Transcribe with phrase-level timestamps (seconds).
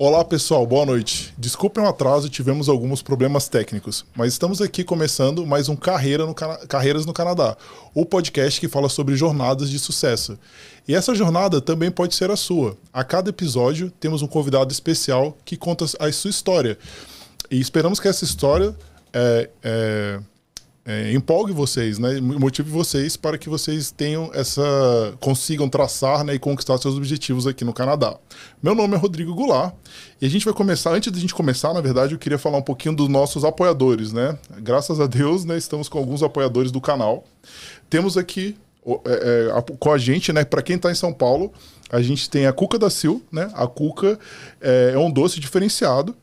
[0.00, 1.34] Olá pessoal, boa noite.
[1.36, 6.36] Desculpem o atraso, tivemos alguns problemas técnicos, mas estamos aqui começando mais um Carreira no
[6.36, 7.56] Carreiras no Canadá,
[7.92, 10.38] o podcast que fala sobre jornadas de sucesso.
[10.86, 12.78] E essa jornada também pode ser a sua.
[12.92, 16.78] A cada episódio temos um convidado especial que conta a sua história.
[17.50, 18.76] E esperamos que essa história
[19.12, 20.20] é, é,
[20.88, 22.18] é, empolgue vocês, né?
[22.18, 24.62] Motive vocês para que vocês tenham essa.
[25.20, 28.16] consigam traçar né, e conquistar seus objetivos aqui no Canadá.
[28.62, 29.74] Meu nome é Rodrigo Goulart
[30.18, 30.94] e a gente vai começar.
[30.94, 34.14] Antes de a gente começar, na verdade, eu queria falar um pouquinho dos nossos apoiadores,
[34.14, 34.38] né?
[34.62, 37.22] Graças a Deus, né, estamos com alguns apoiadores do canal.
[37.90, 38.56] Temos aqui
[39.04, 40.42] é, é, com a gente, né?
[40.42, 41.52] Para quem está em São Paulo,
[41.90, 43.50] a gente tem a Cuca da Sil, né?
[43.52, 44.18] A Cuca
[44.58, 46.16] é, é um doce diferenciado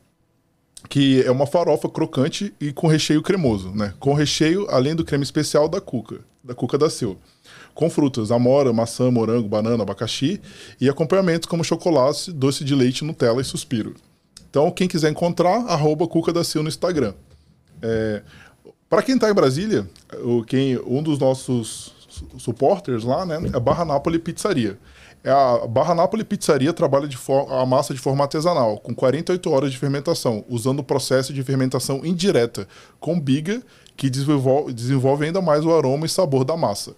[0.88, 3.94] que é uma farofa crocante e com recheio cremoso, né?
[3.98, 7.18] Com recheio, além do creme especial da Cuca, da Cuca da Sil.
[7.74, 10.40] Com frutas, amora, maçã, morango, banana, abacaxi
[10.80, 13.94] e acompanhamentos como chocolate, doce de leite, Nutella e suspiro.
[14.48, 17.12] Então, quem quiser encontrar, arroba Cuca da Sil no Instagram.
[17.82, 18.22] É,
[18.88, 19.86] Para quem está em Brasília,
[20.24, 21.92] o, quem, um dos nossos
[22.38, 24.78] supporters lá, né, é Barra Nápoles Pizzaria.
[25.26, 27.08] É a Barra Nápoles Pizzaria trabalha
[27.50, 32.06] a massa de forma artesanal, com 48 horas de fermentação, usando o processo de fermentação
[32.06, 32.68] indireta,
[33.00, 33.60] com biga,
[33.96, 36.94] que desenvolve, desenvolve ainda mais o aroma e sabor da massa.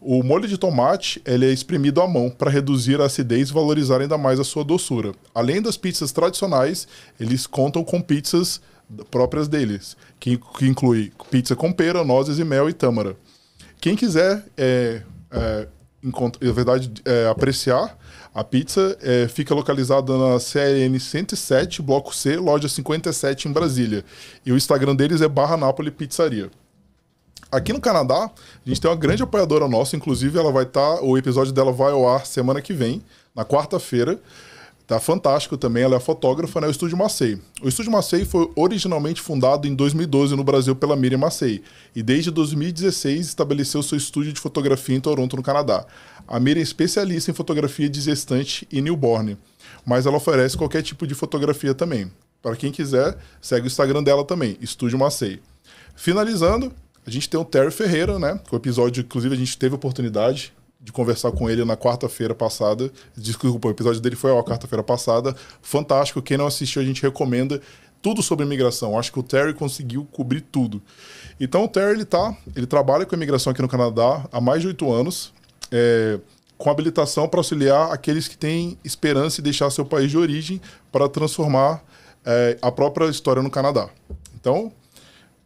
[0.00, 4.00] O molho de tomate ele é espremido à mão para reduzir a acidez e valorizar
[4.00, 5.12] ainda mais a sua doçura.
[5.34, 6.86] Além das pizzas tradicionais,
[7.18, 8.60] eles contam com pizzas
[9.10, 13.16] próprias deles, que, que inclui pizza com pera, nozes e mel e tâmara.
[13.80, 15.66] Quem quiser é, é,
[16.04, 17.96] na verdade, é, apreciar,
[18.34, 24.04] a pizza é, fica localizada na CLN 107, Bloco C, loja 57, em Brasília.
[24.44, 26.50] E o Instagram deles é barra Napoli Pizzaria.
[27.50, 31.02] Aqui no Canadá, a gente tem uma grande apoiadora nossa, inclusive ela vai estar, tá,
[31.02, 33.00] o episódio dela vai ao ar semana que vem,
[33.34, 34.18] na quarta-feira.
[34.86, 36.66] Tá fantástico também, ela é fotógrafa, né?
[36.66, 37.40] O Estúdio Macei.
[37.62, 41.62] O Estúdio Macei foi originalmente fundado em 2012 no Brasil pela Miriam Macei
[41.96, 45.86] e desde 2016 estabeleceu seu estúdio de fotografia em Toronto, no Canadá.
[46.28, 49.38] A Miriam é especialista em fotografia de gestante e newborn,
[49.86, 52.12] mas ela oferece qualquer tipo de fotografia também.
[52.42, 55.40] Para quem quiser, segue o Instagram dela também, Estúdio Macei.
[55.96, 56.70] Finalizando,
[57.06, 58.38] a gente tem o Terry Ferreira, né?
[58.52, 60.52] O episódio, inclusive, a gente teve a oportunidade
[60.84, 62.92] de conversar com ele na quarta-feira passada.
[63.16, 65.34] Desculpa, o episódio dele foi a quarta-feira passada.
[65.62, 66.20] Fantástico.
[66.20, 67.60] Quem não assistiu, a gente recomenda
[68.02, 68.98] tudo sobre imigração.
[68.98, 70.82] Acho que o Terry conseguiu cobrir tudo.
[71.40, 74.68] Então o Terry ele tá, ele trabalha com imigração aqui no Canadá há mais de
[74.68, 75.32] oito anos,
[75.72, 76.20] é,
[76.58, 80.60] com habilitação para auxiliar aqueles que têm esperança de deixar seu país de origem
[80.92, 81.82] para transformar
[82.26, 83.88] é, a própria história no Canadá.
[84.38, 84.70] Então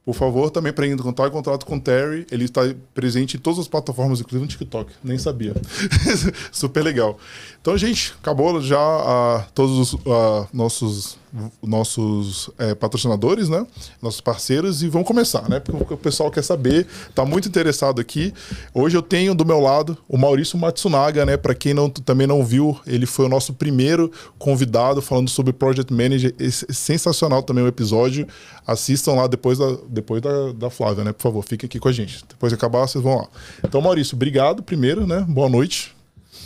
[0.09, 2.27] por favor, também para entrar em contato com o Terry.
[2.31, 2.63] Ele está
[2.95, 4.91] presente em todas as plataformas, inclusive no TikTok.
[5.05, 5.53] Nem sabia.
[6.51, 7.19] Super legal.
[7.61, 11.19] Então, gente, acabou já uh, todos os uh, nossos
[11.63, 13.67] nossos é, patrocinadores, né?
[14.01, 15.61] Nossos parceiros e vamos começar, né?
[15.61, 18.33] Porque o pessoal quer saber, tá muito interessado aqui.
[18.73, 21.37] Hoje eu tenho do meu lado o Maurício Matsunaga, né?
[21.37, 25.93] Para quem não, também não viu, ele foi o nosso primeiro convidado falando sobre Project
[25.93, 26.35] Manager.
[26.39, 28.27] Esse, sensacional também o episódio.
[28.67, 31.13] Assistam lá depois da, depois da, da Flávia, né?
[31.13, 32.25] Por favor, fique aqui com a gente.
[32.29, 33.29] Depois de acabar, vocês vão lá.
[33.65, 35.25] Então, Maurício, obrigado primeiro, né?
[35.29, 35.95] Boa noite.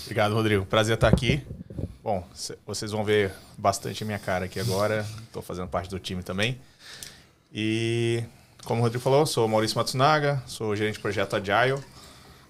[0.05, 0.67] Obrigado, Rodrigo.
[0.67, 1.43] Prazer estar aqui.
[2.03, 2.27] Bom,
[2.67, 5.07] vocês vão ver bastante a minha cara aqui agora.
[5.25, 6.59] Estou fazendo parte do time também.
[7.53, 8.25] E,
[8.65, 11.83] como o Rodrigo falou, sou Maurício Matsunaga, sou gerente de projeto Agile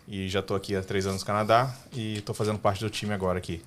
[0.06, 3.12] e já estou aqui há três anos no Canadá e estou fazendo parte do time
[3.12, 3.62] agora aqui.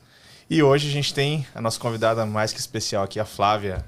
[0.49, 3.83] E hoje a gente tem a nossa convidada mais que especial aqui, a Flávia.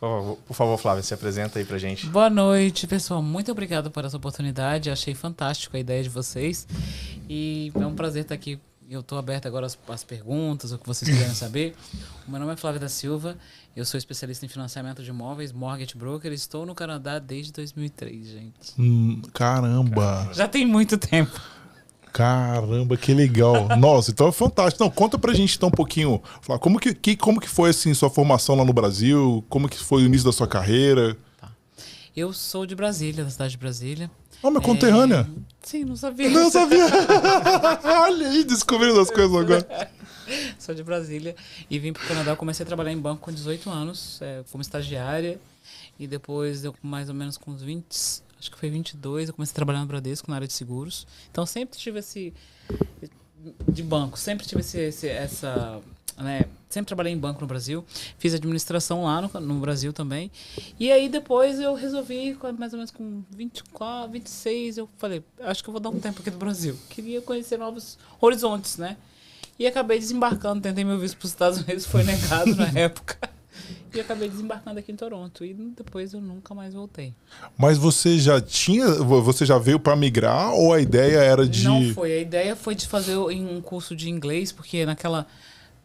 [0.00, 2.06] Por favor, por favor, Flávia, se apresenta aí pra gente.
[2.06, 3.20] Boa noite, pessoal.
[3.20, 4.90] Muito obrigado por essa oportunidade.
[4.90, 6.66] Achei fantástico a ideia de vocês.
[7.28, 8.58] E é um prazer estar aqui
[8.90, 11.74] eu estou aberto agora às, às, perguntas, o que vocês quiserem saber.
[12.26, 13.36] O meu nome é Flávio da Silva,
[13.76, 18.72] eu sou especialista em financiamento de imóveis, mortgage broker, estou no Canadá desde 2003, gente.
[18.78, 20.30] Hum, caramba!
[20.32, 21.38] Já tem muito tempo.
[22.12, 23.68] Caramba, que legal.
[23.76, 24.82] Nossa, então é fantástico.
[24.82, 26.20] Não, conta pra gente então um pouquinho,
[26.60, 29.44] como que, que, como que foi assim sua formação lá no Brasil?
[29.48, 31.16] Como que foi o início da sua carreira?
[31.38, 31.50] Tá.
[32.16, 34.10] Eu sou de Brasília, da cidade de Brasília.
[34.42, 35.28] Oh, minha conterrânea?
[35.28, 35.48] É...
[35.66, 36.30] Sim, não sabia.
[36.30, 36.86] Não sabia.
[38.02, 39.90] Olha aí, descobrindo as coisas agora.
[40.58, 41.34] Sou de Brasília
[41.68, 42.36] e vim para o Canadá.
[42.36, 45.40] Comecei a trabalhar em banco com 18 anos, é, como estagiária.
[45.98, 47.84] E depois, eu mais ou menos com uns 20,
[48.38, 51.06] acho que foi 22, eu comecei a trabalhar no Bradesco, na área de seguros.
[51.30, 52.32] Então sempre tive esse.
[53.68, 55.80] de banco, sempre tive esse, esse essa
[56.18, 56.44] né?
[56.68, 57.84] Sempre trabalhei em banco no Brasil,
[58.18, 60.30] fiz administração lá no, no Brasil também.
[60.78, 65.70] E aí depois eu resolvi, mais ou menos com 24, 26, eu falei, acho que
[65.70, 66.76] eu vou dar um tempo aqui no Brasil.
[66.90, 68.96] Queria conhecer novos horizontes, né?
[69.58, 73.18] E acabei desembarcando, tentei meu visto para os Estados Unidos, foi negado na época.
[73.92, 75.44] E acabei desembarcando aqui em Toronto.
[75.44, 77.14] E depois eu nunca mais voltei.
[77.56, 78.86] Mas você já tinha.
[78.86, 81.64] Você já veio para migrar ou a ideia era de.
[81.64, 82.12] Não foi.
[82.12, 85.26] A ideia foi de fazer um curso de inglês, porque naquela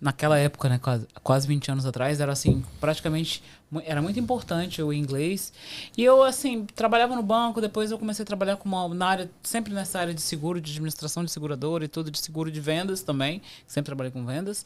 [0.03, 3.41] naquela época, né, quase, quase 20 anos atrás, era assim, praticamente,
[3.85, 5.53] era muito importante o inglês.
[5.97, 9.31] E eu, assim, trabalhava no banco, depois eu comecei a trabalhar com uma, na área,
[9.41, 13.01] sempre nessa área de seguro, de administração de seguradora e tudo, de seguro de vendas
[13.01, 14.65] também, sempre trabalhei com vendas.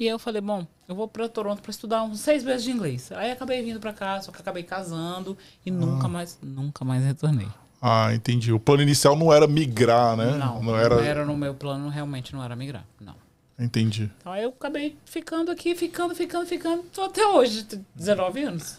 [0.00, 3.12] E eu falei, bom, eu vou para Toronto para estudar uns seis meses de inglês.
[3.12, 5.72] Aí acabei vindo para cá, só que acabei casando e ah.
[5.72, 7.48] nunca mais, nunca mais retornei.
[7.80, 8.52] Ah, entendi.
[8.52, 10.36] O plano inicial não era migrar, né?
[10.36, 10.96] Não, não era...
[10.96, 13.21] não era no meu plano, realmente não era migrar, não.
[13.62, 14.10] Entendi.
[14.18, 18.78] Então eu acabei ficando aqui, ficando, ficando, ficando, tô até hoje, 19 anos.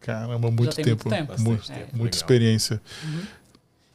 [0.00, 1.08] Caramba, muito tempo.
[1.08, 1.40] Muito, tempo.
[1.40, 1.86] muito, é.
[1.92, 2.80] muita experiência.
[3.04, 3.22] Uhum.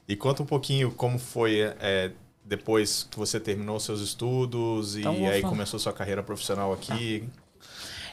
[0.07, 2.11] E conta um pouquinho como foi é,
[2.45, 5.51] depois que você terminou seus estudos então, e aí falar.
[5.51, 7.27] começou sua carreira profissional aqui.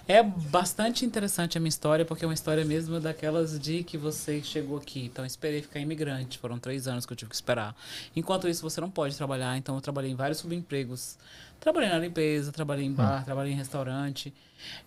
[0.06, 4.42] É bastante interessante a minha história, porque é uma história mesmo daquelas de que você
[4.42, 5.06] chegou aqui.
[5.06, 6.36] Então, eu esperei ficar imigrante.
[6.36, 7.75] Foram três anos que eu tive que esperar.
[8.14, 9.56] Enquanto isso, você não pode trabalhar.
[9.56, 11.16] Então, eu trabalhei em vários subempregos
[11.64, 12.94] Trabalhei na limpeza, trabalhei em hum.
[12.94, 13.25] bar, hum.
[13.25, 14.34] trabalhei em restaurante.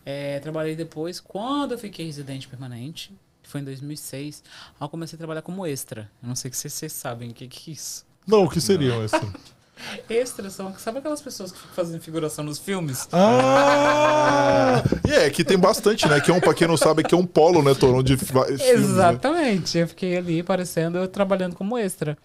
[0.06, 4.44] É, trabalhei depois, quando eu fiquei residente permanente, que foi em 2006,
[4.80, 6.08] eu comecei a trabalhar como extra.
[6.22, 8.06] Eu não sei se vocês sabem o que, que é isso.
[8.28, 9.28] Não, o que seria um extra?
[10.10, 13.08] Extras são, sabe aquelas pessoas que fazendo figuração nos filmes?
[13.12, 14.84] Ah!
[15.08, 16.20] e é, que tem bastante, né?
[16.20, 18.60] Que é um, pra quem não sabe, que é um polo, né, Toronto, de filmes,
[18.60, 18.72] né?
[18.72, 19.78] Exatamente.
[19.78, 19.84] Né?
[19.84, 22.18] Eu fiquei ali aparecendo, eu trabalhando como extra.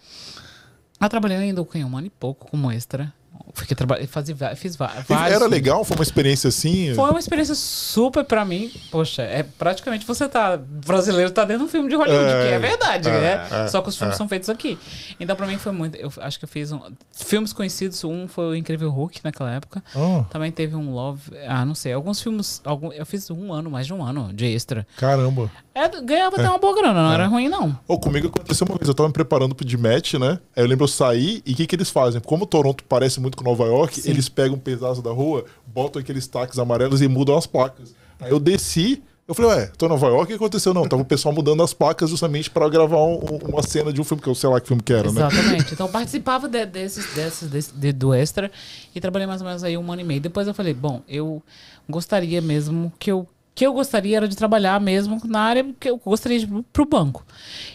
[1.00, 3.12] Eu trabalhei ainda com um ano e pouco como extra.
[3.54, 4.08] Fiquei trabalhando,
[4.56, 5.10] fiz vários.
[5.10, 5.84] Era legal?
[5.84, 6.94] Foi uma experiência assim?
[6.94, 8.72] Foi uma experiência super pra mim.
[8.90, 10.56] Poxa, é praticamente você tá.
[10.56, 13.48] Brasileiro tá dentro de um filme de Hollywood, é, que é verdade, é, né?
[13.64, 14.18] É, Só que os filmes é.
[14.18, 14.78] são feitos aqui.
[15.20, 15.96] Então pra mim foi muito.
[15.96, 16.80] Eu acho que eu fiz um.
[17.12, 19.82] Filmes conhecidos, um foi o Incrível Hulk naquela época.
[19.94, 20.24] Oh.
[20.30, 21.30] Também teve um Love.
[21.46, 21.92] Ah, não sei.
[21.92, 22.60] Alguns filmes.
[22.64, 24.86] Algum, eu fiz um ano, mais de um ano de extra.
[24.96, 25.50] Caramba.
[25.74, 27.78] É, ganhava até uma boa grana, não era ruim, não.
[27.88, 30.38] Oh, comigo aconteceu uma vez, eu tava me preparando pro de match, né?
[30.54, 32.20] Aí eu lembro eu sair e o que, que eles fazem?
[32.20, 34.10] Como Toronto parece muito com Nova York, Sim.
[34.10, 37.94] eles pegam um pedaço da rua, botam aqueles taques amarelos e mudam as placas.
[38.20, 40.74] Aí eu desci, eu falei, ué, tô em Nova York, o que aconteceu?
[40.74, 43.16] Não, tava o pessoal mudando as placas justamente para gravar um,
[43.48, 45.34] uma cena de um filme, que eu sei lá que filme que era, Exatamente.
[45.34, 45.40] né?
[45.40, 45.74] Exatamente.
[45.74, 48.50] Então eu participava de, desses, desses, desse, de, do extra
[48.94, 50.20] e trabalhei mais ou menos aí um ano e meio.
[50.20, 51.42] Depois eu falei, bom, eu
[51.88, 55.98] gostaria mesmo que eu que eu gostaria era de trabalhar mesmo na área que eu
[55.98, 57.24] gostaria de ir para o banco.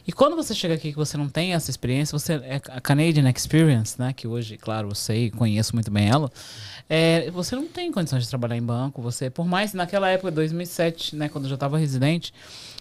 [0.08, 3.30] E quando você chega aqui que você não tem essa experiência, você é a Canadian
[3.30, 6.32] Experience, né, que hoje, claro, eu sei, conheço muito bem ela,
[6.90, 9.02] é, você não tem condições de trabalhar em banco.
[9.02, 12.34] Você, por mais naquela época, 2007, né, quando eu já estava residente,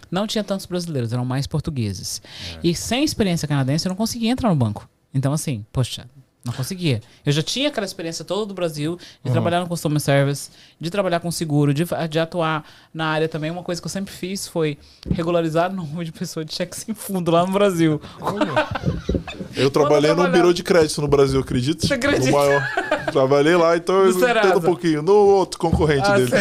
[0.09, 2.21] não tinha tantos brasileiros, eram mais portugueses.
[2.55, 2.59] É.
[2.63, 4.89] E sem experiência canadense, eu não conseguia entrar no banco.
[5.13, 6.07] Então, assim, poxa,
[6.47, 7.01] não conseguia.
[7.25, 9.31] Eu já tinha aquela experiência toda do Brasil, de uhum.
[9.33, 10.49] trabalhar no customer service,
[10.79, 12.63] de trabalhar com seguro, de, de atuar
[12.93, 13.51] na área também.
[13.51, 14.77] Uma coisa que eu sempre fiz foi
[15.11, 18.01] regularizar o número de pessoas de cheque sem fundo lá no Brasil.
[19.55, 21.85] eu trabalhei no birô de crédito no Brasil, acredita?
[21.85, 22.31] Você acredita?
[22.31, 22.67] No maior.
[23.11, 25.01] Trabalhei lá, então eu entendo um pouquinho.
[25.01, 26.31] No outro concorrente ah, dele.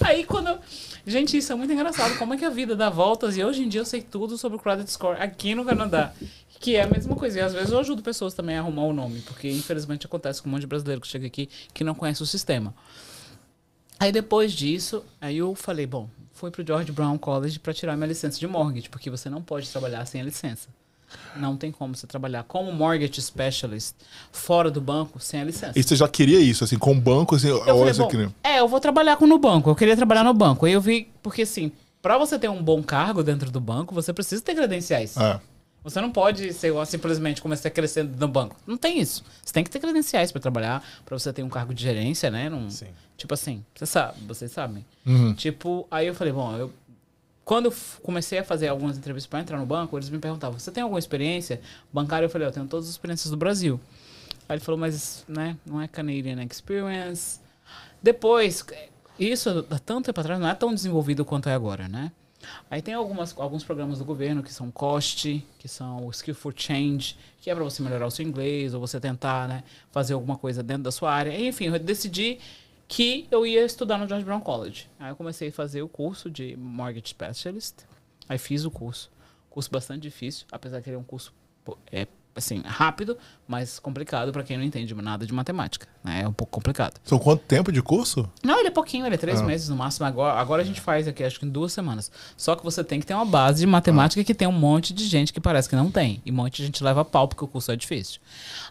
[0.00, 0.58] Aí quando eu...
[1.06, 2.18] Gente, isso é muito engraçado.
[2.18, 3.36] Como é que a vida dá voltas?
[3.36, 6.12] E hoje em dia eu sei tudo sobre o credit score aqui no Canadá.
[6.60, 7.38] Que é a mesma coisa.
[7.38, 10.48] E às vezes eu ajudo pessoas também a arrumar o nome, porque infelizmente acontece com
[10.48, 12.74] um monte de brasileiro que chega aqui que não conhece o sistema.
[13.98, 18.06] Aí depois disso, aí eu falei, bom, fui pro George Brown College para tirar minha
[18.06, 20.68] licença de mortgage, porque você não pode trabalhar sem a licença.
[21.36, 23.94] Não tem como você trabalhar como mortgage specialist
[24.32, 25.72] fora do banco sem a licença.
[25.78, 28.34] E você já queria isso, assim, com o banco, assim, eu falei, bom, queria...
[28.42, 29.70] É, eu vou trabalhar com no banco.
[29.70, 30.66] Eu queria trabalhar no banco.
[30.66, 31.70] Aí eu vi, porque assim,
[32.02, 35.16] para você ter um bom cargo dentro do banco, você precisa ter credenciais.
[35.16, 35.40] É.
[35.86, 38.56] Você não pode ser simplesmente começar crescendo no banco.
[38.66, 39.22] Não tem isso.
[39.40, 42.48] Você tem que ter credenciais para trabalhar, para você ter um cargo de gerência, né?
[42.48, 42.88] Num, Sim.
[43.16, 44.84] Tipo assim, você sabe, vocês sabem.
[45.06, 45.32] Uhum.
[45.34, 46.72] Tipo, aí eu falei, bom, eu
[47.44, 50.72] quando eu comecei a fazer algumas entrevistas para entrar no banco, eles me perguntavam: "Você
[50.72, 51.60] tem alguma experiência
[51.92, 53.78] bancária?" Eu falei: "Eu tenho todas as experiências do Brasil".
[54.48, 57.38] Aí ele falou: "Mas, né, não é Canadian Experience".
[58.02, 58.66] Depois,
[59.16, 62.10] isso há tanto tempo atrás não é tão desenvolvido quanto é agora, né?
[62.70, 66.54] Aí tem algumas, alguns programas do governo que são COST, que são o Skill for
[66.56, 70.36] Change, que é para você melhorar o seu inglês ou você tentar né, fazer alguma
[70.36, 71.38] coisa dentro da sua área.
[71.38, 72.38] Enfim, eu decidi
[72.88, 74.88] que eu ia estudar no George Brown College.
[74.98, 77.84] Aí eu comecei a fazer o curso de Mortgage Specialist.
[78.28, 79.10] Aí fiz o curso.
[79.50, 81.32] Curso bastante difícil, apesar que ele é um curso
[81.90, 82.06] é
[82.36, 83.16] assim, rápido,
[83.48, 85.86] mas complicado para quem não entende nada de matemática.
[86.04, 86.20] Né?
[86.22, 87.00] É um pouco complicado.
[87.04, 88.30] São quanto tempo de curso?
[88.42, 89.44] Não, ele é pouquinho, ele é três Ah.
[89.44, 90.06] meses no máximo.
[90.06, 92.10] Agora, agora a gente faz aqui, acho que em duas semanas.
[92.36, 95.04] Só que você tem que ter uma base de matemática que tem um monte de
[95.06, 96.20] gente que parece que não tem.
[96.24, 98.20] E um monte de gente leva pau porque o curso é difícil.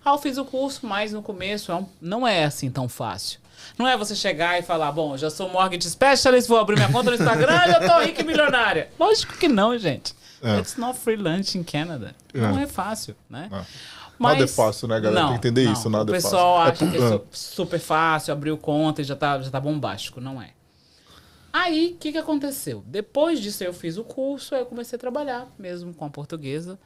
[0.04, 3.40] Ah, eu fiz o curso, mas no começo é um- não é assim tão fácil.
[3.80, 7.10] Não é você chegar e falar, bom, já sou mortgage specialist, vou abrir minha conta
[7.10, 8.90] no Instagram, já tô rica e milionária.
[9.00, 10.14] Lógico que não, gente.
[10.46, 10.60] É.
[10.60, 12.16] It's not free lunch in Canada.
[12.34, 12.40] É.
[12.40, 13.50] Não é fácil, né?
[13.52, 13.62] É.
[14.18, 15.28] Nada é fácil, né, galera?
[15.28, 16.88] Tem que entender isso, nada o é pessoal fácil.
[16.88, 20.22] acha que É é super fácil, abriu conta e já tá, já tá bombástico.
[20.22, 20.52] Não é.
[21.52, 22.84] Aí, o que, que aconteceu?
[22.86, 26.78] Depois disso, eu fiz o curso, aí eu comecei a trabalhar mesmo com a portuguesa,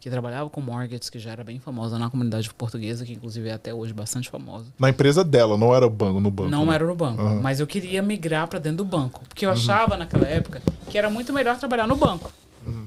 [0.00, 3.52] que trabalhava com mortgages, que já era bem famosa na comunidade portuguesa, que inclusive é
[3.52, 4.66] até hoje bastante famosa.
[4.78, 6.50] Na empresa dela, não era banco, no banco.
[6.50, 6.74] Não né?
[6.74, 7.40] era no banco, Aham.
[7.42, 11.08] mas eu queria migrar para dentro do banco, porque eu achava naquela época que era
[11.08, 12.30] muito melhor trabalhar no banco.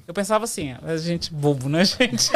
[0.08, 2.30] Eu pensava assim, a gente bobo, né, gente?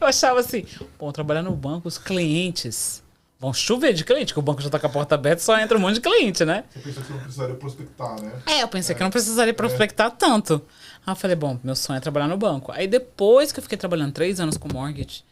[0.00, 0.64] eu achava assim,
[0.98, 3.02] bom, trabalhar no banco, os clientes
[3.38, 5.76] vão chover de cliente, que o banco já tá com a porta aberta, só entra
[5.76, 6.64] um monte de cliente, né?
[6.72, 8.32] Você pensou que não precisaria prospectar, né?
[8.46, 10.62] É, eu pensei que eu não precisaria prospectar tanto.
[11.06, 12.72] Aí eu falei, bom, meu sonho é trabalhar no banco.
[12.72, 15.22] Aí depois que eu fiquei trabalhando três anos com mortgage,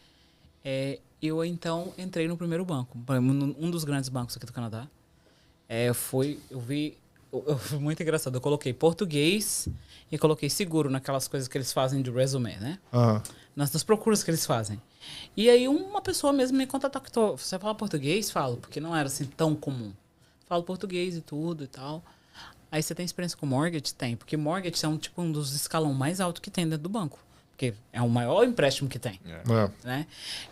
[0.62, 2.98] é, eu então entrei no primeiro banco,
[3.58, 4.86] um dos grandes bancos aqui do Canadá.
[5.66, 6.98] É, foi, eu vi,
[7.32, 8.34] eu, eu- foi muito engraçado.
[8.34, 9.66] Eu coloquei português
[10.10, 12.78] e coloquei seguro naquelas coisas que eles fazem de resume, né?
[12.92, 13.22] Aham.
[13.56, 14.80] nas, nas procuras que eles fazem.
[15.36, 17.36] E aí uma pessoa mesmo me contactou.
[17.36, 18.30] Você fala português?
[18.30, 19.92] Falo, porque não era assim tão comum.
[20.46, 22.02] Falo português e tudo e tal.
[22.70, 23.94] Aí você tem experiência com mortgage?
[23.94, 26.88] Tem, porque mortgage é um tipo um dos escalão mais alto que tem dentro do
[26.88, 27.18] banco.
[27.50, 29.20] Porque é o maior empréstimo que tem.
[29.24, 29.70] É.
[29.86, 30.06] Né?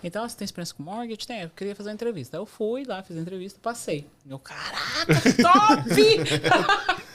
[0.05, 1.27] Então, você tem experiência com mortgage?
[1.27, 1.43] Tem.
[1.43, 2.37] Eu queria fazer uma entrevista.
[2.37, 4.07] Eu fui lá, fiz a entrevista, passei.
[4.29, 7.03] Eu, caraca, que top!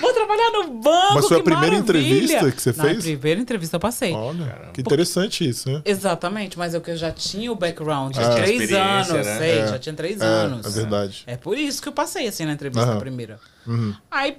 [0.00, 1.82] Vou trabalhar no banco, Mas foi a primeira maravilha!
[1.82, 3.04] entrevista que você Na fez?
[3.04, 4.12] primeira entrevista eu passei.
[4.12, 5.82] Olha, que interessante isso, né?
[5.84, 9.26] Exatamente, mas eu que eu já tinha o background, Já tinha tinha três experiência, anos,
[9.26, 9.38] né?
[9.38, 10.66] sei, É, já tinha três É, anos.
[10.66, 11.24] é verdade.
[11.26, 12.98] É por isso que eu passei assim na entrevista Aham.
[13.00, 13.40] primeira.
[13.66, 13.94] Uhum.
[14.10, 14.36] Aí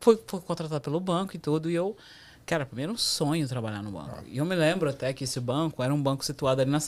[0.00, 1.96] fui, fui contratado pelo banco e tudo, e eu,
[2.44, 4.22] cara, primeiro um sonho trabalhar no banco.
[4.26, 6.80] E eu me lembro até que esse banco era um banco situado ali na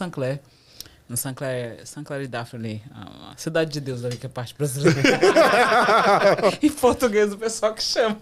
[1.08, 5.00] Na Saint-Clair, Saint-Clair e Daphne, a cidade de Deus ali, que é parte brasileira.
[6.60, 8.18] em português, o pessoal que chama.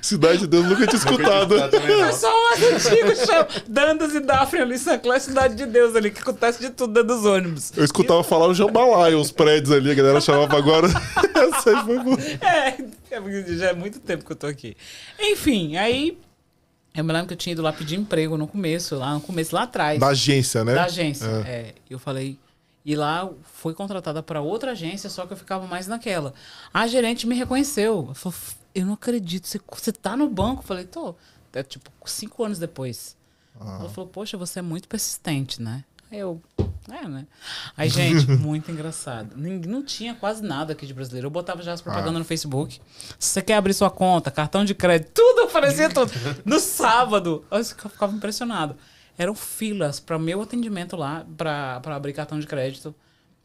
[0.00, 1.56] Cidade de Deus nunca tinha escutado.
[1.56, 3.48] Nunca tinha escutado O pessoal mais antigo chama.
[3.66, 7.24] Dandas e Daphne ali, Saint-Clair, cidade de Deus ali, que acontece de tudo dentro dos
[7.24, 7.72] ônibus.
[7.76, 10.86] Eu escutava falar o jambalaya, os prédios ali, a galera chamava agora.
[11.34, 12.18] Essa aí foi boa.
[12.40, 12.76] É,
[13.10, 14.76] é porque já é muito tempo que eu tô aqui.
[15.18, 16.16] Enfim, aí
[16.94, 19.54] eu me lembro que eu tinha ido lá pedir emprego no começo, lá no começo,
[19.54, 20.00] lá atrás.
[20.00, 20.74] Da agência, né?
[20.74, 21.26] Da agência.
[21.46, 21.50] É.
[21.50, 21.74] É.
[21.88, 22.38] eu falei.
[22.84, 26.32] E lá fui contratada para outra agência, só que eu ficava mais naquela.
[26.72, 28.10] A gerente me reconheceu.
[28.14, 28.36] Falou,
[28.74, 30.62] eu não acredito, você, você tá no banco?
[30.62, 31.14] Eu falei, tô.
[31.52, 33.16] É, tipo, cinco anos depois.
[33.60, 35.84] Ela falou, poxa, você é muito persistente, né?
[36.10, 36.40] Aí eu,
[36.90, 37.26] é, né?
[37.76, 39.34] Aí, gente, muito engraçado.
[39.36, 41.26] Não tinha quase nada aqui de brasileiro.
[41.26, 42.80] Eu botava já as propagandas no Facebook.
[43.18, 46.10] Se você quer abrir sua conta, cartão de crédito, tudo, aparecia tudo.
[46.44, 48.76] No sábado, eu ficava impressionado.
[49.16, 52.94] Eram filas para meu atendimento lá, para abrir cartão de crédito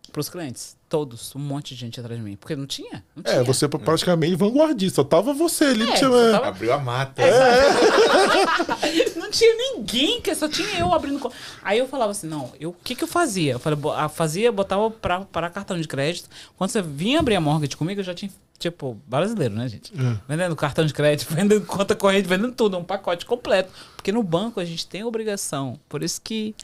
[0.05, 0.75] para os clientes.
[0.87, 2.35] Todos, um monte de gente atrás de mim.
[2.35, 3.03] Porque não tinha.
[3.15, 3.35] Não tinha.
[3.37, 5.03] É, você praticamente vanguardista.
[5.03, 7.21] Tava você ali, É, tinha, você tava- Abriu a mata.
[9.15, 11.31] Não tinha ninguém, que só tinha eu abrindo.
[11.63, 13.53] Aí eu falava assim, não, eu- o que que eu fazia?
[13.53, 16.29] Eu falei, ah, fazia, botava pra, para cartão de crédito.
[16.57, 19.91] Quando você vinha abrir a mortgage comigo, eu já tinha, tipo, brasileiro, né, gente?
[20.27, 23.71] Vendendo cartão de crédito, vendendo conta corrente, vendendo tudo, um pacote completo.
[23.95, 25.79] Porque no banco a gente tem obrigação.
[25.89, 26.55] Por isso que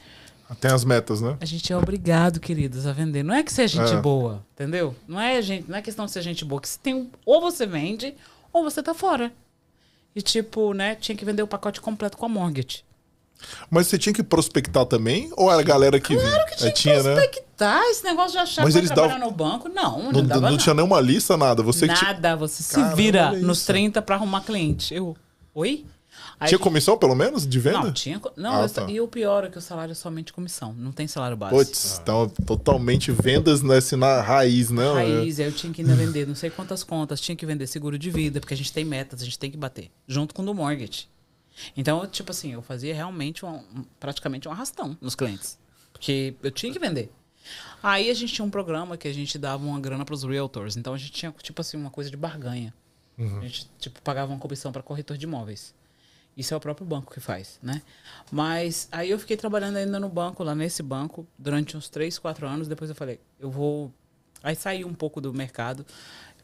[0.60, 1.36] Tem as metas, né?
[1.40, 3.22] a gente é obrigado, queridos, a vender.
[3.22, 4.00] Não é que ser gente É.
[4.00, 4.94] boa, entendeu?
[5.08, 6.60] Não é, gente, não é questão de ser gente boa.
[6.60, 8.14] Que você tem, ou você vende,
[8.52, 9.32] ou você tá fora.
[10.14, 12.84] E tipo, né, tinha que vender o pacote completo com a mortgage.
[13.68, 15.30] Mas você tinha que prospectar também?
[15.36, 17.14] Ou era a galera que Claro que tinha, É, que tinha, né?
[17.14, 17.82] prospectar.
[17.90, 19.68] Esse negócio de achar Mas que vai eles trabalhar davam- no banco.
[19.68, 20.62] Não, não, Não, dava não nada.
[20.62, 21.62] tinha nenhuma lista, nada.
[21.62, 23.66] Você que tinha, Nada, você se Caramba, vira nos isso.
[23.66, 24.94] 30 pra arrumar cliente.
[24.94, 25.16] Eu,
[25.54, 25.84] oi?
[26.42, 27.78] Aí tinha gente- comissão, pelo menos, de venda?
[27.80, 28.20] Não, tinha.
[28.36, 28.90] Não, Ah, eu- tá.
[28.90, 30.72] e o pior é que o salário é somente comissão.
[30.72, 31.54] Não tem salário base.
[31.54, 34.92] Putz, então totalmente vendas nesse, na raiz, né?
[34.92, 37.98] Raiz, aí eu tinha que ainda vender não sei quantas contas, tinha que vender seguro
[37.98, 40.46] de vida, porque a gente tem metas, a gente tem que bater, junto com o
[40.46, 41.08] do mortgage.
[41.76, 43.62] Então, tipo assim, eu fazia realmente um-
[44.00, 45.58] praticamente um arrastão nos clientes,
[45.92, 47.10] porque eu tinha que vender.
[47.82, 50.76] Aí a gente tinha um programa que a gente dava uma grana para os realtors,
[50.76, 52.72] então a gente tinha, tipo assim, uma coisa de barganha.
[53.18, 55.74] A gente, tipo, pagava uma comissão para corretor de imóveis.
[56.36, 57.82] Isso é o próprio banco que faz, né?
[58.30, 62.46] Mas aí eu fiquei trabalhando ainda no banco, lá nesse banco, durante uns 3, 4
[62.46, 62.68] anos.
[62.68, 63.92] Depois eu falei, eu vou.
[64.42, 65.84] Aí saí um pouco do mercado.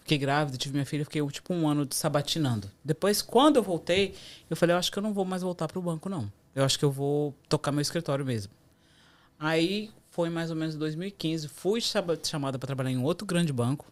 [0.00, 2.70] Fiquei grávida, tive minha filha, fiquei tipo um ano sabatinando.
[2.84, 4.14] Depois, quando eu voltei,
[4.48, 6.30] eu falei, eu acho que eu não vou mais voltar pro banco, não.
[6.54, 8.52] Eu acho que eu vou tocar meu escritório mesmo.
[9.38, 11.48] Aí foi mais ou menos em 2015.
[11.48, 13.86] Fui chama- chamada para trabalhar em outro grande banco.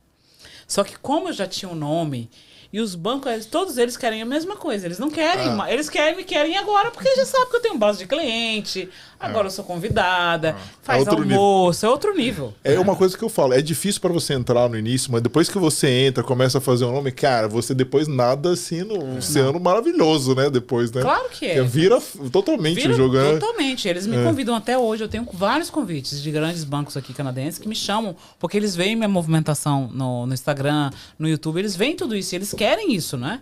[0.67, 2.31] Só que como eu já tinha um nome
[2.77, 4.87] e os bancos, eles- todos eles querem a mesma coisa.
[4.87, 5.73] Eles não querem, Ah.
[5.73, 8.89] eles querem me querem agora porque já sabe que eu tenho base de cliente.
[9.19, 11.41] Agora eu sou convidada, faz É outro nível.
[11.41, 12.53] almoço, é outro nível.
[12.63, 15.49] É uma coisa que eu falo, é difícil pra você entrar no início, mas depois
[15.49, 19.59] que você entra, começa a fazer um nome, cara, você depois nada assim no oceano
[19.59, 20.51] maravilhoso, né?
[20.51, 21.01] Depois, né?
[21.01, 21.63] Claro que é.
[21.63, 21.99] Vira
[22.31, 23.17] totalmente Vira o jogo?
[23.41, 23.89] Totalmente.
[23.89, 24.23] Eles me É.
[24.23, 25.03] convidam até hoje.
[25.03, 28.97] Eu tenho vários convites de grandes bancos aqui canadenses que me chamam, porque eles veem
[28.97, 31.59] minha movimentação no, no Instagram, no YouTube.
[31.59, 32.35] Eles veem tudo isso.
[32.35, 33.41] e Eles querem isso, né?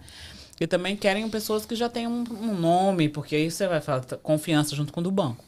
[0.60, 4.00] E também querem pessoas que já têm um, um nome, porque aí você vai falar
[4.00, 5.44] tá, confiança junto com o do banco.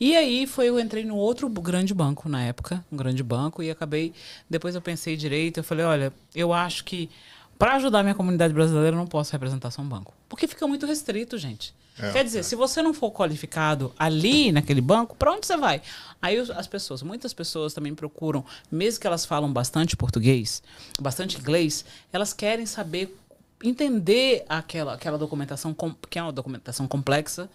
[0.00, 3.70] E aí foi eu entrei no outro grande banco na época, um grande banco, e
[3.70, 4.12] acabei.
[4.50, 7.08] Depois eu pensei direito, eu falei, olha, eu acho que
[7.56, 10.12] para ajudar minha comunidade brasileira eu não posso representar só um banco.
[10.28, 11.72] Porque fica muito restrito, gente.
[11.98, 15.82] É, Quer dizer, se você não for qualificado ali naquele banco, para onde você vai?
[16.20, 20.62] Aí as pessoas, muitas pessoas também procuram, mesmo que elas falam bastante português,
[21.00, 23.14] bastante inglês, elas querem saber
[23.62, 25.74] entender aquela, aquela documentação,
[26.10, 27.48] que é uma documentação complexa,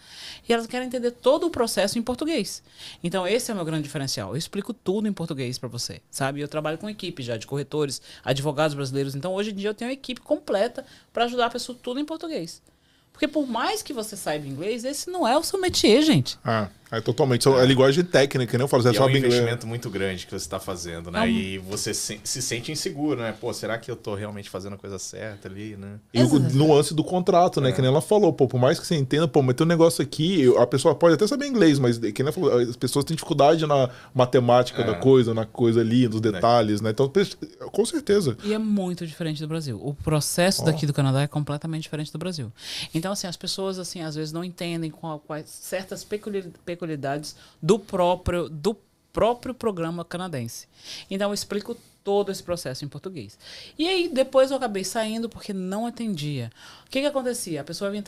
[0.47, 2.63] e elas querem entender todo o processo em português.
[3.03, 4.29] Então, esse é o meu grande diferencial.
[4.29, 6.39] Eu explico tudo em português para você, sabe?
[6.39, 9.15] Eu trabalho com equipe já de corretores, advogados brasileiros.
[9.15, 12.05] Então, hoje em dia, eu tenho uma equipe completa para ajudar a pessoa tudo em
[12.05, 12.61] português.
[13.17, 16.37] Porque por mais que você saiba inglês, esse não é o seu métier, gente.
[16.45, 17.47] Ah, é totalmente.
[17.47, 18.63] É linguagem técnica, né?
[18.63, 19.33] Eu falo, você E é um sabe inglês.
[19.33, 21.19] investimento muito grande que você está fazendo, né?
[21.19, 23.33] É um- E você se, se sente inseguro, né?
[23.39, 25.99] Pô, será que eu tô realmente fazendo a coisa certa ali, né?
[26.13, 27.71] E o nuance do contrato, né?
[27.71, 30.01] Que nem ela falou, pô, por mais que você entenda, pô, mas tem um negócio
[30.01, 33.15] aqui, a pessoa pode até saber inglês, mas que nem ela falou, as pessoas têm
[33.15, 34.85] dificuldade na matemática É.
[34.85, 36.91] da coisa, na coisa ali, nos detalhes, né?
[36.91, 37.11] Então,
[37.71, 38.37] com certeza.
[38.43, 39.79] E é muito diferente do Brasil.
[39.83, 40.65] O processo Ó.
[40.65, 42.51] daqui do Canadá é completamente diferente do Brasil.
[42.93, 47.77] Então, assim, as pessoas, assim, às vezes não entendem qual- quais certas peculi- peculiaridades do
[47.77, 48.77] próprio, do
[49.11, 50.67] próprio programa canadense.
[51.09, 53.37] Então, eu explico todo esse processo em português.
[53.77, 56.51] E aí, depois eu acabei saindo porque não atendia.
[56.85, 57.59] O que que acontecia?
[57.59, 58.03] A pessoa vinha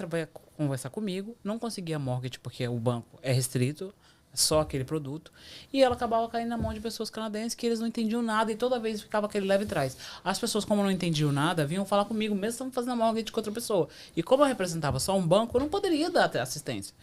[0.56, 3.94] conversar comigo, não conseguia mortgage porque o banco é restrito,
[4.34, 5.32] só aquele produto.
[5.72, 8.56] E ela acabava caindo na mão de pessoas canadenses que eles não entendiam nada e
[8.56, 9.98] toda vez ficava aquele leve trás.
[10.24, 13.52] As pessoas, como não entendiam nada, vinham falar comigo, mesmo estando fazendo mortgage com outra
[13.52, 13.90] pessoa.
[14.16, 16.96] E como eu representava só um banco, eu não poderia dar assistência.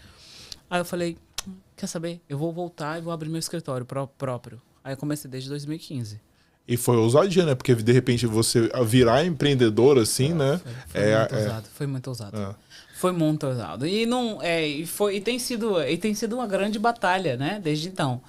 [0.70, 1.35] Aí eu falei, "Hum,
[1.76, 2.20] quer saber?
[2.28, 4.60] Eu vou voltar e vou abrir meu escritório pró- próprio.
[4.84, 6.20] Aí eu comecei desde 2015.
[6.68, 7.54] E foi ousadia, né?
[7.54, 10.60] Porque de repente você virar empreendedor assim, né?
[10.88, 11.38] Foi É, muito é.
[11.42, 12.36] ousado, foi muito ousado.
[12.36, 12.54] É.
[12.96, 13.86] Foi muito ousado.
[13.86, 17.60] E não é, e foi e tem sido e tem sido uma grande batalha, né,
[17.62, 18.20] desde então.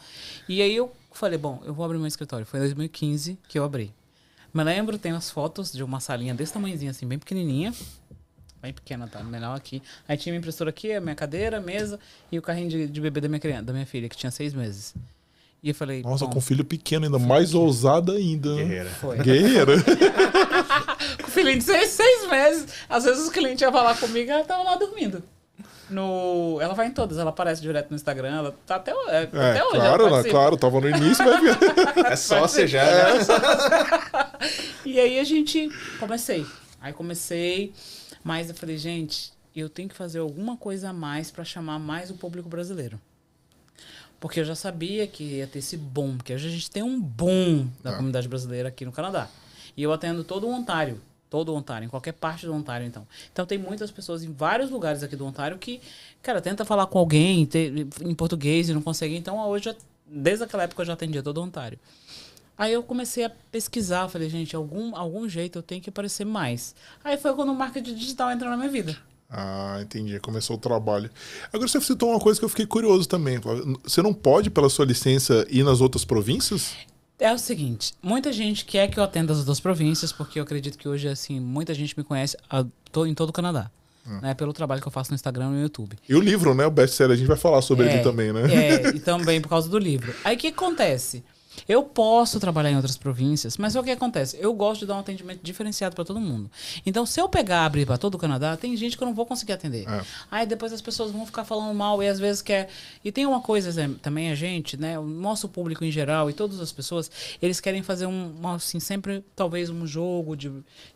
[0.47, 2.45] E aí eu falei, bom, eu vou abrir meu escritório.
[2.45, 3.91] Foi em 2015 que eu abri.
[4.53, 7.73] Me lembro, tem as fotos de uma salinha desse tamanhozinho assim, bem pequenininha.
[8.67, 9.23] Bem pequena, tá?
[9.23, 9.81] Menor aqui.
[10.09, 11.97] Aí tinha minha impressora aqui, a minha cadeira, a mesa
[12.29, 14.53] e o carrinho de, de bebê da minha criança, da minha filha, que tinha seis
[14.53, 14.93] meses.
[15.63, 18.53] E eu falei, Nossa, com filho pequeno, ainda mais ousada ainda.
[18.55, 18.63] né?
[18.63, 18.89] Guerreira.
[18.89, 19.17] foi.
[19.19, 19.73] Guerreira.
[21.23, 22.67] Com filhinho de seis, seis meses.
[22.89, 25.23] Às vezes os clientes iam falar comigo e ela tava lá dormindo.
[25.89, 26.59] No...
[26.61, 29.63] Ela vai em todas, ela aparece direto no Instagram, ela tá até, é, É, até
[29.63, 29.75] hoje.
[29.77, 30.29] ela claro, participa.
[30.29, 33.13] claro, tava no início, mas É sócia já, né?
[34.85, 36.45] E aí a gente comecei.
[36.79, 37.73] Aí comecei,
[38.27, 42.11] mas eu falei, gente, eu tenho que fazer alguma coisa a mais para chamar mais
[42.11, 42.99] o público brasileiro.
[44.19, 46.99] Porque eu já sabia que ia ter esse boom, porque hoje a gente tem um
[46.99, 47.95] boom da Ah.
[47.95, 49.29] comunidade brasileira aqui no Canadá.
[49.75, 53.07] E eu atendo todo o Ontário, todo o Ontário, em qualquer parte do Ontário, então.
[53.31, 55.79] Então tem muitas pessoas em vários lugares aqui do Ontário que,
[56.21, 59.15] cara, tenta falar com alguém te- em português e não consegue.
[59.15, 61.77] Então hoje, desde aquela época eu já atendia todo o Ontário.
[62.57, 66.73] Aí eu comecei a pesquisar, falei, gente, algum, algum jeito eu tenho que aparecer mais.
[67.03, 68.97] Aí foi quando o marketing digital entrou na minha vida.
[69.29, 70.19] Ah, entendi.
[70.19, 71.09] Começou o trabalho.
[71.51, 73.39] Agora você citou uma coisa que eu fiquei curioso também.
[73.83, 76.73] Você não pode, pela sua licença, ir nas outras províncias?
[77.19, 80.77] É o seguinte, muita gente quer que eu atenda as duas províncias, porque eu acredito
[80.77, 83.69] que hoje, assim, muita gente me conhece a- to- em todo o Canadá.
[84.21, 85.97] Né, pelo trabalho que eu faço no Instagram e no YouTube.
[86.07, 86.65] E o livro, né?
[86.65, 88.41] O best-seller, a gente vai falar sobre ele É, aqui também, né?
[88.55, 90.15] É, e também por causa do livro.
[90.23, 91.25] Aí o que acontece?
[91.67, 94.37] Eu posso trabalhar em outras províncias, mas o que acontece?
[94.39, 96.49] Eu gosto de dar um atendimento diferenciado para todo mundo.
[96.85, 99.25] Então, se eu pegar abrir para todo o Canadá, tem gente que eu não vou
[99.25, 99.87] conseguir atender.
[99.87, 100.01] É.
[100.31, 102.69] Aí depois as pessoas vão ficar falando mal e às vezes quer.
[103.03, 104.97] E tem uma coisa também a gente, né?
[104.97, 109.23] O nosso público em geral e todas as pessoas, eles querem fazer um, assim, sempre
[109.35, 110.51] talvez um jogo de,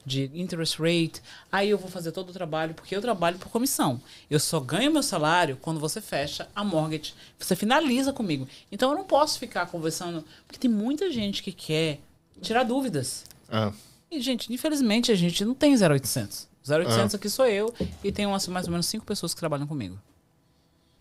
[0.05, 1.21] de interest rate.
[1.51, 3.99] Aí eu vou fazer todo o trabalho, porque eu trabalho por comissão.
[4.29, 7.13] Eu só ganho meu salário quando você fecha a mortgage.
[7.37, 8.47] Você finaliza comigo.
[8.71, 11.99] Então eu não posso ficar conversando, porque tem muita gente que quer
[12.41, 13.25] tirar dúvidas.
[13.49, 13.71] É.
[14.09, 16.47] E, gente, infelizmente a gente não tem 0800.
[16.67, 19.97] 0800 aqui sou eu e tem umas, mais ou menos cinco pessoas que trabalham comigo.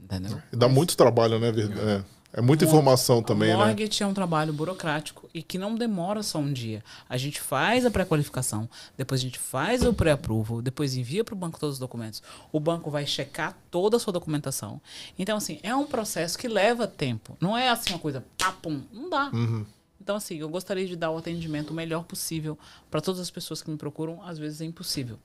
[0.02, 0.40] Entendeu?
[0.52, 1.48] Dá muito trabalho, né?
[1.48, 2.20] É.
[2.32, 3.64] É muita informação também, o né?
[3.64, 6.82] mortgage é um trabalho burocrático e que não demora só um dia.
[7.08, 11.38] A gente faz a pré-qualificação, depois a gente faz o pré-approval, depois envia para o
[11.38, 12.22] banco todos os documentos.
[12.52, 14.80] O banco vai checar toda a sua documentação.
[15.18, 17.36] Então, assim, é um processo que leva tempo.
[17.40, 19.30] Não é assim uma coisa, pá, pum, não dá.
[19.32, 19.64] Uhum.
[20.00, 22.58] Então, assim, eu gostaria de dar o atendimento o melhor possível
[22.90, 25.18] para todas as pessoas que me procuram, às vezes é impossível.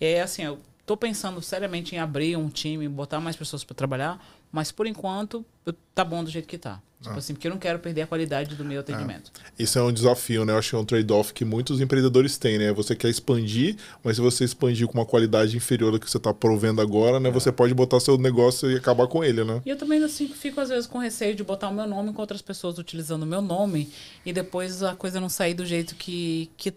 [0.00, 3.74] E é assim, eu tô pensando seriamente em abrir um time, botar mais pessoas para
[3.76, 4.18] trabalhar,
[4.50, 6.80] mas por enquanto eu, tá bom do jeito que tá.
[7.00, 7.18] Tipo Ah.
[7.18, 9.30] assim, porque eu não quero perder a qualidade do meu atendimento.
[9.56, 10.52] Isso é um desafio, né?
[10.52, 12.72] Eu acho que é um trade-off que muitos empreendedores têm, né?
[12.72, 16.34] Você quer expandir, mas se você expandir com uma qualidade inferior à que você está
[16.34, 17.30] provendo agora, né?
[17.30, 19.62] Você pode botar seu negócio e acabar com ele, né?
[19.64, 22.20] E eu também assim fico às vezes com receio de botar o meu nome com
[22.20, 23.88] outras pessoas utilizando o meu nome
[24.26, 26.72] e depois a coisa não sair do jeito que- que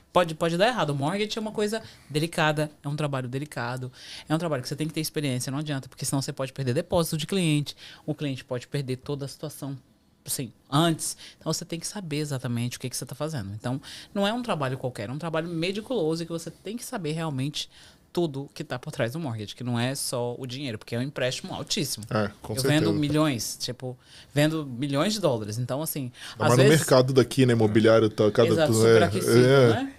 [0.00, 0.90] pode, pode dar errado.
[0.90, 3.92] O mortgage é uma coisa delicada, é um trabalho delicado,
[4.28, 6.52] é um trabalho que você tem que ter experiência, não adianta, porque senão você pode
[6.52, 7.76] perder depósito de cliente,
[8.06, 9.76] o cliente pode perder toda a situação.
[10.24, 11.16] Assim, antes.
[11.36, 13.52] Então você tem que saber exatamente o que, que você está fazendo.
[13.54, 13.80] Então,
[14.14, 17.68] não é um trabalho qualquer, é um trabalho meticuloso que você tem que saber realmente
[18.12, 20.98] tudo que está por trás do mortgage, que não é só o dinheiro, porque é
[20.98, 22.04] um empréstimo altíssimo.
[22.10, 22.68] É, com eu certeza.
[22.68, 23.96] vendo milhões, tipo,
[24.34, 25.58] vendo milhões de dólares.
[25.58, 26.78] Então, assim, Mas às no vezes...
[26.80, 27.52] mercado daqui, né?
[27.52, 28.48] Imobiliário, tá cada...
[28.48, 29.68] Exato, é, superaquecido, é.
[29.70, 29.92] né?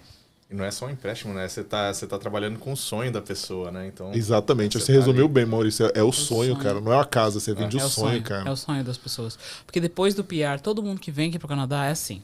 [0.50, 1.48] E não é só um empréstimo, né?
[1.48, 3.86] Você tá, você tá trabalhando com o sonho da pessoa, né?
[3.88, 5.32] Então, Exatamente, você, Você tá resumiu ali.
[5.34, 5.86] bem, Maurício.
[5.86, 6.62] É, é o sonho, sonho.
[6.62, 6.80] cara.
[6.80, 8.48] Não é uma casa, você vende É o o sonho, sonho, cara.
[8.48, 9.38] é o sonho das pessoas.
[9.64, 12.22] Porque depois do PR, todo mundo que vem aqui pro Canadá é assim.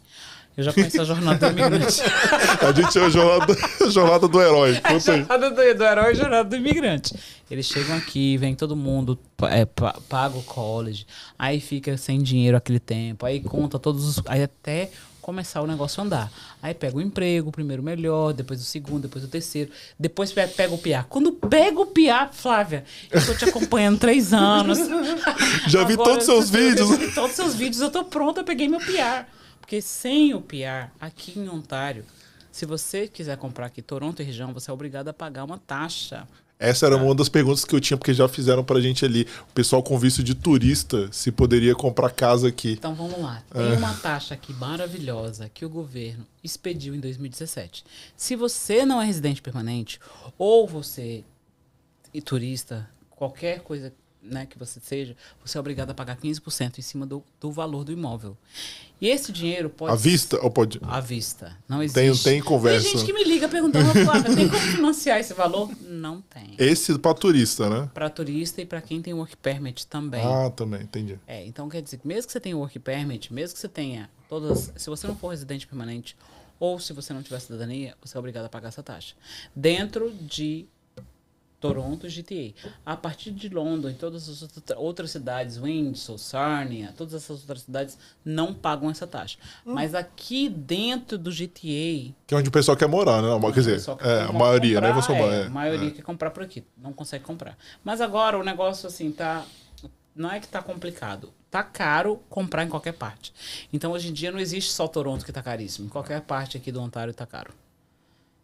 [0.60, 2.02] Eu já conheço a jornada do imigrante.
[2.60, 4.76] A gente é a jornada, a jornada do herói.
[4.84, 7.14] a Conta jornada do, do herói e a jornada do imigrante.
[7.50, 9.18] Eles chegam aqui, vem todo mundo,
[9.48, 11.06] é, pa- paga o college,
[11.38, 14.22] aí fica sem dinheiro aquele tempo, aí conta todos os.
[14.26, 14.90] Aí até
[15.22, 16.32] começar o negócio a andar.
[16.62, 20.74] Aí pega o emprego, primeiro melhor, depois o segundo, depois o terceiro, depois pe- pega
[20.74, 21.06] o PIA.
[21.08, 24.78] Quando pega o PIA, Flávia, eu tô te acompanhando três anos.
[25.66, 26.90] Já vi todos os seus vídeos.
[26.90, 29.24] Eu vi todos os seus vídeos, eu tô pronta, eu peguei meu PR.
[29.70, 32.04] Porque sem o PR, aqui em Ontário,
[32.50, 36.26] se você quiser comprar aqui Toronto e região, você é obrigado a pagar uma taxa.
[36.58, 39.28] Essa era uma das perguntas que eu tinha, porque já fizeram pra gente ali.
[39.48, 42.72] O pessoal com visto de turista, se poderia comprar casa aqui.
[42.72, 43.44] Então vamos lá.
[43.48, 47.84] Tem uma taxa aqui maravilhosa que o governo expediu em 2017.
[48.16, 50.00] Se você não é residente permanente,
[50.36, 51.22] ou você
[52.12, 56.82] é turista, qualquer coisa né, que você seja, você é obrigado a pagar 15% em
[56.82, 58.36] cima do, do valor do imóvel.
[59.00, 60.78] E esse dinheiro pode À vista ou pode.
[60.82, 61.56] À vista.
[61.68, 62.24] Não Tem- existe.
[62.24, 62.82] tem conversa.
[62.86, 65.70] Tem gente que me liga perguntando, Flávia, tem como financiar esse valor?
[65.82, 66.54] Não tem.
[66.58, 67.90] Esse pra turista, né?
[67.94, 70.22] Para turista e para quem tem work permit também.
[70.22, 71.18] Ah, também, entendi.
[71.26, 74.10] É, então quer dizer que mesmo que você tenha work permit, mesmo que você tenha
[74.28, 74.70] todas.
[74.76, 76.14] Se você não for residente permanente
[76.58, 79.14] ou se você não tiver cidadania, você é obrigado a pagar essa taxa.
[79.56, 80.66] Dentro de
[81.60, 82.54] Toronto e GTA.
[82.86, 87.62] A partir de London e todas as outra- outras cidades, Windsor, Sarnia, todas essas outras
[87.62, 89.38] cidades não pagam essa taxa.
[89.64, 93.28] Mas aqui dentro do GTA, Que é onde o pessoal quer morar, né?
[93.40, 94.88] Quer dizer, pessoal quer é, a comprar- maioria, né?
[94.88, 97.56] comprar, Você é, é, a maioria quer comprar por aqui, não consegue comprar.
[97.84, 99.44] Mas agora o negócio assim tá
[100.14, 103.32] não é que tá complicado, tá caro comprar em qualquer parte.
[103.72, 106.72] Então hoje em dia não existe só Toronto que tá caríssimo, em qualquer parte aqui
[106.72, 107.52] do Ontário tá caro.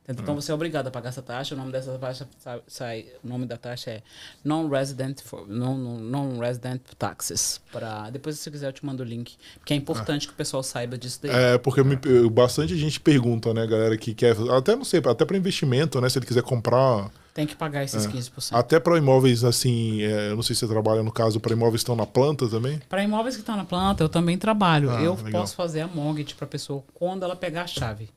[0.08, 1.54] Então você é obrigado a pagar essa taxa.
[1.54, 4.02] O nome dessa taxa sai, sai- o nome da taxa é
[4.44, 7.60] non-resident non, non, non-resident taxes.
[7.72, 10.36] Para depois se você quiser eu te mando o link, porque é importante que o
[10.36, 11.30] pessoal saiba disso daí.
[11.32, 11.98] É, porque me-
[12.30, 14.36] bastante gente pergunta, né, galera, que quer.
[14.56, 16.08] Até não sei, até para investimento, né?
[16.08, 17.10] Se ele quiser comprar.
[17.34, 17.84] Tem que pagar É.
[17.84, 18.56] esses 15%.
[18.58, 21.82] Até para imóveis assim, é, eu não sei se você trabalha no caso, para imóveis
[21.82, 22.80] que estão na planta também.
[22.88, 24.90] Para imóveis que estão na planta, eu também trabalho.
[24.90, 25.42] Ah, eu legal.
[25.42, 28.08] posso fazer a mortgage para a pessoa quando ela pegar a chave.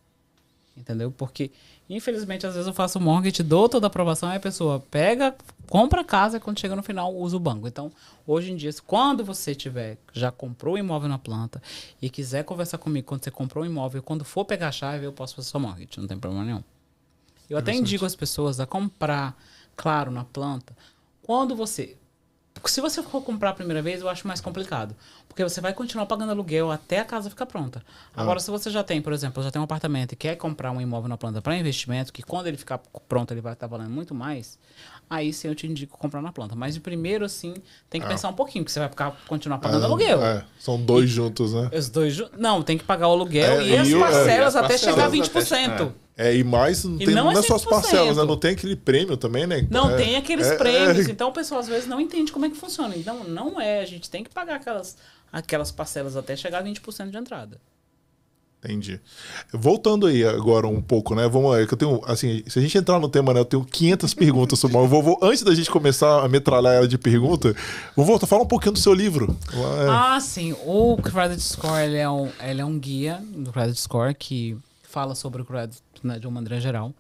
[0.80, 1.12] Entendeu?
[1.12, 1.52] Porque,
[1.90, 5.36] infelizmente, às vezes eu faço mortgage, dou toda a aprovação, aí a pessoa pega,
[5.68, 7.68] compra a casa e quando chega no final usa o banco.
[7.68, 7.92] Então,
[8.26, 11.62] hoje em dia, quando você tiver, já comprou o imóvel na planta
[12.02, 15.12] e quiser conversar comigo quando você comprou o imóvel, quando for pegar a chave, eu
[15.12, 16.64] posso fazer sua mortgage, não tem problema nenhum.
[17.50, 19.36] Eu até indico as pessoas a comprar,
[19.76, 20.76] claro, na planta,
[21.24, 21.98] quando você.
[22.66, 24.96] Se você for comprar a primeira vez, eu acho mais complicado.
[25.28, 27.84] Porque você vai continuar pagando aluguel até a casa ficar pronta.
[28.16, 30.82] Agora, se você já tem, por exemplo, já tem um apartamento e quer comprar um
[30.82, 34.14] imóvel na planta para investimento, que quando ele ficar pronto ele vai estar valendo muito
[34.14, 34.58] mais,
[35.10, 36.56] aí sim eu te indico comprar na planta.
[36.56, 37.54] Mas de primeiro, assim,
[37.90, 40.24] tem que pensar um pouquinho, porque você vai ficar, continuar pagando Ah, aluguel.
[40.24, 41.70] é, são dois juntos, né?
[41.74, 42.14] Os dois.
[42.14, 44.00] ju- Não, tem que pagar o aluguel É, e as e é.
[44.00, 45.84] parcelas E as até chegar a parcelas 20%.
[45.84, 45.92] até-
[46.22, 47.70] É, e mais, não, E tem, não não, é é só as 100%.
[47.70, 48.24] parcelas, né?
[48.26, 49.66] Não tem aquele prêmio também, né?
[49.72, 51.08] Não É, tem aqueles é, prêmios.
[51.08, 51.12] é.
[51.12, 52.94] Então o pessoal às vezes não entende como é que funciona.
[52.96, 54.98] Então não é, a gente tem que pagar aquelas,
[55.32, 57.60] aquelas parcelas até chegar a 20% de entrada.
[58.64, 59.00] Entendi.
[59.54, 61.28] Voltando aí agora um pouco, né?
[61.30, 63.40] Vamos é que eu tenho, assim, se a gente entrar no tema, né?
[63.40, 66.88] Eu tenho 500 perguntas sobre o vou, vou, Antes da gente começar a metralhar ela
[66.88, 67.56] de pergunta,
[67.96, 69.34] vou voltar, falar um pouquinho do seu livro.
[69.54, 69.90] É.
[69.90, 70.54] Ah, sim.
[70.66, 75.16] O Credit Score, ele é um, ele é um guia do Credit Score que fala
[75.16, 76.94] sobre o credit né, de uma maneira geral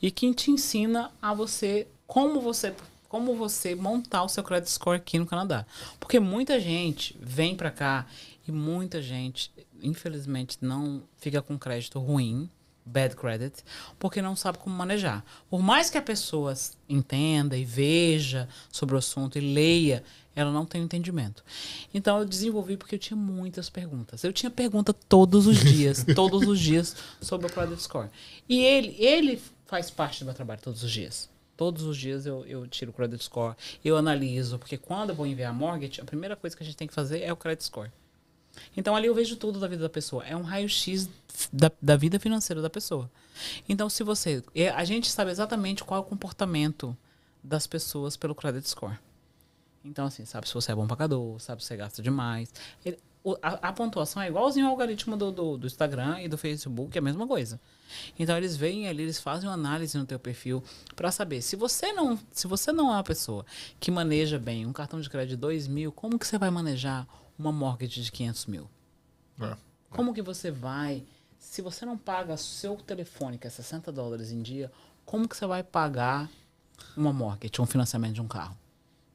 [0.00, 2.74] e que te ensina a você como você
[3.08, 5.64] como você montar o seu credit score aqui no Canadá.
[5.98, 8.06] Porque muita gente vem para cá
[8.46, 9.50] e muita gente
[9.82, 12.50] infelizmente, não fica com crédito ruim,
[12.88, 13.62] bad credit,
[13.98, 15.24] porque não sabe como manejar.
[15.48, 16.54] Por mais que a pessoa
[16.88, 20.02] entenda e veja sobre o assunto e leia,
[20.34, 21.44] ela não tem entendimento.
[21.92, 24.24] Então eu desenvolvi porque eu tinha muitas perguntas.
[24.24, 28.08] Eu tinha pergunta todos os dias, todos os dias sobre o credit score.
[28.48, 31.28] E ele, ele faz parte do meu trabalho todos os dias.
[31.56, 35.26] Todos os dias eu, eu tiro o credit score, eu analiso, porque quando eu vou
[35.26, 37.64] enviar a mortgage, a primeira coisa que a gente tem que fazer é o credit
[37.64, 37.90] score.
[38.78, 40.24] Então ali eu vejo tudo da vida da pessoa.
[40.24, 41.10] É um raio-x
[41.52, 43.10] da, da vida financeira da pessoa.
[43.68, 44.40] Então, se você.
[44.72, 46.96] A gente sabe exatamente qual é o comportamento
[47.42, 48.96] das pessoas pelo credit score.
[49.84, 52.54] Então, assim, sabe se você é bom pagador, sabe se você gasta demais.
[52.84, 52.96] Ele,
[53.42, 57.00] a, a, pontuação é igualzinho ao algoritmo do, do, do, Instagram e do Facebook, é
[57.00, 57.60] a mesma coisa.
[58.16, 60.62] Então eles vêm ali, eles fazem uma análise no teu perfil
[60.94, 63.44] para saber se você não, se você não é uma pessoa
[63.80, 67.06] que maneja bem um cartão de crédito de 2 mil, como que você vai manejar
[67.38, 68.68] uma mortgage de 500 mil?
[69.40, 69.56] É.
[69.90, 71.02] Como que você vai,
[71.38, 74.70] se você não paga seu telefone, que é 60 dólares em dia,
[75.04, 76.28] como que você vai pagar
[76.96, 78.56] uma mortgage, um financiamento de um carro?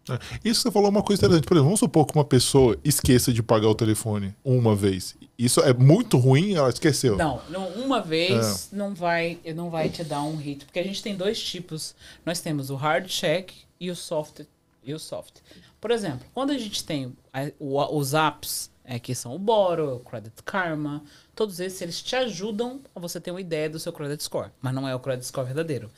[0.10, 0.20] É.
[0.44, 1.46] Isso você falou uma coisa interessante.
[1.46, 5.16] Por exemplo, vamos supor que uma pessoa esqueça de pagar o telefone uma vez.
[5.38, 7.16] Isso é muito ruim, ela esqueceu.
[7.16, 8.76] Não, não uma vez é.
[8.76, 10.66] não vai não vai te dar um hit.
[10.66, 11.96] Porque a gente tem dois tipos.
[12.26, 14.42] Nós temos o hard check e o soft.
[14.84, 15.36] E o soft.
[15.84, 17.14] Por exemplo, quando a gente tem
[17.60, 21.04] os apps, é, que são o Boro, o Credit Karma,
[21.36, 24.74] todos esses eles te ajudam a você ter uma ideia do seu credit score, mas
[24.74, 25.92] não é o credit score verdadeiro.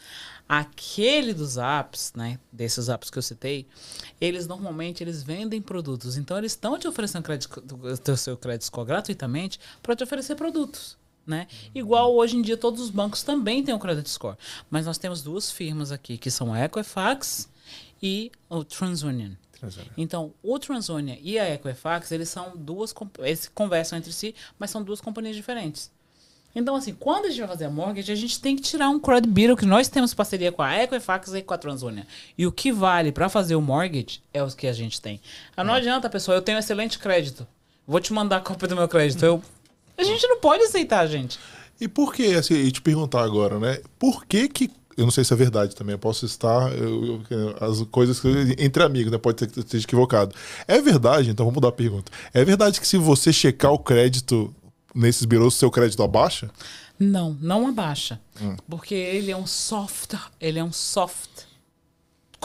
[0.50, 3.68] Aquele dos apps, né, desses apps que eu citei,
[4.20, 7.28] eles normalmente eles vendem produtos, então eles estão te oferecendo
[7.88, 10.98] o seu credit score gratuitamente para te oferecer produtos.
[11.28, 11.46] Né?
[11.76, 15.22] Igual hoje em dia todos os bancos também têm o credit score, mas nós temos
[15.22, 17.48] duas firmas aqui que são a Equifax
[18.02, 19.34] e o TransUnion.
[19.98, 22.94] Então, o Transonia e a Equifax, eles são duas.
[23.20, 25.92] Eles conversam entre si, mas são duas companhias diferentes.
[26.56, 28.98] Então, assim, quando a gente vai fazer a mortgage, a gente tem que tirar um
[28.98, 32.08] credit bureau, que nós temos parceria com a Equifax e com a Transonia.
[32.38, 35.20] E o que vale para fazer o mortgage é os que a gente tem.
[35.56, 35.80] Ah, não é.
[35.80, 37.46] adianta, pessoal, eu tenho excelente crédito.
[37.86, 39.26] Vou te mandar a cópia do meu crédito.
[39.26, 39.44] Eu,
[39.98, 41.38] a gente não pode aceitar, gente.
[41.80, 43.82] E por que, assim, e te perguntar agora, né?
[44.00, 47.56] Por que que eu não sei se é verdade também, eu posso estar eu, eu,
[47.60, 48.22] as coisas
[48.58, 49.18] entre amigos, né?
[49.18, 50.34] Pode ser que esteja equivocado.
[50.68, 52.12] É verdade, então vamos mudar a pergunta.
[52.34, 54.54] É verdade que se você checar o crédito
[54.94, 56.50] nesses birôs, seu crédito abaixa?
[56.98, 58.20] Não, não abaixa.
[58.42, 58.56] Hum.
[58.70, 61.44] Porque ele é um soft, ele é um soft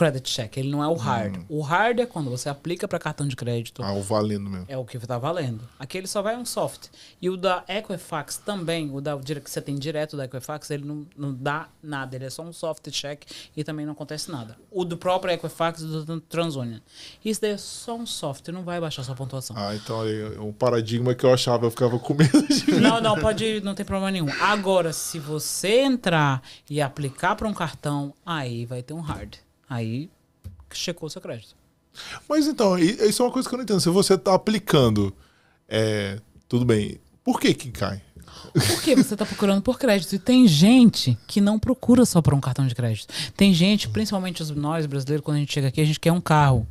[0.00, 1.36] credit check, ele não é o hard.
[1.36, 1.44] Hum.
[1.50, 3.82] O hard é quando você aplica para cartão de crédito.
[3.82, 4.64] Ah, o valendo mesmo.
[4.66, 5.68] É o que está valendo.
[5.78, 6.88] Aqui ele só vai um soft.
[7.20, 11.06] E o da Equifax também, o da que você tem direto da Equifax, ele não,
[11.14, 14.56] não dá nada, ele é só um soft check e também não acontece nada.
[14.70, 16.78] O do próprio Equifax e do TransUnion.
[17.22, 19.54] Isso daí é só um soft, não vai baixar sua pontuação.
[19.58, 23.20] Ah, então aí, um paradigma que eu achava, eu ficava com medo de Não, não,
[23.20, 24.32] pode, não tem problema nenhum.
[24.40, 29.36] Agora, se você entrar e aplicar para um cartão, aí vai ter um hard.
[29.70, 30.10] Aí
[30.72, 31.54] checou o seu crédito.
[32.28, 33.80] Mas então, isso é uma coisa que eu não entendo.
[33.80, 35.14] Se você está aplicando,
[35.68, 38.02] é, tudo bem, por que que cai?
[38.52, 40.14] Porque você está procurando por crédito.
[40.14, 43.12] E tem gente que não procura só por um cartão de crédito.
[43.36, 46.66] Tem gente, principalmente nós brasileiros, quando a gente chega aqui, a gente quer um carro.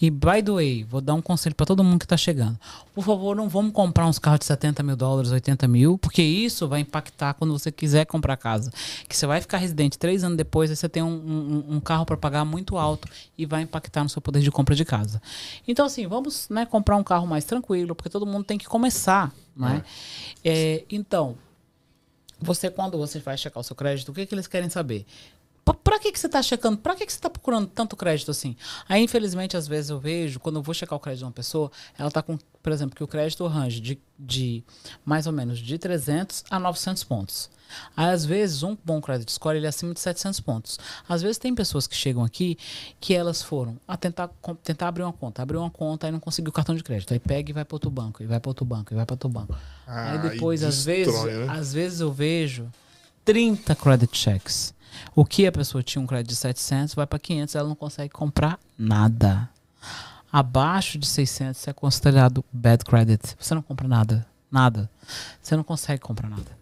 [0.00, 2.58] E, by the way, vou dar um conselho para todo mundo que está chegando.
[2.94, 6.66] Por favor, não vamos comprar uns carros de 70 mil dólares, 80 mil, porque isso
[6.68, 8.72] vai impactar quando você quiser comprar casa.
[9.08, 12.04] Que você vai ficar residente três anos depois, aí você tem um, um, um carro
[12.04, 15.20] para pagar muito alto e vai impactar no seu poder de compra de casa.
[15.66, 19.32] Então, assim, vamos né, comprar um carro mais tranquilo, porque todo mundo tem que começar.
[19.56, 19.82] Né?
[20.44, 20.76] É.
[20.76, 21.36] É, então,
[22.40, 25.04] você, quando você vai checar o seu crédito, o que, que eles querem saber?
[25.74, 26.78] Pra que, que você tá checando?
[26.78, 28.56] Pra que, que você tá procurando tanto crédito assim?
[28.88, 31.70] Aí, infelizmente, às vezes eu vejo, quando eu vou checar o crédito de uma pessoa,
[31.98, 34.64] ela tá com, por exemplo, que o crédito range de, de
[35.04, 37.50] mais ou menos de 300 a 900 pontos.
[37.96, 40.78] Aí, às vezes, um bom crédito score ele é acima de 700 pontos.
[41.08, 42.58] Às vezes, tem pessoas que chegam aqui
[43.00, 44.28] que elas foram a tentar,
[44.62, 45.42] tentar abrir uma conta.
[45.42, 47.12] Abriu uma conta e não conseguiu o cartão de crédito.
[47.12, 49.14] Aí pega e vai para outro banco, e vai para outro banco, e vai para
[49.14, 49.56] outro banco.
[49.86, 51.46] Ah, aí depois, às vezes, né?
[51.48, 52.68] às vezes eu vejo
[53.24, 54.74] 30 credit checks.
[55.14, 58.12] O que a pessoa tinha um crédito de 700 vai para 500, ela não consegue
[58.12, 59.48] comprar nada.
[60.32, 63.36] Abaixo de 600 é considerado bad credit.
[63.38, 64.26] Você não compra nada.
[64.50, 64.90] nada,
[65.40, 66.59] você não consegue comprar nada.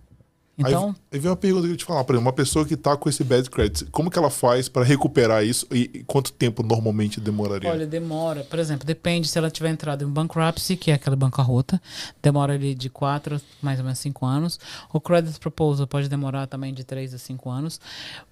[0.59, 2.97] Então, aí, vem uma pergunta que eu te falar, por exemplo, uma pessoa que está
[2.97, 6.65] com esse bad credit, como que ela faz para recuperar isso e, e, quanto tempo
[6.65, 7.71] normalmente demoraria?
[7.71, 11.81] Olha, demora, por exemplo, depende se ela tiver entrado em bankruptcy, que é aquela bancarrota,
[12.21, 14.59] demora ali de 4 mais ou menos 5 anos.
[14.93, 17.81] O credit proposal pode demorar também de 3 a 5 anos.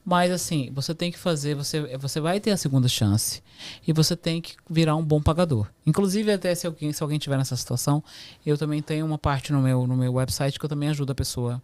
[0.05, 3.41] Mas assim, você tem que fazer, você, você vai ter a segunda chance
[3.87, 5.69] e você tem que virar um bom pagador.
[5.87, 8.03] Inclusive, até se alguém, se alguém tiver nessa situação,
[8.45, 11.15] eu também tenho uma parte no meu, no meu website que eu também ajudo a
[11.15, 11.63] pessoa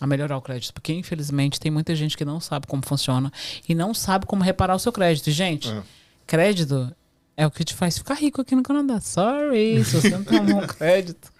[0.00, 0.72] a melhorar o crédito.
[0.72, 3.32] Porque, infelizmente, tem muita gente que não sabe como funciona
[3.68, 5.30] e não sabe como reparar o seu crédito.
[5.30, 5.82] Gente, é.
[6.26, 6.94] crédito
[7.36, 9.00] é o que te faz ficar rico aqui no Canadá.
[9.00, 11.32] Sorry, se você não tem um bom crédito.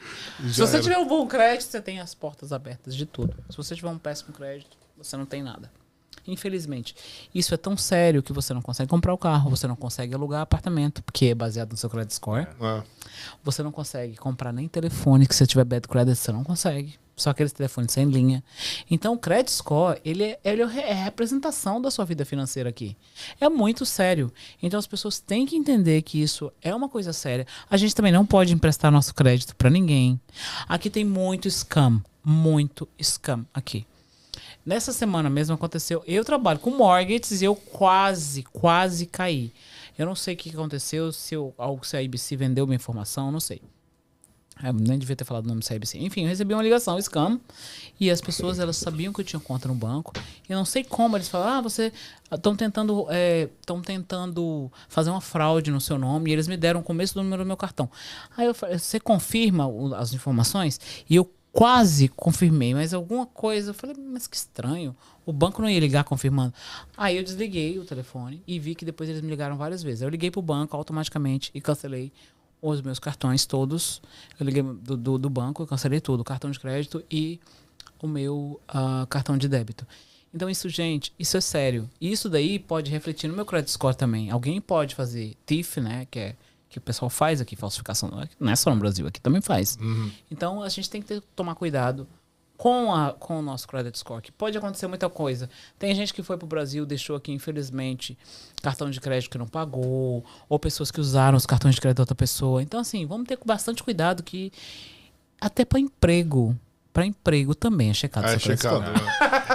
[0.45, 0.83] Já se você era.
[0.83, 3.35] tiver um bom crédito, você tem as portas abertas de tudo.
[3.51, 5.71] Se você tiver um péssimo crédito, você não tem nada.
[6.25, 6.95] Infelizmente,
[7.35, 10.43] isso é tão sério que você não consegue comprar o carro, você não consegue alugar
[10.43, 12.43] apartamento, porque é baseado no seu credit score.
[12.43, 12.83] É.
[13.43, 17.31] Você não consegue comprar nem telefone, que se tiver bad credit, você não consegue só
[17.31, 18.43] aqueles telefones sem linha.
[18.91, 22.97] Então, o credit score, ele é, ele é a representação da sua vida financeira aqui.
[23.41, 24.33] É muito sério.
[24.63, 27.47] Então, as pessoas têm que entender que isso é uma coisa séria.
[27.69, 30.21] A gente também não pode emprestar nosso crédito para ninguém.
[30.69, 33.87] Aqui tem muito scam, muito scam aqui.
[34.65, 39.53] Nessa semana mesmo aconteceu, eu trabalho com mortgages e eu quase, quase caí.
[39.97, 43.41] Eu não sei o que aconteceu, se, eu, se a IBC vendeu minha informação, não
[43.41, 43.61] sei.
[44.63, 45.99] Eu nem devia ter falado o nome do CIBC.
[45.99, 47.41] Enfim, eu recebi uma ligação, scam,
[47.99, 50.13] e as pessoas elas sabiam que eu tinha conta no banco.
[50.49, 51.93] Eu não sei como eles falaram, ah, você
[52.31, 53.07] estão tentando
[53.61, 57.15] estão é, tentando fazer uma fraude no seu nome e eles me deram o começo
[57.15, 57.89] do número do meu cartão.
[58.37, 59.67] Aí eu falei, você confirma
[59.97, 60.81] as informações?
[61.09, 64.95] E eu quase confirmei, mas alguma coisa, eu falei, mas que estranho.
[65.25, 66.55] O banco não ia ligar confirmando.
[66.97, 70.03] Aí eu desliguei o telefone e vi que depois eles me ligaram várias vezes.
[70.03, 72.13] Eu liguei pro banco automaticamente e cancelei
[72.61, 74.03] os meus cartões todos.
[74.39, 77.41] Eu liguei do, do, do banco, eu cancelei tudo, cartão de crédito e
[78.01, 79.87] o meu uh, cartão de débito.
[80.33, 81.89] Então isso, gente, isso é sério.
[82.01, 84.31] Isso daí pode refletir no meu credit score também.
[84.31, 86.37] Alguém pode fazer TIF, né, que é
[86.69, 89.79] que o pessoal faz aqui, falsificação, não é só no Brasil, aqui também faz.
[89.81, 90.11] Uhum.
[90.31, 92.07] Então a gente tem que ter, tomar cuidado
[92.59, 95.49] com, a, com o nosso credit score, que pode acontecer muita coisa.
[95.79, 98.19] Tem gente que foi para o Brasil, deixou aqui, infelizmente,
[98.61, 102.03] cartão de crédito que não pagou, ou pessoas que usaram os cartões de crédito da
[102.03, 102.61] outra pessoa.
[102.61, 104.53] Então, assim, vamos ter bastante cuidado que
[105.41, 106.53] até para emprego,
[106.93, 108.27] para emprego também é checado.
[108.27, 108.81] É checado.
[108.81, 109.01] Né?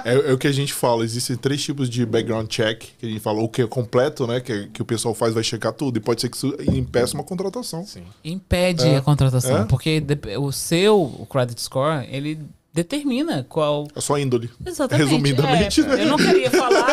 [0.06, 1.04] é, é, o que a gente fala.
[1.04, 3.42] Existem três tipos de background check que a gente fala.
[3.42, 4.40] O que é completo, né?
[4.40, 5.98] Que, que o pessoal faz, vai checar tudo.
[5.98, 7.86] E pode ser que isso impeça uma contratação.
[7.86, 8.04] Sim.
[8.24, 8.96] Impede é.
[8.96, 9.64] a contratação.
[9.64, 9.66] É.
[9.66, 10.02] Porque
[10.40, 12.40] o seu credit score, ele
[12.74, 13.88] determina qual.
[13.96, 14.50] A sua índole.
[14.66, 15.08] Exatamente.
[15.08, 16.04] Resumidamente, é, né?
[16.04, 16.88] Eu não queria falar.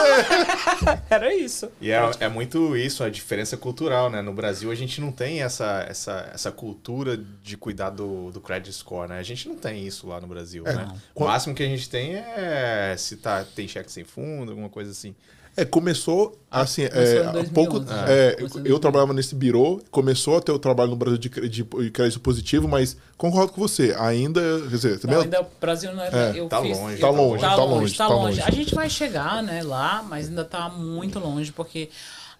[1.09, 1.71] Era isso.
[1.81, 4.21] E é, é muito isso, a diferença cultural, né?
[4.21, 8.73] No Brasil a gente não tem essa, essa, essa cultura de cuidar do, do credit
[8.75, 9.19] score, né?
[9.19, 10.87] A gente não tem isso lá no Brasil, é, né?
[10.87, 11.01] Não.
[11.15, 14.91] O máximo que a gente tem é se tá, tem cheque sem fundo, alguma coisa
[14.91, 15.15] assim.
[15.61, 17.85] É, começou ah, assim, é, um pouco.
[18.09, 21.63] É, eu, eu trabalhava nesse birô, começou a ter o trabalho no Brasil de, de,
[21.63, 24.41] de crédito positivo, mas concordo com você, ainda.
[24.63, 25.17] Quer dizer, também.
[25.17, 26.09] Não, ainda o Brasil não é.
[26.09, 28.43] é eu tá, fiz, longe, tá, longe, tá, tá longe, tá, tá longe, longe.
[28.43, 31.91] A gente vai chegar, né, lá, mas ainda tá muito longe, porque,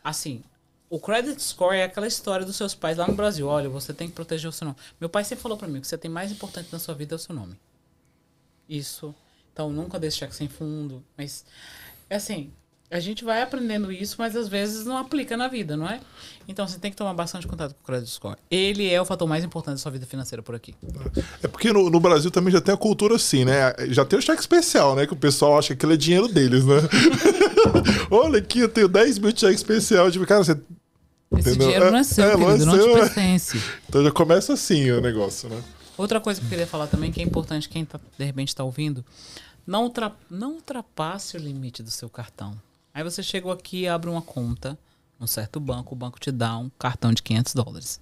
[0.03, 0.43] assim,
[0.89, 3.47] o credit score é aquela história dos seus pais lá no Brasil.
[3.47, 4.79] Olha, você tem que proteger o seu nome.
[4.99, 7.17] Meu pai sempre falou para mim que você tem mais importante na sua vida é
[7.17, 7.55] o seu nome.
[8.67, 9.15] Isso.
[9.53, 11.05] Então, nunca deixe cheque sem fundo.
[11.19, 11.45] Mas,
[12.09, 12.51] é assim,
[12.91, 16.01] a gente vai aprendendo isso, mas às vezes não aplica na vida, não é?
[16.49, 18.37] Então você tem que tomar bastante contato com o credit score.
[18.51, 20.75] Ele é o fator mais importante da sua vida financeira por aqui.
[21.41, 23.73] É porque no, no Brasil também já tem a cultura assim, né?
[23.91, 25.07] Já tem o cheque especial, né?
[25.07, 26.81] Que o pessoal acha que aquilo é dinheiro deles, né?
[28.11, 30.11] Olha aqui, eu tenho 10 mil de cheque especial.
[30.11, 30.53] Tipo, cara, você.
[30.53, 31.69] Esse entendeu?
[31.69, 33.01] dinheiro não é seu, é, querido, não, é seu, não te né?
[33.01, 33.63] pertence.
[33.89, 35.63] Então já começa assim o negócio, né?
[35.97, 38.65] Outra coisa que eu queria falar também, que é importante quem tá, de repente está
[38.65, 39.05] ouvindo,
[39.65, 42.57] não, ultra, não ultrapasse o limite do seu cartão.
[42.93, 44.79] Aí você chegou aqui e abre uma conta
[45.21, 48.01] num certo banco, o banco te dá um cartão de 500 dólares.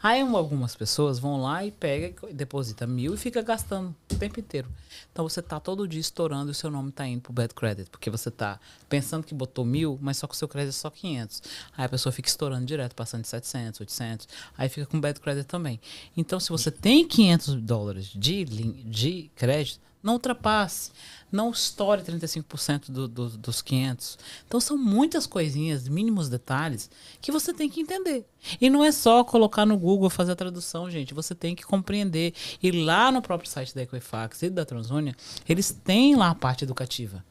[0.00, 4.68] Aí algumas pessoas vão lá e pega, deposita mil e fica gastando o tempo inteiro.
[5.10, 7.90] Então você tá todo dia estourando e o seu nome tá indo pro bad credit,
[7.90, 10.90] porque você tá pensando que botou mil, mas só que o seu crédito é só
[10.90, 11.42] 500.
[11.76, 15.46] Aí a pessoa fica estourando direto, passando de 700, 800, aí fica com bad credit
[15.48, 15.80] também.
[16.16, 20.90] Então se você tem 500 dólares de, de crédito, não ultrapasse.
[21.30, 24.18] Não estoure 35% do, do, dos 500.
[24.46, 28.26] Então são muitas coisinhas, mínimos detalhes, que você tem que entender.
[28.60, 31.14] E não é só colocar no Google fazer a tradução, gente.
[31.14, 32.34] Você tem que compreender.
[32.60, 35.14] E lá no próprio site da Equifax e da Transônia,
[35.48, 37.24] eles têm lá a parte educativa.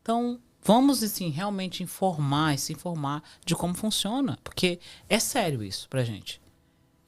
[0.00, 4.38] Então, vamos assim, realmente informar e se informar de como funciona.
[4.44, 4.78] Porque
[5.08, 6.40] é sério isso pra gente.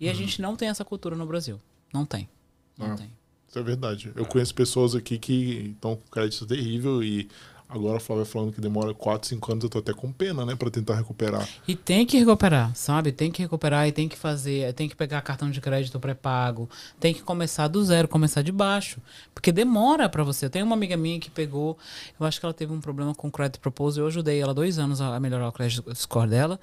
[0.01, 0.19] E a uhum.
[0.19, 1.61] gente não tem essa cultura no Brasil.
[1.93, 2.29] Não tem.
[2.77, 3.11] Não tem.
[3.57, 4.13] É verdade.
[4.15, 7.27] Eu conheço pessoas aqui que estão com crédito terrível e
[7.69, 10.55] Agora a Flávia falando que demora 4, 5 anos, eu tô até com pena, né,
[10.55, 11.49] para tentar recuperar.
[11.67, 13.11] E tem que recuperar, sabe?
[13.11, 17.13] Tem que recuperar e tem que fazer, tem que pegar cartão de crédito pré-pago, tem
[17.13, 19.01] que começar do zero, começar de baixo,
[19.35, 20.47] porque demora para você.
[20.47, 21.77] Eu tenho uma amiga minha que pegou,
[22.19, 24.79] eu acho que ela teve um problema com o credit proposal, eu ajudei ela dois
[24.79, 26.61] anos a melhorar o credit score dela.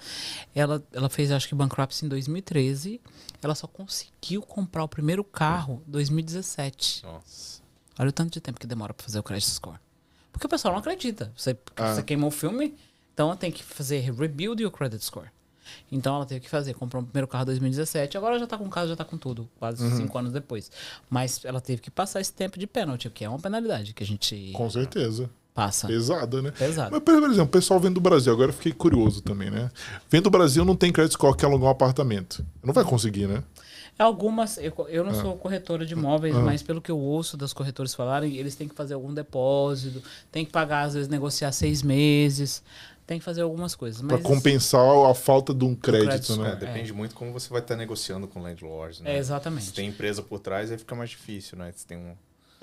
[0.56, 3.01] Ela, ela fez, acho que bankruptcy em 2013,
[3.41, 7.04] ela só conseguiu comprar o primeiro carro em 2017.
[7.04, 7.62] Nossa.
[7.99, 9.78] Olha o tanto de tempo que demora para fazer o credit score.
[10.34, 11.31] Porque o pessoal não acredita.
[11.38, 11.93] Você, ah.
[11.93, 12.75] você queimou o filme,
[13.13, 15.29] então tem que fazer rebuild your credit score.
[15.91, 18.65] Então ela teve que fazer, comprou o primeiro carro em 2017, agora já tá com
[18.65, 19.95] o carro, já tá com tudo, quase uhum.
[19.95, 20.69] cinco anos depois.
[21.09, 24.05] Mas ela teve que passar esse tempo de pênalti, que é uma penalidade que a
[24.05, 24.51] gente.
[24.53, 25.29] Com certeza.
[25.53, 25.86] Passa.
[25.86, 26.51] Pesada, né?
[26.51, 26.89] Pesada.
[26.91, 29.69] Mas, por exemplo, o pessoal vem do Brasil, agora eu fiquei curioso também, né?
[30.09, 32.43] Vem do Brasil, não tem credit score que alugar um apartamento.
[32.63, 33.43] Não vai conseguir, né?
[33.97, 35.21] Algumas, eu, eu não ah.
[35.21, 36.39] sou corretora de imóveis, ah.
[36.39, 40.43] mas pelo que eu ouço das corretoras falarem, eles têm que fazer algum depósito, tem
[40.43, 42.63] que pagar, às vezes, negociar seis meses,
[43.05, 44.01] tem que fazer algumas coisas.
[44.01, 46.51] Para compensar a falta de um crédito, crédito né?
[46.53, 46.93] É, depende é.
[46.93, 49.15] muito como você vai estar negociando com o landlord, né?
[49.15, 49.65] É, exatamente.
[49.65, 51.71] Se tem empresa por trás, aí fica mais difícil, né?
[51.75, 52.15] Se tem um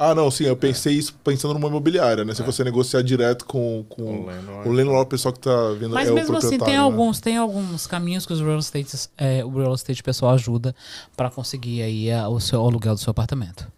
[0.03, 2.32] ah, não, sim, eu pensei isso pensando numa imobiliária, né?
[2.32, 2.44] Se é.
[2.46, 6.12] você negociar direto com, com o landlord, o, o pessoal que tá vindo Mas é
[6.12, 6.78] mesmo assim, tem né?
[6.78, 10.74] alguns, tem alguns caminhos que os real estate, é, o real estate pessoal ajuda
[11.14, 13.70] para conseguir aí a, o seu o aluguel do seu apartamento.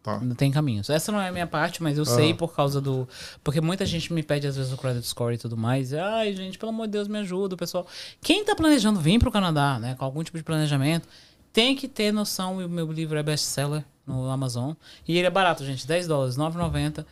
[0.00, 0.20] Tá.
[0.36, 0.88] Tem caminhos.
[0.88, 2.06] Essa não é a minha parte, mas eu ah.
[2.06, 3.08] sei por causa do.
[3.42, 5.92] Porque muita gente me pede, às vezes, o credit score e tudo mais.
[5.92, 7.84] Ai, gente, pelo amor de Deus, me ajuda, pessoal.
[8.20, 9.96] Quem tá planejando vir pro Canadá, né?
[9.98, 11.08] Com algum tipo de planejamento,
[11.52, 12.58] tem que ter noção.
[12.58, 14.72] O meu livro é best-seller no Amazon.
[15.06, 15.86] E ele é barato, gente.
[15.86, 17.04] 10 dólares, 9,90.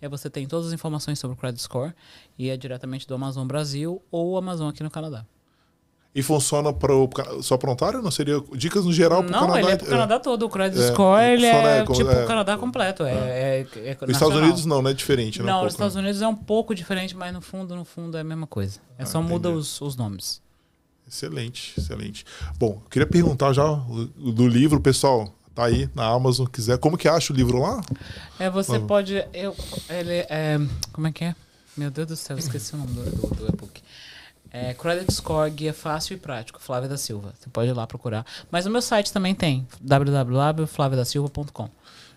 [0.00, 1.94] E você tem todas as informações sobre o Credit Score.
[2.38, 5.24] E é diretamente do Amazon Brasil ou Amazon aqui no Canadá.
[6.12, 7.08] E funciona pro,
[7.40, 8.02] só para Ontário?
[8.02, 9.52] Não seria dicas no geral para o Canadá?
[9.52, 10.44] Não, ele é para o Canadá todo.
[10.44, 13.04] O Credit é, Score ele é, tipo é, o Canadá completo.
[13.04, 14.90] É, é, é, Os Estados Unidos não, né?
[14.90, 15.46] É diferente, né?
[15.46, 18.22] Não, um os Estados Unidos é um pouco diferente, mas no fundo, no fundo é
[18.22, 18.80] a mesma coisa.
[18.98, 19.32] É ah, só entendi.
[19.32, 20.42] muda os, os nomes.
[21.06, 22.24] Excelente, excelente.
[22.58, 23.64] Bom, queria perguntar já
[24.16, 25.32] do livro, pessoal.
[25.60, 26.78] Tá aí na Amazon, quiser.
[26.78, 27.82] Como que acha o livro lá?
[28.38, 29.22] É, você pode.
[29.34, 29.54] Eu,
[29.90, 30.58] ele é.
[30.90, 31.34] Como é que é?
[31.76, 33.82] Meu Deus do céu, esqueci o nome do, do, do e-book.
[34.50, 37.34] É Credit Score Guia Fácil e Prático, Flávia da Silva.
[37.38, 38.24] Você pode ir lá procurar.
[38.50, 41.68] Mas no meu site também tem, www.flaviadasilva.com.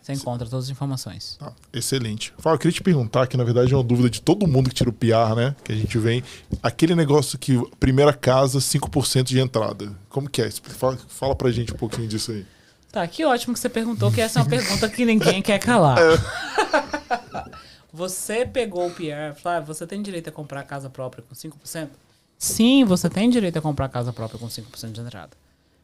[0.02, 1.38] Você encontra todas as informações.
[1.38, 2.34] Tá, excelente.
[2.38, 4.76] Fala, eu queria te perguntar, que na verdade é uma dúvida de todo mundo que
[4.76, 5.56] tira o PR, né?
[5.64, 6.24] Que a gente vem.
[6.62, 9.94] Aquele negócio que primeira casa, 5% de entrada.
[10.10, 10.50] Como que é?
[10.50, 12.46] Fala, fala pra gente um pouquinho disso aí.
[12.94, 15.98] Tá, que ótimo que você perguntou, que essa é uma pergunta que ninguém quer calar.
[15.98, 17.54] É.
[17.92, 21.90] Você pegou o PR, Flávio, você tem direito a comprar casa própria com 5%?
[22.40, 25.38] Sim, você tem direito a comprar casa própria com 5% de entrada.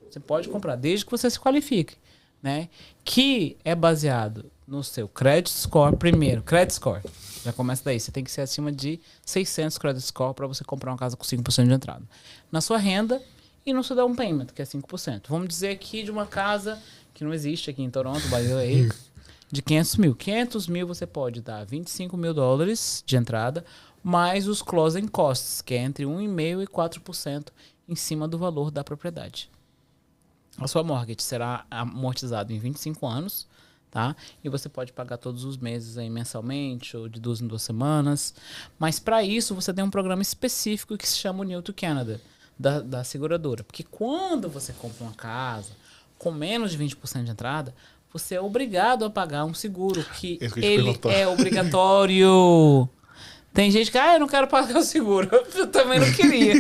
[0.10, 1.96] Você pode comprar, desde que você se qualifique.
[2.42, 2.68] Né?
[3.04, 6.42] Que é baseado no seu credit score primeiro.
[6.42, 7.02] Credit score.
[7.46, 8.00] Já começa daí.
[8.00, 11.24] Você tem que ser acima de 600 credit score para você comprar uma casa com
[11.24, 12.04] 5% de entrada.
[12.52, 13.22] Na sua renda
[13.66, 15.24] e no seu down payment, que é 5%.
[15.30, 16.82] Vamos dizer aqui de uma casa
[17.14, 18.90] que não existe aqui em Toronto, by the way,
[19.52, 20.16] de 500 mil.
[20.16, 23.66] 500 mil você pode dar 25 mil dólares de entrada,
[24.04, 27.48] mais os closing costs, que é entre 1,5% e 4%
[27.88, 29.50] em cima do valor da propriedade.
[30.58, 33.48] A sua mortgage será amortizada em 25 anos,
[33.90, 34.16] tá?
[34.44, 38.34] E você pode pagar todos os meses aí mensalmente ou de duas em duas semanas.
[38.78, 42.22] Mas para isso você tem um programa específico que se chama o New to Canada,
[42.58, 43.64] da, da seguradora.
[43.64, 45.72] Porque quando você compra uma casa
[46.20, 47.74] com menos de 20% de entrada,
[48.12, 52.88] você é obrigado a pagar um seguro que, que ele é obrigatório.
[53.52, 55.28] Tem gente que, ah, eu não quero pagar o seguro.
[55.56, 56.54] Eu também não queria.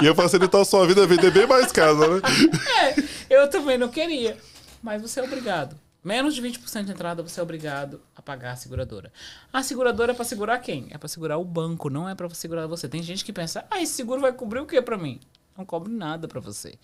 [0.00, 2.22] Ia facilitar a sua vida, vender bem mais casa, né?
[3.28, 4.38] É, eu também não queria.
[4.80, 5.76] Mas você é obrigado.
[6.02, 9.12] Menos de 20% de entrada, você é obrigado a pagar a seguradora.
[9.52, 10.86] A seguradora é para segurar quem?
[10.90, 12.88] É para segurar o banco, não é para segurar você.
[12.88, 15.20] Tem gente que pensa, ah, esse seguro vai cobrir o que para mim?
[15.58, 16.78] Não cobre nada para você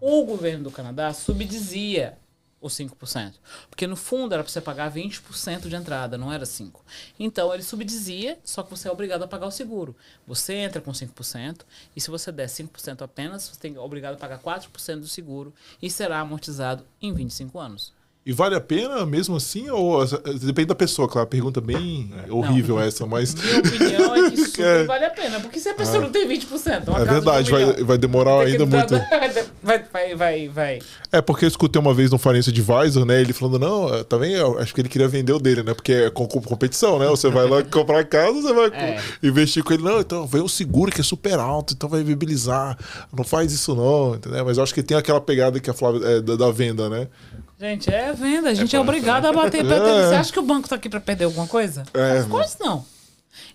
[0.00, 2.18] o governo do Canadá subdizia
[2.60, 3.34] os 5%.
[3.70, 6.72] Porque no fundo era para você pagar 20% de entrada, não era 5%.
[7.18, 9.94] Então ele subdizia, só que você é obrigado a pagar o seguro.
[10.26, 11.60] Você entra com 5%,
[11.94, 15.90] e se você der 5% apenas, você tem obrigado a pagar 4% do seguro e
[15.90, 17.92] será amortizado em 25 anos.
[18.28, 19.70] E vale a pena mesmo assim?
[19.70, 21.26] Ou depende da pessoa, claro.
[21.26, 22.30] Pergunta bem é.
[22.30, 22.82] horrível não.
[22.82, 23.34] essa, mas.
[23.34, 24.84] Minha opinião é que super é.
[24.84, 25.40] vale a pena.
[25.40, 26.00] Porque se a pessoa ah.
[26.02, 28.94] não tem 20%, é verdade, vai, vai demorar ainda muito.
[29.60, 30.78] Vai, vai, vai, vai.
[31.12, 33.20] É porque eu escutei uma vez no Financial Advisor, né?
[33.20, 35.74] Ele falando, não, também acho que ele queria vender o dele, né?
[35.74, 37.06] Porque é com competição, né?
[37.08, 38.98] Você vai lá comprar casa, você vai é.
[39.22, 39.82] investir com ele.
[39.82, 42.78] Não, então vem um seguro que é super alto, então vai viabilizar.
[43.14, 44.44] Não faz isso, não, entendeu?
[44.44, 47.08] Mas eu acho que tem aquela pegada que a Flávia é, da, da venda, né?
[47.58, 48.50] Gente, é venda.
[48.50, 49.64] A gente é, banco, obrigado a bater.
[49.66, 50.08] pra- É.
[50.08, 51.82] Você acha que o banco tá aqui pra perder alguma coisa?
[51.92, 52.84] É, Of course não.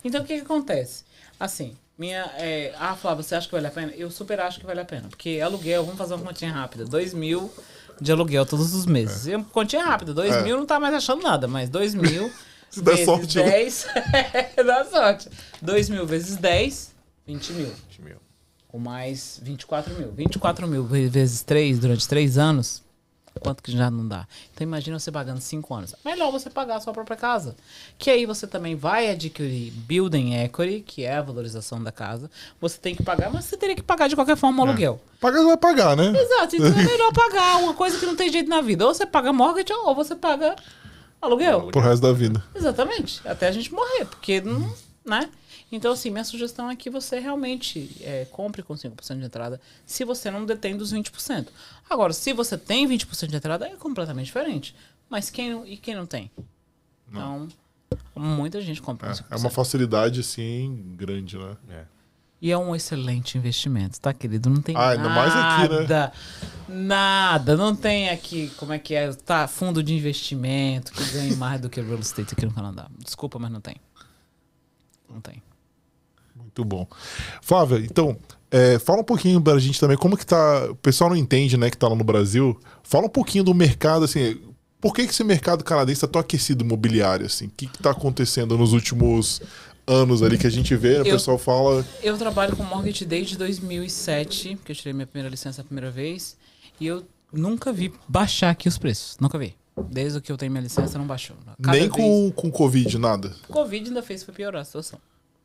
[0.03, 1.03] Então, o que que acontece?
[1.39, 2.21] Assim, minha...
[2.37, 3.93] É, ah, Flávia, você acha que vale a pena?
[3.95, 5.07] Eu super acho que vale a pena.
[5.09, 6.85] Porque aluguel, vamos fazer uma continha rápida.
[6.85, 7.51] 2 mil
[8.01, 9.25] de aluguel todos os meses.
[9.33, 10.13] Uma continha rápida.
[10.13, 10.41] 2 É.
[10.43, 12.29] mil não tá mais achando nada, mas 2 mil
[12.69, 13.43] Se der vezes sorte, né?
[13.51, 13.87] 10...
[14.65, 15.29] dá sorte.
[15.61, 16.91] 2 mil vezes 10,
[17.25, 17.71] 20 mil.
[17.99, 18.17] Meu.
[18.67, 20.11] Com mais 24 mil.
[20.11, 22.82] 24 mil ve- vezes 3 durante 3 anos,
[23.39, 24.27] quanto que já não dá?
[24.53, 25.95] Então imagina você pagando 5 anos.
[26.03, 27.55] Melhor você pagar a sua própria casa.
[27.97, 32.29] Que aí você também vai adquirir building equity, que é a valorização da casa.
[32.61, 35.01] Você tem que pagar, mas você teria que pagar de qualquer forma o aluguel.
[35.19, 36.13] Pagar vai pagar, né?
[36.15, 38.85] Exato, então é melhor pagar uma coisa que não tem jeito na vida.
[38.85, 40.55] Ou você paga mortgage ou você paga
[41.21, 41.69] aluguel.
[41.71, 42.43] Pro resto da vida.
[42.53, 43.21] Exatamente.
[43.25, 44.73] Até a gente morrer, porque não,
[45.05, 45.29] né?
[45.75, 50.05] Então, assim, minha sugestão é que você realmente é, compre com 5% de entrada se
[50.05, 51.47] você não detém dos 20%.
[51.89, 54.75] Agora, se você tem 20% de entrada, é completamente diferente.
[55.09, 56.29] Mas quem não, e quem não tem?
[57.09, 57.47] Então,
[58.15, 59.25] muita gente compra com 5%.
[59.31, 61.57] É uma facilidade, assim, grande, né?
[61.71, 61.85] É.
[62.39, 64.51] E é um excelente investimento, tá, querido?
[64.51, 65.79] Não tem Ah, ainda mais aqui, né?
[65.79, 66.13] nada,
[66.69, 67.57] nada.
[67.57, 71.67] Não tem aqui, como é que é, tá, fundo de investimento que ganhe mais do
[71.67, 72.87] que real estate aqui no Canadá.
[72.99, 73.77] Desculpa, mas não tem.
[75.09, 75.41] Não tem.
[76.55, 76.87] Muito bom.
[77.41, 78.15] Flávia, então,
[78.51, 80.67] é, fala um pouquinho pra gente também como que tá.
[80.69, 82.59] O pessoal não entende, né, que tá lá no Brasil.
[82.83, 84.39] Fala um pouquinho do mercado, assim.
[84.79, 87.47] Por que, que esse mercado canadense tá tão aquecido imobiliário, assim?
[87.47, 89.41] O que, que tá acontecendo nos últimos
[89.87, 90.99] anos ali que a gente vê?
[91.01, 91.83] O pessoal fala.
[92.03, 96.37] Eu trabalho com mortgage desde 2007, porque eu tirei minha primeira licença a primeira vez,
[96.79, 99.17] e eu nunca vi baixar aqui os preços.
[99.19, 99.55] Nunca vi.
[99.89, 101.35] Desde que eu tenho minha licença, não baixou.
[101.59, 103.33] Cada nem vez- com, com Covid, nada.
[103.49, 104.99] O Covid ainda fez foi piorar a situação.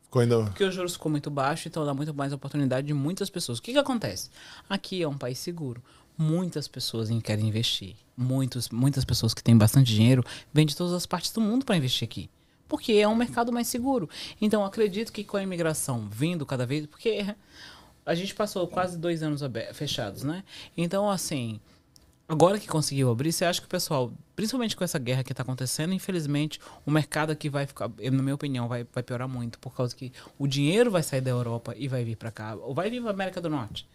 [0.09, 0.45] Ainda.
[0.45, 3.59] Porque os juros ficou muito baixo, então dá muito mais oportunidade de muitas pessoas.
[3.59, 4.29] O que, que acontece?
[4.67, 5.83] Aqui é um país seguro.
[6.17, 7.95] Muitas pessoas em- querem investir.
[8.17, 11.77] Muitos, muitas pessoas que têm bastante dinheiro vêm de todas as partes do mundo para
[11.77, 12.29] investir aqui.
[12.67, 14.09] Porque é um mercado mais seguro.
[14.41, 16.85] Então, acredito que com a imigração vindo cada vez.
[16.87, 17.25] Porque
[18.05, 19.41] a gente passou quase dois anos
[19.73, 20.43] fechados, né?
[20.75, 21.59] Então, assim.
[22.29, 25.41] Agora que conseguiu abrir, você acha que o pessoal, principalmente com essa guerra que está
[25.41, 29.73] acontecendo, infelizmente, o mercado aqui vai ficar, na minha opinião, vai, vai piorar muito, por
[29.73, 32.87] causa que o dinheiro vai sair da Europa e vai vir para cá, ou vai
[32.87, 33.87] vir para América do Norte.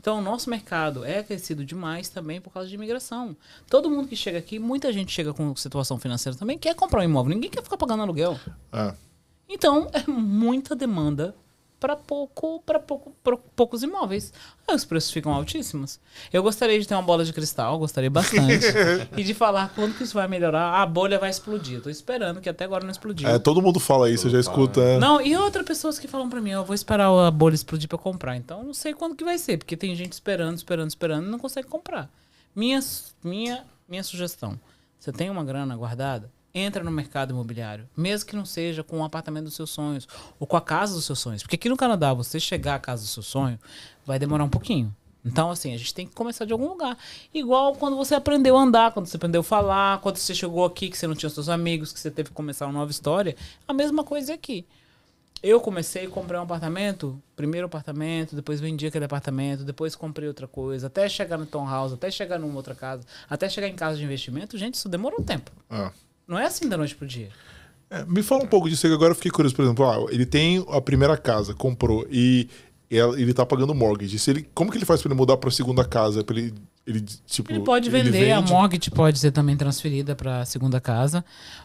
[0.00, 3.36] Então, o nosso mercado é aquecido demais também por causa de imigração.
[3.70, 7.04] Todo mundo que chega aqui, muita gente chega com situação financeira também, quer comprar um
[7.04, 8.36] imóvel, ninguém quer ficar pagando aluguel.
[8.72, 8.94] Ah,
[9.48, 11.36] Então, é muita demanda
[11.78, 14.32] para pouco, para pouco, pra poucos imóveis.
[14.66, 16.00] Aí os preços ficam altíssimos.
[16.32, 18.66] Eu gostaria de ter uma bola de cristal, gostaria bastante.
[19.16, 20.80] e de falar quando que isso vai melhorar.
[20.80, 21.76] A bolha vai explodir.
[21.76, 23.28] Eu tô esperando, que até agora não explodiu.
[23.28, 24.80] é, todo mundo fala isso, eu já escuta.
[24.80, 24.98] é.
[24.98, 27.98] Não, e outras pessoas que falam pra mim, eu vou esperar a bolha explodir pra
[27.98, 28.36] comprar.
[28.36, 31.30] Então, eu não sei quando que vai ser, porque tem gente esperando, esperando, esperando e
[31.30, 32.10] não consegue comprar.
[32.54, 32.80] Minha,
[33.22, 34.58] minha, minha sugestão,
[34.98, 36.30] você tem uma grana guardada?
[36.58, 40.08] Entra no mercado imobiliário, mesmo que não seja com o apartamento dos seus sonhos
[40.40, 41.42] ou com a casa dos seus sonhos.
[41.42, 43.58] Porque aqui no Canadá, você chegar à casa do seu sonho
[44.06, 44.90] vai demorar um pouquinho.
[45.22, 46.96] Então, assim, a gente tem que começar de algum lugar.
[47.34, 50.88] Igual quando você aprendeu a andar, quando você aprendeu a falar, quando você chegou aqui,
[50.88, 53.36] que você não tinha seus amigos, que você teve que começar uma nova história.
[53.68, 54.64] A mesma coisa aqui.
[55.42, 60.86] Eu comecei, comprei um apartamento, primeiro apartamento, depois vendi aquele apartamento, depois comprei outra coisa,
[60.86, 64.56] até chegar no townhouse, até chegar numa outra casa, até chegar em casa de investimento,
[64.56, 65.50] gente, isso demorou um tempo.
[65.68, 65.92] Ah.
[66.26, 67.28] Não é assim da noite pro dia.
[67.88, 69.54] É, me fala um pouco disso, que agora eu fiquei curioso.
[69.54, 72.48] Por exemplo, ah, ele tem a primeira casa, comprou, e
[72.90, 74.18] ele tá pagando mortgage.
[74.18, 76.22] Se ele, como que ele faz pra ele mudar pra segunda casa?
[76.24, 76.54] Pra ele,
[76.86, 78.52] ele, tipo, Ele pode vender, a vende?
[78.52, 81.24] mortgage pode ser também transferida para a segunda casa,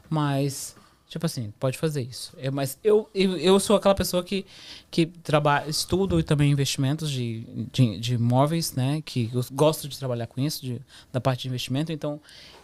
[0.09, 0.75] mas,
[1.07, 2.33] tipo assim, pode fazer isso.
[2.37, 4.45] É, mas eu, eu, eu sou aquela pessoa que,
[4.89, 9.01] que trabalha, estudo também investimentos de, de, de imóveis, né?
[9.05, 10.81] Que eu gosto de trabalhar com isso, de,
[11.11, 12.19] da parte de investimento, então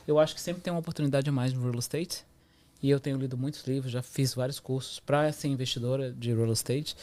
[0.08, 2.26] eu acho que sempre tem uma oportunidade a mais no real estate.
[2.82, 6.51] E eu tenho lido muitos livros, já fiz vários cursos para ser investidora de real
[6.53, 6.95] estate.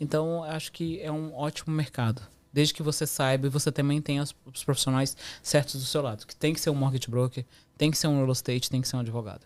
[0.00, 2.20] Então, acho que é um ótimo mercado.
[2.52, 6.26] Desde que você saiba e você também tenha os, os profissionais certos do seu lado.
[6.26, 7.44] Que tem que ser um mortgage broker,
[7.78, 9.40] tem que ser um real estate, tem que ser um advogado.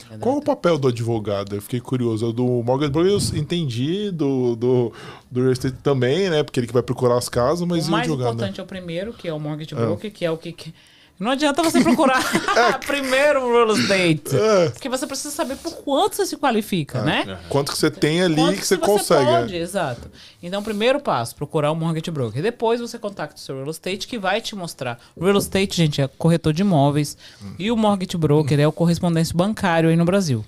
[0.00, 0.18] Entendeu?
[0.18, 1.54] Qual é o papel do advogado?
[1.54, 2.32] Eu fiquei curioso.
[2.32, 4.92] Do Morgan Broker eu entendi, do, do,
[5.30, 6.42] do real estate também, né?
[6.42, 8.34] Porque ele que vai procurar as casas, mas o o mais advogado?
[8.34, 10.52] importante é o primeiro, que é o mortgage broker, que é o que...
[10.52, 10.74] que-
[11.18, 12.20] Não adianta você procurar
[12.86, 14.36] primeiro o real estate.
[14.36, 14.68] É.
[14.68, 17.38] Porque você precisa saber por quanto você se qualifica, né?
[17.48, 19.24] Quanto que você tem ali Quanto que você consegue.
[19.24, 19.58] Pode, é.
[19.58, 20.10] exato.
[20.42, 22.42] Então, primeiro passo, procurar o mortgage broker.
[22.42, 24.98] Depois você contacta o seu real estate que vai te mostrar.
[25.16, 27.16] O real estate, gente, é corretor de imóveis.
[27.58, 30.44] E o mortgage broker é o correspondência bancário aí no Brasil.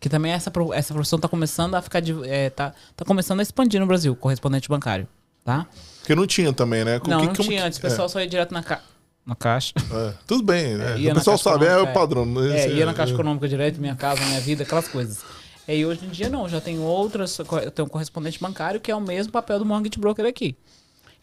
[0.00, 2.02] Que também essa, essa profissão tá começando a ficar.
[2.24, 5.06] é, tá, tá começando a expandir no Brasil, correspondente bancário.
[5.44, 5.66] Tá?
[6.00, 6.98] Porque não tinha também, né?
[6.98, 7.78] Com não, que- não tinha antes.
[7.78, 8.82] O pessoal só ia direto na casa.
[9.26, 9.72] Na caixa.
[9.92, 10.98] É, tudo bem, né?
[10.98, 12.24] ia o pessoal sabe, é o padrão.
[12.24, 12.56] né?
[12.56, 15.22] É, Esse- ia na Caixa Econômica direto, minha casa, minha vida, aquelas coisas.
[15.66, 18.90] É, e hoje em dia não, já tem outras, eu tenho um correspondente bancário que
[18.90, 20.56] é o mesmo papel do mortgage broker aqui.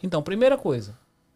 [0.03, 0.93] Então, primeira coisa,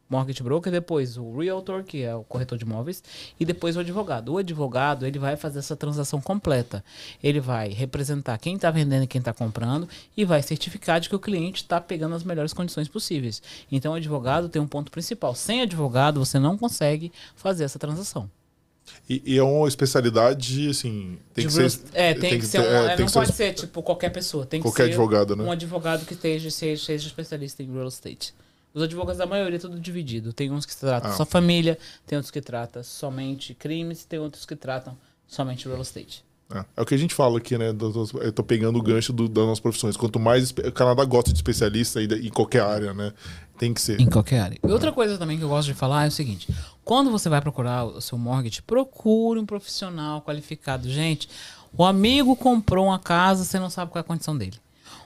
[0.09, 3.03] mortgage broker, depois o realtor, que é o corretor de imóveis,
[3.39, 4.33] e depois o advogado.
[4.33, 6.83] O advogado, ele vai fazer essa transação completa.
[7.21, 11.15] Ele vai representar quem está vendendo e quem está comprando e vai certificar de que
[11.15, 13.41] o cliente está pegando as melhores condições possíveis.
[13.71, 15.35] Então, o advogado tem um ponto principal.
[15.35, 18.29] Sem advogado, você não consegue fazer essa transação.
[19.09, 21.17] E, e é uma especialidade, assim.
[21.33, 21.81] Tem De que real- ser.
[21.93, 23.83] É, tem, que, ser um, ter- é, é, tem não que ser pode ser tipo
[23.83, 25.43] qualquer pessoa, tem Qualquer que ser advogado, né?
[25.43, 28.33] um advogado que esteja, seja, seja especialista em real estate.
[28.77, 30.31] Os advogados da maioria é tudo dividido.
[30.31, 31.15] Tem uns que tratam Ah.
[31.15, 34.95] só família, tem outros que tratam somente crimes, tem outros que tratam
[35.27, 36.23] somente real estate.
[36.53, 37.73] É, é o que a gente fala aqui, né?
[37.73, 39.97] do- do- Eu tô pegando o gancho do- das nossas profissões.
[39.97, 40.51] Quanto mais.
[40.51, 43.11] O Canadá gosta de especialista em qualquer área, né?
[43.57, 43.99] Tem que ser.
[43.99, 44.57] Em qualquer área.
[44.63, 46.47] E outra coisa também que eu gosto de falar é o seguinte:
[46.85, 50.87] quando você vai procurar o seu mortgage, procure um profissional qualificado.
[50.87, 51.27] Gente,
[51.75, 54.57] o amigo comprou uma casa, você não sabe qual é a condição dele.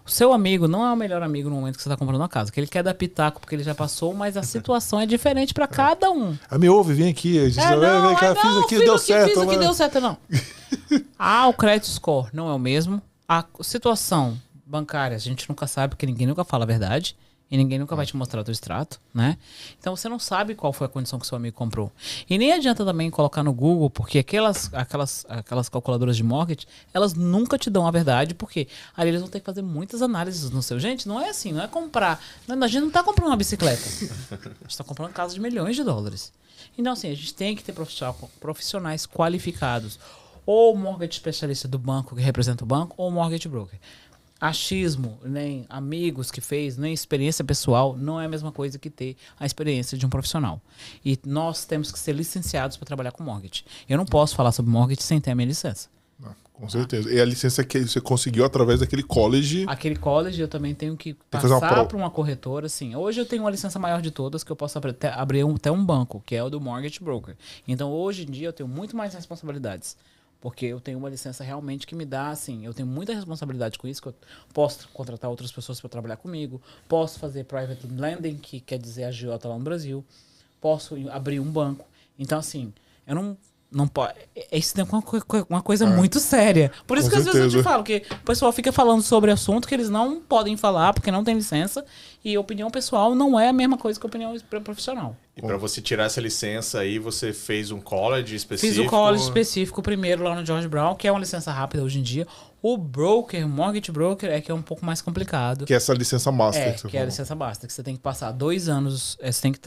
[0.05, 2.27] O seu amigo não é o melhor amigo no momento que você está comprando uma
[2.29, 5.53] casa, que ele quer dar pitaco porque ele já passou, mas a situação é diferente
[5.53, 6.35] para cada um.
[6.49, 7.49] Ah, me ouve, vem aqui.
[7.49, 9.29] Gente É, não, vem cá, é, fiz aqui, deu certo.
[9.29, 10.17] Fiz mas- deu certo, não.
[11.17, 13.01] ah, o credit score não é o mesmo.
[13.27, 17.15] A situação bancária, a gente nunca sabe, porque ninguém nunca fala a verdade.
[17.51, 19.37] E ninguém nunca vai te mostrar o extrato, né?
[19.77, 21.91] Então você não sabe qual foi a condição que seu amigo comprou.
[22.29, 27.13] E nem adianta também colocar no Google, porque aquelas, aquelas, aquelas calculadoras de mortgage, elas
[27.13, 30.61] nunca te dão a verdade, porque ali eles vão ter que fazer muitas análises no
[30.63, 30.79] seu.
[30.79, 32.23] Gente, não é assim, não é comprar.
[32.47, 33.83] Não, a gente não tá comprando uma bicicleta.
[34.31, 36.31] A gente tá comprando casa de milhões de dólares.
[36.77, 39.99] Então, assim, a gente tem que ter profissional- profissionais qualificados.
[40.45, 43.77] Ou mortgage especialista do banco que representa o banco, ou mortgage broker.
[44.41, 49.15] Achismo, nem amigos que fez, nem experiência pessoal, não é a mesma coisa que ter
[49.39, 50.59] a experiência de um profissional.
[51.05, 53.63] E nós temos que ser licenciados para trabalhar com mortgage.
[53.87, 55.89] Eu não posso falar sobre mortgage sem ter a minha licença.
[56.19, 57.13] Não, com certeza.
[57.13, 59.65] E a licença que você conseguiu através daquele college.
[59.67, 62.65] Aquele college eu também tenho que passar para uma corretora.
[62.65, 65.43] Assim, hoje eu tenho uma licença maior de todas que eu posso abrir, até, abrir
[65.43, 67.35] um, até um banco, que é o do mortgage broker.
[67.67, 69.95] Então hoje em dia eu tenho muito mais responsabilidades.
[70.41, 73.87] Porque eu tenho uma licença realmente que me dá, assim, eu tenho muita responsabilidade com
[73.87, 74.15] isso, que eu
[74.51, 79.47] posso contratar outras pessoas para trabalhar comigo, posso fazer private lending, que quer dizer agiota
[79.47, 80.03] lá no Brasil,
[80.59, 81.85] posso abrir um banco.
[82.17, 82.73] Então, assim,
[83.05, 83.37] eu não.
[83.73, 84.15] Não pode.
[84.51, 86.69] Isso é uma, co- co- uma coisa muito séria.
[86.85, 87.69] Por isso Com que às vezes eu te certeza.
[87.69, 91.23] falo que o pessoal fica falando sobre assunto que eles não podem falar porque não
[91.23, 91.85] tem licença.
[92.23, 95.15] E opinião pessoal não é a mesma coisa que opinião profissional.
[95.37, 98.75] E para você tirar essa licença aí, você fez um college específico?
[98.81, 101.97] Fiz o college específico primeiro lá no George Brown, que é uma licença rápida hoje
[101.99, 102.27] em dia.
[102.61, 105.65] O broker, mortgage broker, é que é um pouco mais complicado.
[105.65, 106.67] Que é essa licença master.
[106.67, 109.31] É, que que é a licença basta, que você tem que passar dois anos, é,
[109.31, 109.59] você tem que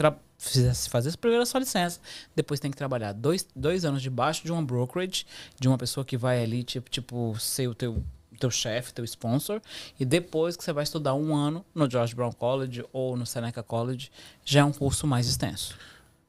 [0.89, 1.99] fazer primeiro a sua licença,
[2.33, 5.25] depois tem que trabalhar dois, dois anos debaixo de uma brokerage,
[5.59, 8.01] de uma pessoa que vai ali, tipo, tipo ser o teu,
[8.39, 9.61] teu chefe, teu sponsor,
[9.99, 13.61] e depois que você vai estudar um ano no George Brown College ou no Seneca
[13.61, 14.09] College,
[14.45, 15.77] já é um curso mais extenso.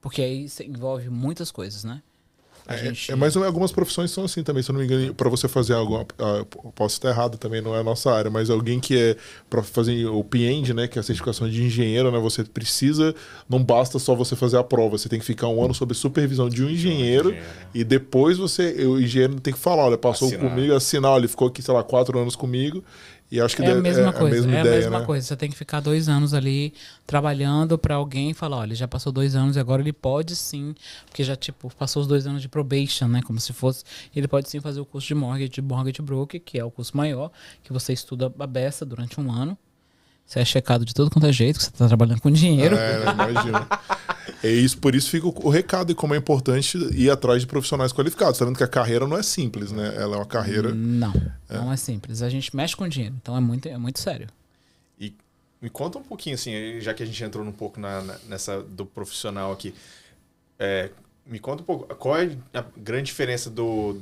[0.01, 2.03] Porque aí você envolve muitas coisas, né?
[2.69, 5.29] É, gente- é, mas algumas profissões são assim também, se eu não me engano, para
[5.29, 6.45] você fazer algo, ah,
[6.75, 9.17] posso estar errado também, não é a nossa área, mas alguém que é
[9.49, 13.15] para fazer o PEND, né, que é a certificação de engenheiro, né, você precisa,
[13.49, 16.49] não basta só você fazer a prova, você tem que ficar um ano sob supervisão
[16.49, 17.47] de um engenheiro engenheiro.
[17.75, 20.51] e depois você, o engenheiro tem que falar, olha, passou Assinar.
[20.51, 22.83] comigo, assinar, ele ficou aqui, sei lá, quatro anos comigo
[23.31, 25.07] e acho que É a mesma coisa, mesma é ideia, a mesma né?
[25.07, 25.27] coisa.
[25.27, 26.73] Você tem que ficar dois anos ali
[27.07, 30.75] trabalhando pra alguém falar, olha, ele já passou dois anos e agora ele pode sim,
[31.07, 34.49] porque já tipo passou os dois anos de probation, né, como se fosse, ele pode
[34.49, 37.31] sim fazer o curso de mortgage, de mortgage broker, que é o curso maior,
[37.63, 39.57] que você estuda a beça durante um ano.
[40.27, 42.77] Você é checado de todo quanto é jeito, que você tá trabalhando com dinheiro.
[42.77, 43.67] É, imagina.
[44.43, 47.93] É isso, por isso fica o, recado e como é importante ir atrás de profissionais
[47.93, 48.39] qualificados.
[48.39, 49.95] Tá vendo que a carreira não é simples, né?
[49.97, 50.75] Ela é uma carreira.
[50.75, 51.13] Não,
[51.49, 52.23] não é simples.
[52.23, 54.27] A gente mexe com dinheiro, então é muito, é muito sério.
[54.99, 55.15] E
[55.63, 58.63] me conta um pouquinho, assim, já que a gente entrou um pouco na, na- nessa
[58.63, 59.73] do profissional aqui.
[60.59, 60.91] É,
[61.25, 64.01] me conta um pouco, qual é a grande diferença do,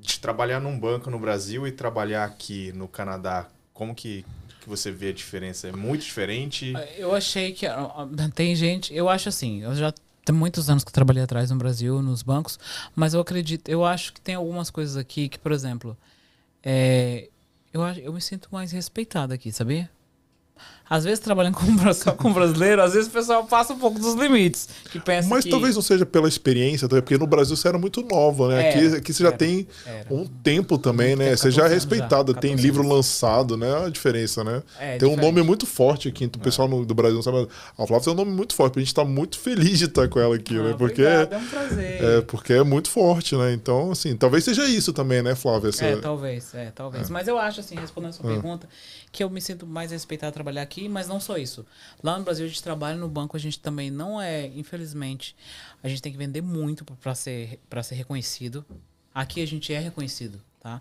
[0.00, 3.46] de trabalhar num banco no Brasil e trabalhar aqui no Canadá?
[3.72, 4.24] Como que,
[4.64, 5.68] que você vê a diferença?
[5.68, 6.72] É muito diferente?
[6.96, 7.66] Eu achei que.
[7.66, 8.92] ah, ah, Tem gente.
[8.94, 9.62] Eu acho assim.
[9.62, 9.92] Eu já
[10.24, 12.58] tem muitos anos que eu trabalhei atrás no Brasil, nos bancos.
[12.96, 13.68] Mas eu acredito.
[13.68, 15.96] Eu acho que tem algumas coisas aqui que, por exemplo.
[16.62, 17.28] é,
[17.72, 19.90] eu, eu me sinto mais respeitado aqui, sabia?
[20.88, 21.64] Às vezes trabalhando com,
[21.94, 24.68] só com brasileiro, às vezes o pessoal passa um pouco dos limites.
[24.90, 25.50] Que pensa Mas que...
[25.50, 28.68] talvez não seja pela experiência, porque no Brasil você era muito nova, né?
[28.68, 30.06] Aqui, Era, aqui você já era, tem era.
[30.14, 31.30] um tempo também, né?
[31.30, 33.68] tempo, você já é 14 anos já, respeitada, tem 14 livro lançado, né?
[33.68, 34.62] É a diferença, né?
[34.78, 35.20] É, tem um diferente.
[35.34, 37.48] nome muito forte aqui, o pessoal no- do Brasil não sabe.
[37.78, 40.20] A Flávia tem um nome muito forte, a gente tá muito feliz de estar com
[40.20, 40.74] ela aqui, Ah, né?
[40.76, 42.04] Porque, obrigado, é um prazer.
[42.04, 43.52] é, porque é muito forte, né?
[43.52, 45.68] Então, assim, talvez seja isso também, né, Flávia?
[45.70, 47.08] Essa- É, talvez, é, talvez.
[47.10, 48.32] Mas eu acho, assim, respondendo a sua Ah.
[48.34, 48.68] pergunta,
[49.10, 51.64] que eu me sinto mais respeitado a trabalhar aqui, mas não só isso.
[52.02, 55.34] Lá no Brasil a gente trabalha no banco, a gente também não é, infelizmente,
[55.82, 58.64] a gente tem que vender muito para ser, pra ser reconhecido.
[59.14, 60.80] Aqui a gente é reconhecido, tá?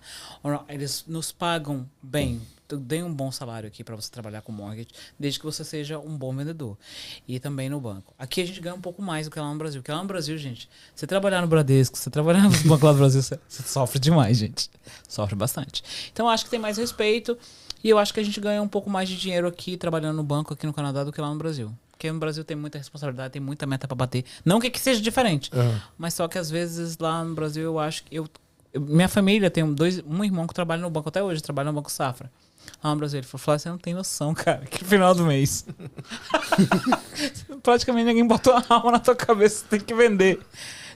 [0.67, 4.87] Eles nos pagam bem, tu- dê um bom salário aqui para você trabalhar com mortgage,
[5.19, 6.75] desde que você seja um bom vendedor.
[7.27, 8.11] E também no banco.
[8.17, 9.81] Aqui a gente ganha um pouco mais do que lá no Brasil.
[9.81, 12.97] Porque lá no Brasil, gente, você trabalhar no Bradesco, você trabalhar no banco lá do
[12.97, 14.67] Brasil, você, você sofre demais, gente.
[15.07, 15.83] Sofre bastante.
[16.11, 17.37] Então eu acho que tem mais respeito
[17.84, 20.23] e eu acho que a gente ganha um pouco mais de dinheiro aqui trabalhando no
[20.23, 21.71] banco aqui no Canadá do que lá no Brasil.
[21.91, 24.25] Porque no Brasil tem muita responsabilidade, tem muita meta para bater.
[24.43, 25.81] Não que aqui seja diferente, Aham.
[25.97, 28.27] mas só que às vezes lá no Brasil eu acho que eu,
[28.73, 31.73] eu- minha família tem dois, um irmão que trabalha no banco até hoje, trabalha no
[31.73, 32.31] Banco Safra.
[32.84, 35.65] Lá no Brasil ele falou, "Flávio, você não tem noção, cara, que final do mês.
[37.61, 40.39] Praticamente ninguém botou a alma na tua cabeça, você tem que vender.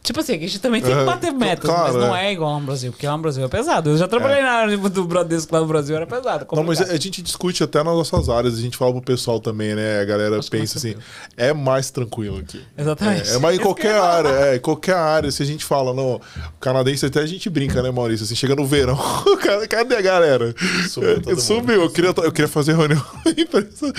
[0.07, 2.27] Tipo assim, a gente também tem que É, bater metas, claro, mas não é.
[2.29, 3.89] é igual no Brasil, porque lá no Brasil é pesado.
[3.89, 6.47] Eu já trabalhei na área do Bradesco lá no Brasil, era pesado.
[6.49, 6.95] Não, mas complicado.
[6.95, 9.99] a gente discute até nas nossas áreas, a gente fala pro pessoal também, né?
[9.99, 10.95] A galera Acho pensa assim,
[11.35, 12.63] é mais tranquilo aqui.
[12.77, 13.29] Exatamente.
[13.31, 15.93] É, é mais em eu qualquer área, é, em qualquer área, se a gente fala,
[15.93, 16.21] não, o
[16.61, 18.23] canadense até a gente brinca, né, Maurício?
[18.23, 18.97] Assim, chega no verão,
[19.69, 20.55] cadê- a galera?
[20.89, 21.35] Sumiu É.
[21.35, 23.03] Sumiu, eu queria, eu queria fazer reunião.
[23.37, 23.91] empresa.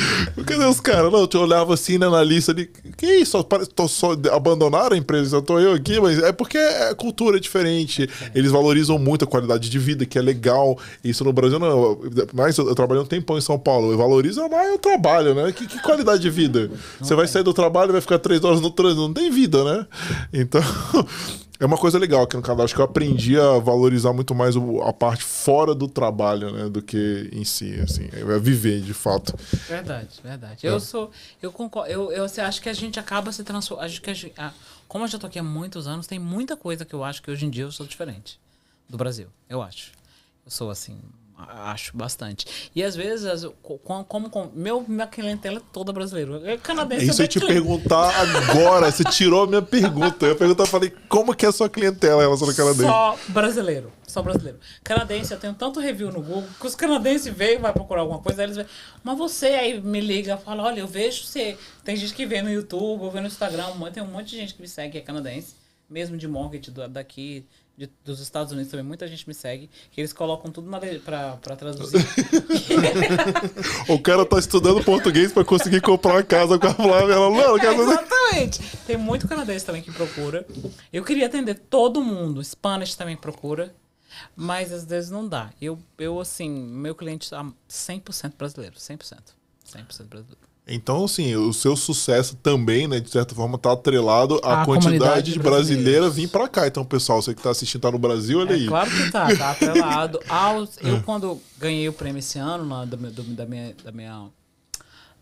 [0.47, 1.13] Cadê os caras?
[1.13, 3.43] Não, eu olhava assim, né, na lista ali, que isso?
[3.75, 7.41] Tô só, abandonaram a empresa, só tô eu aqui, mas é porque a cultura é
[7.41, 12.01] diferente, eles valorizam muito a qualidade de vida, que é legal, isso no Brasil não,
[12.33, 15.53] mas eu, eu trabalhei um tempão em São Paulo, valoriza mais o trabalho, né?
[15.53, 16.71] Que, que qualidade de vida?
[17.01, 19.65] Você vai sair do trabalho e vai ficar três horas no trânsito, não tem vida,
[19.65, 19.87] né?
[20.33, 20.61] Então,
[21.61, 24.55] é uma coisa legal aqui no Canadá, acho que eu aprendi a valorizar muito mais
[24.57, 26.69] a parte fora do trabalho, né?
[26.69, 29.35] Do que em si, assim, é viver, de fato.
[29.69, 30.67] Verdade, verdade.
[30.67, 30.71] É.
[30.71, 31.11] Eu sou.
[31.43, 31.91] Eu concordo.
[31.91, 33.87] Eu, eu assim, acho que a gente acaba se transformando.
[33.87, 34.53] Acho que a gente, ah,
[34.89, 37.31] como eu já tô aqui há muitos anos, tem muita coisa que eu acho que
[37.31, 38.41] hoje em dia eu sou diferente
[38.89, 39.29] do Brasil.
[39.49, 39.93] Eu acho.
[40.45, 40.99] Eu sou assim.
[41.47, 42.71] Acho bastante.
[42.75, 43.47] E às vezes, as-
[43.85, 46.41] como, como, meu, minha clientela é toda brasileira.
[46.51, 47.07] É canadense.
[47.07, 47.55] Isso eu é ia te cliente.
[47.55, 50.27] perguntar agora, você tirou a minha pergunta.
[50.27, 52.83] Eu perguntar, eu falei, como que é a sua clientela em relação ao canadense?
[52.83, 53.93] Só brasileiro.
[54.05, 54.59] Só brasileiro.
[54.83, 58.43] Canadense, eu tenho tanto review no Google que os canadenses veem, vai procurar alguma coisa,
[58.43, 58.69] eles veem.
[59.05, 61.57] Mas você aí me liga e fala: olha, eu vejo você.
[61.85, 64.55] Tem gente que vê no YouTube, ou vê no Instagram, tem um monte de gente
[64.55, 65.55] que me segue que é canadense,
[65.89, 67.47] mesmo de mortgage do- daqui.
[67.79, 71.37] De- dos Estados Unidos também, muita gente me segue, que eles colocam tudo na pra,
[71.37, 72.05] pra traduzir.
[73.89, 77.15] O cara tá estudando português pra conseguir comprar uma casa com a Flávia.
[77.15, 77.57] Ela, não.
[77.93, 78.61] Exatamente.
[78.87, 80.47] Tem muito canadense também que procura.
[80.93, 82.43] Eu queria atender todo mundo.
[82.43, 83.75] Spanish também procura.
[84.35, 85.51] Mas às vezes não dá.
[85.61, 87.39] Eu, eu assim, meu cliente é
[87.71, 88.75] 100% brasileiro.
[88.77, 89.19] 100%.
[89.67, 90.48] 100% brasileiro.
[90.69, 95.33] Então, assim, o seu sucesso também, né, de certa forma, tá atrelado à A quantidade
[95.33, 96.15] de brasileiros.
[96.15, 96.67] vir pra cá.
[96.67, 98.67] Então, pessoal, você que tá assistindo, tá no Brasil, olha É aí.
[98.67, 100.77] claro que tá, tá atrelado aos.
[100.83, 104.29] Eu, quando ganhei o prêmio esse ano lá do do- da, minha, da, minha,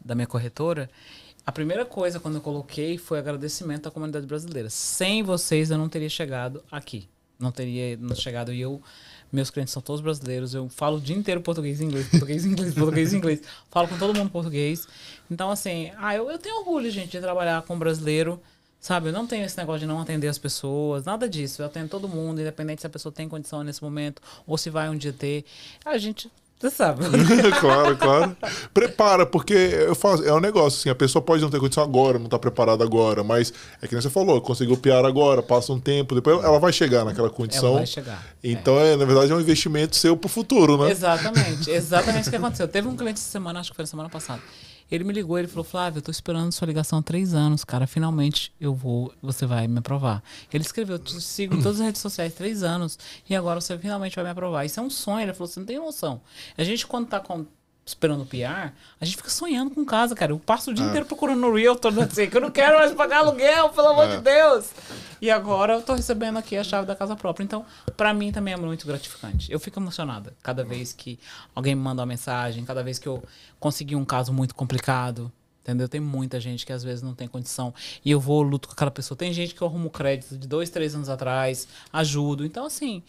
[0.04, 0.90] da minha corretora,
[1.46, 4.68] a primeira coisa quando eu coloquei foi agradecimento à comunidade brasileira.
[4.68, 7.08] Sem vocês eu não teria chegado aqui.
[7.38, 8.80] Não teria não chegado e eu.
[9.30, 10.54] Meus clientes são todos brasileiros.
[10.54, 13.40] Eu falo o dia inteiro português e inglês, português e inglês, português e inglês.
[13.70, 14.86] Falo com todo mundo português.
[15.30, 18.40] Então, assim, ah, eu, eu tenho orgulho, gente, de trabalhar com brasileiro.
[18.78, 21.60] Sabe, eu não tenho esse negócio de não atender as pessoas, nada disso.
[21.60, 24.88] Eu atendo todo mundo, independente se a pessoa tem condição nesse momento ou se vai
[24.88, 25.44] um dia ter.
[25.84, 27.04] A gente, você sabe.
[27.60, 28.36] claro, claro.
[28.72, 32.18] Prepara, porque eu faço, é um negócio assim, a pessoa pode não ter condição agora,
[32.18, 33.52] não tá preparada agora, mas
[33.82, 37.04] é que nem você falou, conseguiu piar agora, passa um tempo, depois ela vai chegar
[37.04, 37.70] naquela condição.
[37.70, 38.24] Ela vai chegar.
[38.42, 38.96] Então, é.
[38.96, 40.90] na verdade, é um investimento seu pro futuro, né?
[40.90, 42.66] Exatamente, exatamente o que aconteceu.
[42.66, 44.40] Teve um cliente essa semana, acho que foi na semana passada.
[44.90, 47.86] Ele me ligou, ele falou, Flávio, eu tô esperando sua ligação há três anos, cara.
[47.86, 50.22] Finalmente eu vou, você vai me aprovar.
[50.52, 54.14] Ele escreveu, eu sigo em todas as redes sociais três anos e agora você finalmente
[54.14, 54.64] vai me aprovar.
[54.64, 55.22] Isso é um sonho.
[55.24, 56.20] Ele falou, você não tem noção.
[56.56, 57.46] A gente, quando tá com-
[57.86, 60.32] esperando o PR, a gente fica sonhando com casa, cara.
[60.32, 63.18] Eu passo o dia inteiro procurando no Realtor, sei, que eu não quero mais pagar
[63.18, 64.72] aluguel, pelo amor de Deus.
[65.22, 67.44] E agora eu tô recebendo aqui a chave da casa própria.
[67.44, 67.64] Então,
[67.96, 69.50] pra mim também é muito gratificante.
[69.52, 71.16] Eu fico emocionada cada vez que
[71.54, 73.22] alguém me manda uma mensagem, cada vez que eu
[73.60, 75.30] consegui um caso muito complicado.
[75.62, 75.88] Entendeu?
[75.88, 77.72] Tem muita gente que às vezes não tem condição.
[78.04, 79.16] E eu vou, luto com aquela pessoa.
[79.16, 82.44] Tem gente que eu arrumo crédito de dois, três anos atrás, ajudo.
[82.44, 83.02] Então, assim,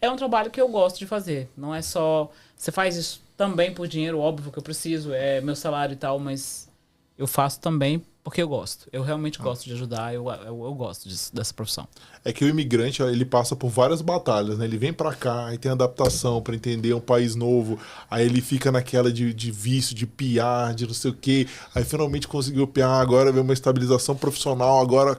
[0.00, 1.48] é um trabalho que eu gosto de fazer.
[1.56, 2.30] Não é só.
[2.56, 6.18] Você faz isso também por dinheiro, óbvio que eu preciso, é meu salário e tal,
[6.18, 6.68] mas
[7.18, 8.88] eu faço também porque eu gosto.
[8.92, 11.86] Eu realmente gosto de ajudar, eu, eu, eu gosto disso, dessa profissão.
[12.24, 14.64] É que o imigrante, ele passa por várias batalhas, né?
[14.64, 17.78] Ele vem pra cá, aí tem adaptação pra entender um país novo,
[18.10, 21.84] aí ele fica naquela de, de vício, de piar, de não sei o quê, aí
[21.84, 25.16] finalmente conseguiu piar, agora vem uma estabilização profissional, agora...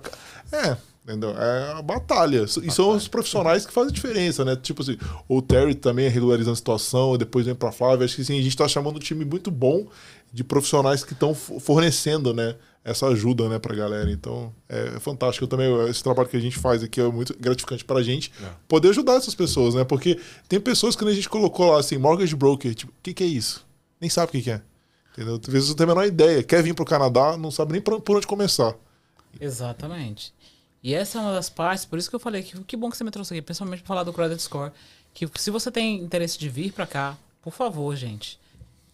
[0.51, 0.76] É,
[1.08, 1.30] entendeu?
[1.38, 2.43] É a batalha.
[2.43, 4.55] E são os profissionais que fazem diferença, né?
[4.58, 4.97] Tipo assim,
[5.28, 8.58] o Terry também regularizando a situação, depois vem pra Flávia, acho que assim, a gente
[8.58, 9.88] tá chamando um time muito bom
[10.34, 12.55] de profissionais que estão fornecendo, né?
[12.88, 14.10] essa ajuda, né, pra galera.
[14.10, 15.43] Então, é fantástico.
[15.43, 18.49] Eu também, esse trabalho que a gente faz aqui é muito gratificante pra gente é.
[18.66, 19.84] poder ajudar essas pessoas, né?
[19.84, 23.26] Porque tem pessoas que a gente colocou lá, assim, mortgage broker, tipo, o que, que
[23.26, 23.68] é isso?
[23.99, 24.62] Nem sabe o que, que é.
[25.12, 25.36] Entendeu?
[25.36, 26.41] Às vezes não tem a menor ideia.
[26.41, 28.74] Quer vir pro Canadá, não sabe nem por onde começar.
[29.38, 30.34] Exatamente.
[30.88, 32.95] E essa é uma das partes, por isso que eu falei que que bom que
[32.95, 34.71] você me trouxe aqui, principalmente pra falar do Credit Score.
[35.13, 38.39] Que se você tem interesse de vir para cá, por favor, gente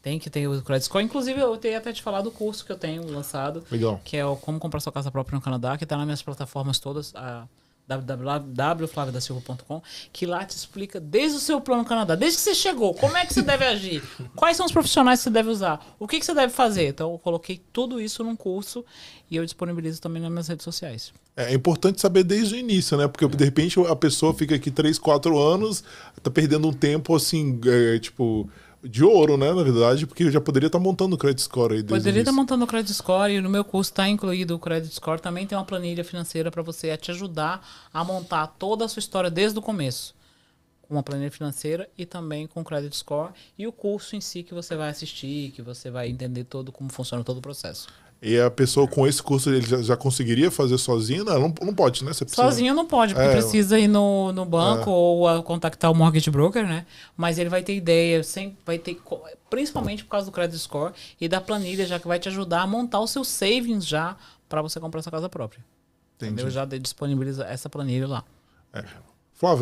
[0.01, 1.05] tem que ter o credit score.
[1.05, 3.63] Inclusive, eu tenho até te falar do curso que eu tenho lançado.
[3.71, 4.01] Legal.
[4.03, 6.79] Que é o Como Comprar Sua Casa Própria no Canadá, que está nas minhas plataformas
[6.79, 7.47] todas, a
[7.87, 9.81] www.flavidasilva.com,
[10.11, 13.17] que lá te explica desde o seu plano no Canadá, desde que você chegou, como
[13.17, 14.03] é que você deve agir,
[14.35, 16.87] quais são os profissionais que você deve usar, o que, que você deve fazer.
[16.87, 18.85] Então, eu coloquei tudo isso num curso
[19.29, 21.13] e eu disponibilizo também nas minhas redes sociais.
[21.35, 23.07] É, é importante saber desde o início, né?
[23.07, 25.83] Porque de repente a pessoa fica aqui 3, 4 anos,
[26.21, 28.49] tá perdendo um tempo assim, é, tipo
[28.83, 31.75] de ouro, né, na verdade, porque eu já poderia estar tá montando o credit score
[31.75, 34.59] aí Poderia estar tá montando o credit score e no meu curso está incluído o
[34.59, 35.21] credit score.
[35.21, 38.99] Também tem uma planilha financeira para você a te ajudar a montar toda a sua
[38.99, 40.13] história desde o começo.
[40.81, 44.43] Com uma planilha financeira e também com o credit score e o curso em si
[44.43, 47.87] que você vai assistir, que você vai entender todo como funciona todo o processo.
[48.25, 51.25] E a pessoa com esse curso ele já, já conseguiria fazer sozinha?
[51.25, 52.11] Não, não, não pode, né?
[52.11, 52.41] Precisa...
[52.41, 54.93] Sozinho não pode, porque é, precisa ir no, no banco é.
[54.93, 56.85] ou a, contactar o mortgage broker, né?
[57.17, 58.97] Mas ele vai ter ideia, sem, vai ter,
[59.49, 62.67] principalmente por causa do credit score e da planilha, já que vai te ajudar a
[62.67, 64.15] montar o seu savings já
[64.47, 65.61] para você comprar sua casa própria.
[66.15, 66.41] Entendi.
[66.41, 68.23] Eu já disponibiliza essa planilha lá.
[68.71, 68.85] É.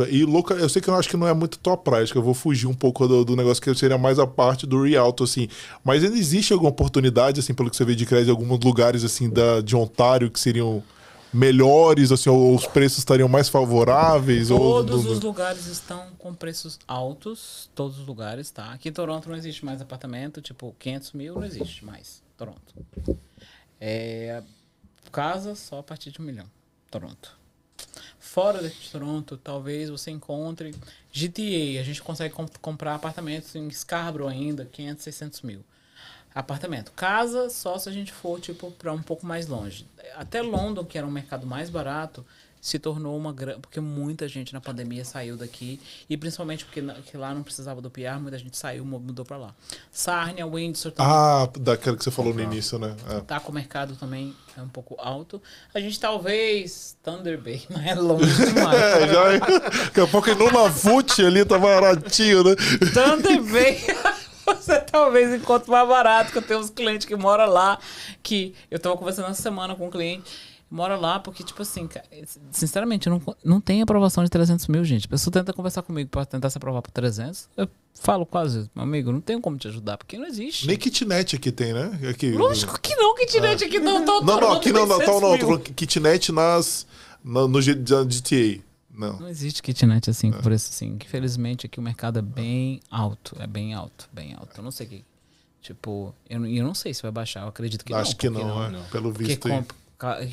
[0.09, 0.53] E loca...
[0.53, 2.73] eu sei que eu acho que não é muito tua prática, eu vou fugir um
[2.73, 5.47] pouco do, do negócio que seria mais a parte do Rialto, assim.
[5.84, 9.03] Mas ainda existe alguma oportunidade, assim, pelo que você vê de crédito, em alguns lugares,
[9.03, 10.84] assim, da, de Ontário que seriam
[11.34, 14.49] melhores, assim, ou os preços estariam mais favoráveis?
[14.49, 15.11] Todos ou...
[15.13, 18.73] os lugares estão com preços altos, todos os lugares, tá?
[18.73, 22.75] Aqui em Toronto não existe mais apartamento, tipo, 500 mil não existe mais, Toronto.
[23.79, 24.43] É,
[25.11, 26.45] casa só a partir de um milhão,
[26.89, 27.41] Toronto.
[28.19, 30.71] Fora de Toronto, talvez você encontre
[31.11, 31.79] GTA.
[31.79, 35.63] A gente consegue comp comprar apartamentos em Scarborough ainda, 500, 600 mil.
[36.34, 36.93] Apartamento.
[36.93, 39.86] Casa, só se a gente for, tipo, para um pouco mais longe.
[40.15, 42.25] Até London, que era um mercado mais barato,
[42.62, 43.59] se tornou uma grande.
[43.59, 45.80] Porque muita gente na pandemia saiu daqui.
[46.07, 49.55] E principalmente porque que lá não precisava do PR, muita gente saiu, mudou para lá.
[49.91, 51.12] Sarnia, Windsor também.
[51.12, 52.95] Ah, daquela que você falou no início, né?
[53.09, 53.20] É.
[53.22, 55.41] Tá com o mercado também é um pouco alto.
[55.74, 56.95] A gente talvez.
[57.03, 58.78] Thunder Bay, mas é longe demais.
[58.80, 59.39] é, já, é.
[59.39, 62.55] daqui a pouco no Navut ali tá baratinho, né?
[62.93, 63.80] Thunder Bay.
[64.45, 67.80] você talvez encontre mais barato, que eu tenho uns clientes que moram lá,
[68.22, 71.88] que eu tava conversando essa semana com um cliente mora lá, porque, tipo assim,
[72.49, 75.05] sinceramente, não, não tem aprovação de 300 mil, gente.
[75.05, 77.49] A pessoa tenta conversar comigo para tentar se aprovar por 300.
[77.57, 80.65] Eu falo quase, amigo, não tenho como te ajudar, porque não existe.
[80.65, 81.99] Nem kitnet aqui tem, né?
[82.09, 83.67] Aqui, Lógico que não, kitnet é.
[83.67, 84.05] aqui não.
[84.05, 86.88] Tô, não, não, aqui não, não, não, não, tô falando kitnet nas,
[87.22, 88.63] no, no GTA.
[88.93, 89.19] Não.
[89.19, 90.41] Não existe kitnet assim, é.
[90.41, 90.97] por isso assim.
[91.01, 94.57] Infelizmente aqui o mercado é bem alto, é bem alto, bem alto.
[94.57, 95.05] Eu não sei o que.
[95.61, 98.07] Tipo, eu, eu não sei se vai baixar, eu acredito que Acho não.
[98.07, 98.69] Acho que não, não, é.
[98.69, 99.39] não, Pelo visto.
[99.39, 99.65] Porque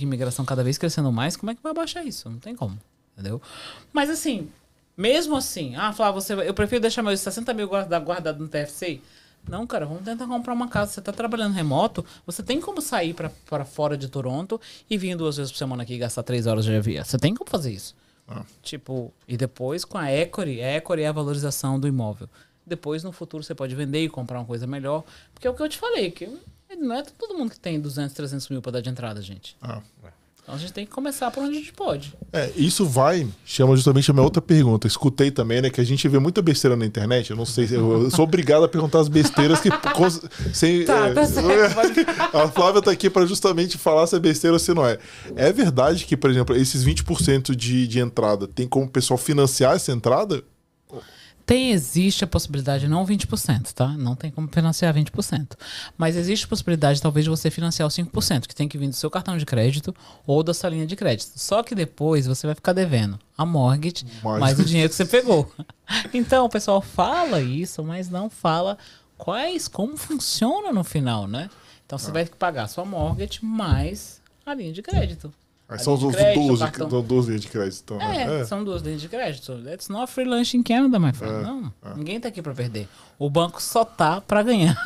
[0.01, 2.29] imigração cada vez crescendo mais, como é que vai baixar isso?
[2.29, 2.79] Não tem como,
[3.15, 3.41] entendeu?
[3.93, 4.49] Mas assim,
[4.97, 9.01] mesmo assim, ah, Flávio, você, eu prefiro deixar meus 60 mil guardados guardado no TFC.
[9.49, 10.93] Não, cara, vamos tentar comprar uma casa.
[10.93, 14.61] Você está trabalhando remoto, você tem como sair para fora de Toronto
[14.91, 17.05] e vir duas vezes por semana aqui e gastar três horas de avião.
[17.05, 17.95] Você tem como fazer isso.
[18.29, 18.45] Ah.
[18.63, 22.29] Tipo, e depois com a Equity, a Equity é a valorização do imóvel.
[22.67, 25.03] Depois, no futuro, você pode vender e comprar uma coisa melhor.
[25.33, 26.29] Porque é o que eu te falei, que
[26.77, 29.57] não é todo mundo que tem 200, 300 mil para dar de entrada, gente.
[29.61, 29.81] Ah.
[30.49, 32.15] Então a gente tem que começar por onde a gente pode.
[32.33, 34.87] É, isso vai, chama justamente a minha outra pergunta.
[34.87, 37.31] Escutei também, né, que a gente vê muita besteira na internet.
[37.31, 39.69] Eu não sei, eu, eu sou obrigado a perguntar as besteiras que.
[40.55, 42.01] sem, tá, é, tá certo.
[42.35, 44.99] A Flávia tá aqui para justamente falar se é besteira ou se não é.
[45.37, 49.77] É verdade que, por exemplo, esses 20% de, de entrada tem como o pessoal financiar
[49.77, 50.43] essa entrada?
[51.49, 53.89] Tem, existe a possibilidade, não 20%, tá?
[53.89, 55.57] Não tem como financiar 20%.
[55.97, 58.95] Mas existe a possibilidade, talvez, de você financiar os 5%, que tem que vir do
[58.95, 59.97] seu cartão de crédito
[60.27, 61.33] ou da sua linha de crédito.
[61.37, 65.51] Só que depois você vai ficar devendo a mortgage mais o dinheiro que você pegou.
[66.13, 68.77] Então, o pessoal fala isso, mas não fala
[69.17, 71.49] quais, como funciona no final, né?
[71.87, 75.33] Então você vai pagar a sua mortgage mais a linha de crédito.
[75.69, 76.89] Aí são duas, crédito, duas, cartão.
[76.91, 77.83] são duas linhas de crédito.
[77.95, 78.45] Então, É, né?
[78.47, 79.63] são duas linhas de crédito.
[79.63, 81.35] That's not free lunch in Canada, my friend.
[81.35, 82.89] É, Não, ninguém tá aqui pra perder.
[83.19, 84.75] O banco só tá pra ganhar.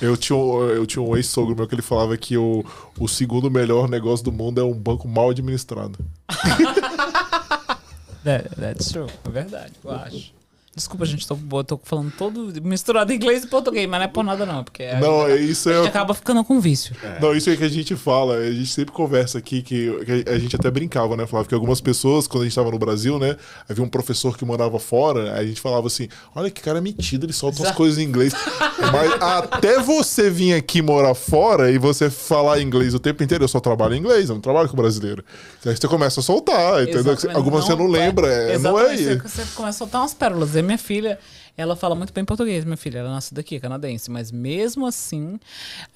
[0.00, 2.64] Eu tinha, um- eu tinha um ex-sogro meu que ele falava que o,
[2.98, 5.98] o segundo melhor negócio do mundo é um banco mal administrado.
[8.24, 9.06] That, that's true.
[9.24, 10.32] É verdade, eu acho.
[10.78, 14.46] Desculpa, gente, tô, tô falando todo misturado inglês e português, mas não é por nada
[14.46, 15.88] não, porque a, Não, gente, isso a gente é.
[15.88, 16.94] acaba ficando com vício.
[17.20, 20.38] Não, isso é que a gente fala, a gente sempre conversa aqui, que, que a
[20.38, 21.48] gente até brincava, né, Flávio?
[21.48, 23.36] Que algumas pessoas, quando a gente tava no Brasil, né,
[23.68, 27.26] havia um professor que morava fora, aí a gente falava assim: olha que cara metido,
[27.26, 27.76] ele solta umas Exato.
[27.76, 28.32] coisas em inglês.
[28.92, 33.48] Mas até você vir aqui morar fora e você falar inglês o tempo inteiro, eu
[33.48, 35.24] só trabalho em inglês, eu não trabalho com brasileiro.
[35.66, 37.12] Aí você começa a soltar, entendeu?
[37.12, 37.36] Exatamente.
[37.36, 38.94] Algumas você não lembra, é, não é.
[38.94, 40.54] Exatamente, Você, começa a soltar umas pérolas.
[40.54, 41.18] E minha filha,
[41.56, 42.98] ela fala muito bem português, minha filha.
[42.98, 44.10] Ela nasceu daqui, canadense.
[44.10, 45.40] Mas mesmo assim,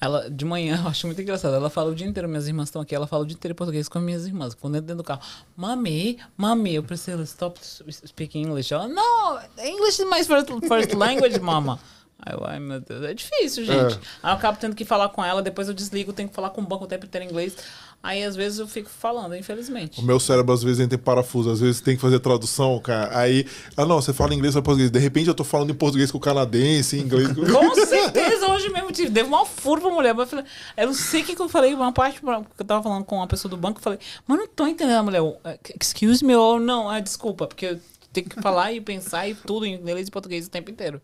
[0.01, 1.53] ela de manhã, eu acho muito engraçado.
[1.53, 3.87] Ela fala o dia inteiro, minhas irmãs estão aqui, ela fala o dia inteiro português
[3.87, 4.55] com as minhas irmãs.
[4.55, 5.21] Quando dentro do carro,
[5.55, 8.73] mami, mami, eu preciso stop speaking English.
[8.73, 11.79] Ela, não, English is my first, first language, mama.
[12.25, 13.95] Aí eu, ai meu Deus, é difícil, gente.
[13.95, 13.99] É.
[14.23, 16.61] Aí eu acabo tendo que falar com ela, depois eu desligo, tenho que falar com
[16.61, 17.55] o banco o tempo inteiro em inglês.
[18.03, 20.01] Aí às vezes eu fico falando, infelizmente.
[20.01, 23.17] O meu cérebro, às vezes, entra em parafuso, às vezes tem que fazer tradução, cara.
[23.17, 23.47] Aí,
[23.77, 24.91] ah, não, você fala inglês ou português.
[24.91, 27.45] De repente eu tô falando em português com o canadense, em inglês com.
[27.45, 29.09] Com certeza, hoje mesmo tive.
[29.09, 30.13] Deu uma furo pra mulher.
[30.13, 30.45] Mas eu, falei,
[30.75, 31.73] eu não sei o que, que eu falei.
[31.73, 33.79] Uma parte que eu tava falando com uma pessoa do banco.
[33.79, 35.19] Eu falei, mas não tô entendendo a mulher.
[35.19, 35.37] eu,
[35.79, 37.79] Excuse me, ou não, ah, desculpa, porque eu
[38.11, 41.01] tenho que falar e pensar e tudo em inglês e português o tempo inteiro.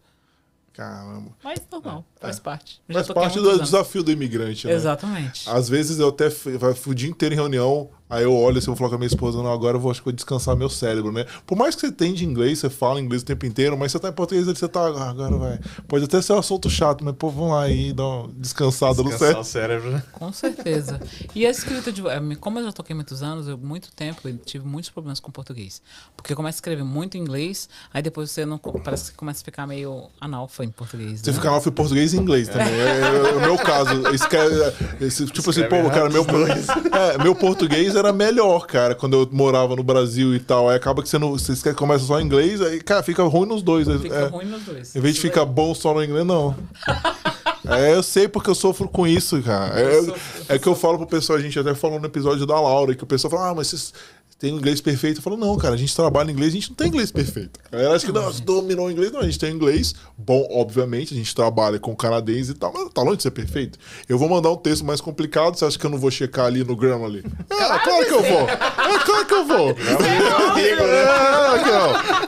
[0.80, 1.32] Caramba.
[1.44, 2.82] Mas normal, faz parte.
[2.88, 3.64] Já Faz parte do anos.
[3.64, 4.72] desafio do imigrante, né?
[4.72, 5.50] Exatamente.
[5.50, 8.66] Às vezes eu até fui, fui o dia inteiro em reunião, aí eu olho assim,
[8.70, 10.56] eu vou falar com a minha esposa, não, agora eu vou, acho que vou descansar
[10.56, 11.26] meu cérebro, né?
[11.46, 14.10] Por mais que você entende inglês, você fala inglês o tempo inteiro, mas você tá
[14.10, 15.60] em português, ali você tá, ah, agora vai.
[15.88, 19.10] Pode até ser um assunto chato, mas pô, vamos lá aí, dar uma descansada no
[19.10, 19.42] Descansar cérebro.
[19.42, 20.04] o cérebro, né?
[20.14, 21.00] Com certeza.
[21.36, 22.02] E a escrita de.
[22.08, 25.32] eh, Como eu já toquei muitos anos, eu muito tempo eu tive muitos problemas com
[25.32, 25.82] português.
[26.16, 28.58] Porque eu começo a escrever muito em inglês, aí depois você não.
[28.58, 31.22] Parece que você começa a ficar meio analfa em português.
[31.22, 31.38] Você né?
[31.38, 32.68] fica lá, fui português e inglês também.
[32.74, 34.08] É, é o meu caso.
[34.14, 34.56] Escreve,
[35.02, 36.26] esse, tipo assim, Escreve pô, cara, meu,
[36.94, 40.70] é, meu português era melhor, cara, quando eu morava no Brasil e tal.
[40.70, 43.62] Aí acaba que você, não, você começa só em inglês, aí, cara, fica ruim nos
[43.62, 43.88] dois.
[44.02, 44.28] Fica é.
[44.28, 44.96] ruim nos dois.
[44.96, 46.56] Em vez de ficar bom só no inglês, não.
[47.68, 49.80] É, eu sei porque eu sofro com isso, cara.
[49.80, 52.96] É, é que eu falo pro pessoal, a gente até falou no episódio da Laura,
[52.96, 53.94] que o pessoal fala, ah, mas vocês
[54.40, 55.18] têm inglês perfeito.
[55.18, 57.60] Eu falo, não, cara, a gente trabalha em inglês, a gente não tem inglês perfeito.
[57.72, 59.12] A galera acha que não, você dominou o inglês.
[59.12, 62.90] Não, a gente tem inglês bom, obviamente, a gente trabalha com canadense e tal, mas
[62.94, 63.78] tá longe de ser perfeito.
[64.08, 66.64] Eu vou mandar um texto mais complicado, você acha que eu não vou checar ali
[66.64, 67.24] no Grammarly?
[67.50, 68.50] É, claro, que eu vou.
[68.50, 69.70] É claro que eu vou.
[69.70, 71.10] É,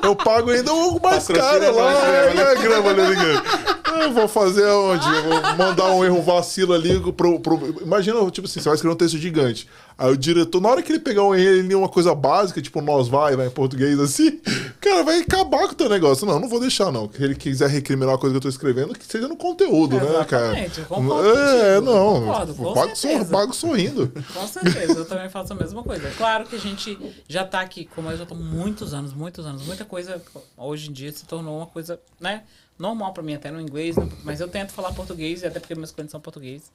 [0.03, 0.07] ó.
[0.07, 1.93] Eu pago ainda o mais caro lá.
[1.93, 2.41] né?
[2.41, 3.41] É, Grammarly, ninguém.
[4.00, 5.06] Eu vou fazer onde?
[5.08, 8.94] Eu vou mandar um erro, vacilo ali pro, pro- Imagina, tipo assim, você vai escrever
[8.94, 9.68] um texto gigante.
[9.98, 12.82] Aí o diretor, na hora que ele pegar um erro, ele uma coisa básica, tipo
[12.82, 14.39] nós vai, vai em português assim,
[14.80, 16.26] cara, vai acabar com o teu negócio.
[16.26, 17.10] Não, não vou deixar, não.
[17.12, 20.26] Se ele quiser recriminar uma coisa que eu tô escrevendo, que seja no conteúdo, né,
[20.26, 20.46] cara?
[20.48, 22.14] Exatamente, eu concordo É, contigo, não.
[22.22, 24.12] concordo, com pago, sor- pago sorrindo.
[24.34, 26.10] Com certeza, eu também faço a mesma coisa.
[26.18, 29.62] Claro que a gente já tá aqui, como eu já tô muitos anos, muitos anos,
[29.68, 30.20] muita coisa
[30.58, 32.42] hoje em dia se tornou uma coisa, né,
[32.82, 35.91] normal pra mim, até no inglês, né, mas eu tento falar português, até porque meus
[35.91, 36.71] clientes são portugueses.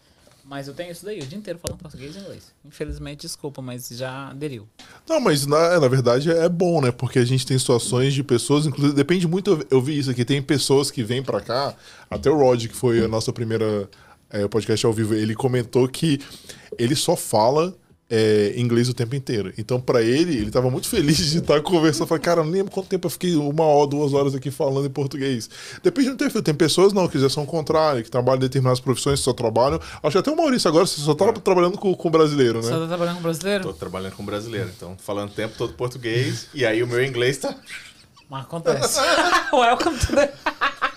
[0.49, 2.53] Mas eu tenho isso daí, o dia inteiro falando português e inglês.
[2.65, 4.69] Infelizmente, desculpa, mas já aderiu.
[5.09, 6.93] Não, mas na, na verdade é bom, né?
[6.93, 10.25] Porque a gente tem situações de pessoas, inclusive, depende muito, eu- eu vi isso aqui,
[10.25, 11.75] tem pessoas que vêm pra cá,
[12.09, 13.89] até o Rod, que foi a nossa primeira
[14.31, 16.21] é, podcast ao vivo, ele comentou que
[16.79, 17.75] ele só fala
[18.09, 19.53] é, inglês o tempo inteiro.
[19.59, 22.07] Então, pra ele, ele tava muito feliz de estar conversando.
[22.07, 24.91] Falei, cara, não lembro quanto tempo eu fiquei uma hora, duas horas aqui falando em
[24.91, 25.51] português.
[25.83, 26.43] Depende do perfil.
[26.43, 29.33] Tem pessoas não, que já são o contrário, que trabalham em determinadas profissões, que só
[29.33, 29.81] trabalham.
[30.03, 32.69] Acho que até o Maurício agora, você só tá trabalhando com, com brasileiro, né?
[32.69, 33.65] Você tá trabalhando com brasileiro?
[33.65, 37.39] Tô trabalhando com brasileiro, então falando o tempo todo português, e aí o meu inglês
[37.39, 37.57] tá.
[38.29, 39.01] Mas acontece.
[39.53, 40.33] Welcome to the...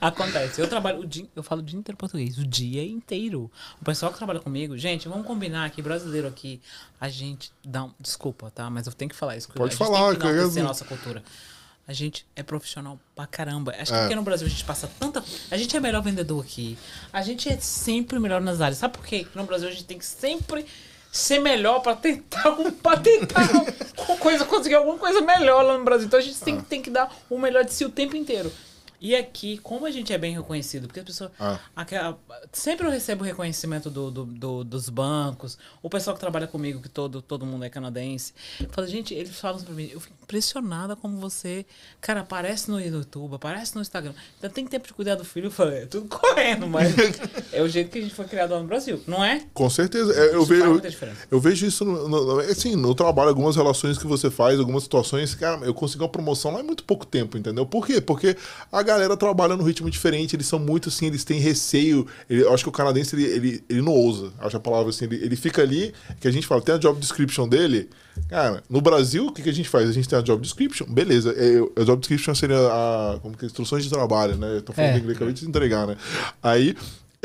[0.00, 0.60] Acontece.
[0.60, 3.50] Eu trabalho o dia, eu falo o dia inteiro português, o dia inteiro.
[3.80, 6.60] O pessoal que trabalha comigo, gente, vamos combinar aqui, brasileiro aqui,
[7.00, 8.68] a gente dá um, desculpa, tá?
[8.70, 9.48] Mas eu tenho que falar isso.
[9.52, 11.22] Pode a falar, tem que enaltecer a nossa cultura.
[11.88, 13.72] A gente é profissional pra caramba.
[13.78, 14.00] Acho que É.
[14.00, 15.22] porque no Brasil a gente passa tanta.
[15.50, 16.76] A gente é melhor vendedor aqui.
[17.12, 18.78] A gente é sempre melhor nas áreas.
[18.78, 19.24] Sabe por quê?
[19.36, 20.66] No Brasil a gente tem que sempre
[21.12, 22.42] ser melhor pra tentar,
[22.82, 23.48] pra tentar
[24.18, 26.06] coisa, conseguir alguma coisa melhor lá no Brasil.
[26.08, 28.52] Então a gente tem, tem que dar o melhor de si o tempo inteiro.
[29.00, 31.30] E aqui, como a gente é bem reconhecido, porque as pessoas.
[31.38, 31.58] Ah.
[31.74, 32.18] aquela-
[32.52, 36.88] sempre eu recebo reconhecimento do, do- do- dos bancos, o pessoal que trabalha comigo, que
[36.88, 38.32] todo, todo mundo é canadense.
[38.70, 41.64] Fala, gente, eles falam pra mim, eu fico impressionada como você,
[42.00, 44.12] cara, aparece no YouTube, aparece no Instagram.
[44.38, 46.94] Então tem tempo de cuidar do filho, eu falei, é tudo correndo, mas
[47.52, 49.44] é o jeito que a gente foi criado lá no Brasil, não é?
[49.54, 50.12] Com certeza.
[50.12, 50.80] É, eu, vejo,
[51.30, 55.34] eu vejo isso no, no- assim, no trabalho, algumas relações que você faz, algumas situações,
[55.34, 57.66] cara, eu consegui uma promoção lá em muito pouco tempo, entendeu?
[57.66, 58.00] Por quê?
[58.00, 58.36] Porque
[58.72, 62.06] a galera trabalha num ritmo diferente, eles são muito assim, eles têm receio.
[62.30, 65.04] Ele- eu acho que o canadense, ele, ele, ele não ousa, acho a palavra assim,
[65.04, 67.90] ele, ele fica ali, que a gente fala, tem a job description dele.
[68.30, 69.90] Cara, no Brasil, o que, que a gente faz?
[69.90, 71.34] A gente tem a job description, beleza.
[71.36, 74.56] É, a job description seria a, como que é, instruções de trabalho, né?
[74.56, 74.96] Eu tô falando É.
[74.96, 75.96] em inglês, acabei de entregar, né?
[76.42, 76.74] Aí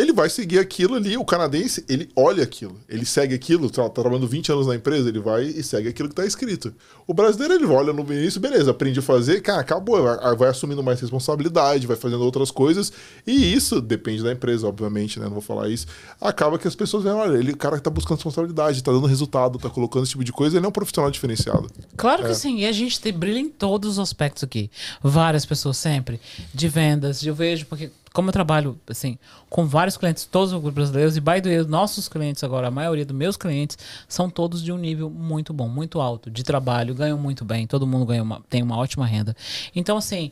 [0.01, 4.01] ele vai seguir aquilo ali, o canadense, ele olha aquilo, ele segue aquilo, tá, tá
[4.01, 6.73] trabalhando 20 anos na empresa, ele vai e segue aquilo que tá escrito.
[7.07, 10.81] O brasileiro, ele olha no início, beleza, aprende a fazer, cara, acabou, vai, vai assumindo
[10.81, 12.91] mais responsabilidade, vai fazendo outras coisas,
[13.25, 15.85] e isso depende da empresa, obviamente, né, não vou falar isso,
[16.19, 19.07] acaba que as pessoas veem, olha, ele, o cara que tá buscando responsabilidade, tá dando
[19.07, 21.69] resultado, tá colocando esse tipo de coisa, ele é um profissional diferenciado.
[21.97, 22.29] Claro É.
[22.29, 24.69] que sim, e a gente tem brilho em todos os aspectos aqui.
[25.03, 26.19] Várias pessoas sempre,
[26.53, 29.17] de vendas, eu vejo, porque como eu trabalho, assim,
[29.49, 32.71] com vários clientes, todos os brasileiros, e by the way, os nossos clientes agora, a
[32.71, 36.93] maioria dos meus clientes, são todos de um nível muito bom, muito alto, de trabalho,
[36.93, 39.35] ganham muito bem, todo mundo ganha uma, tem uma ótima renda.
[39.73, 40.31] Então, assim,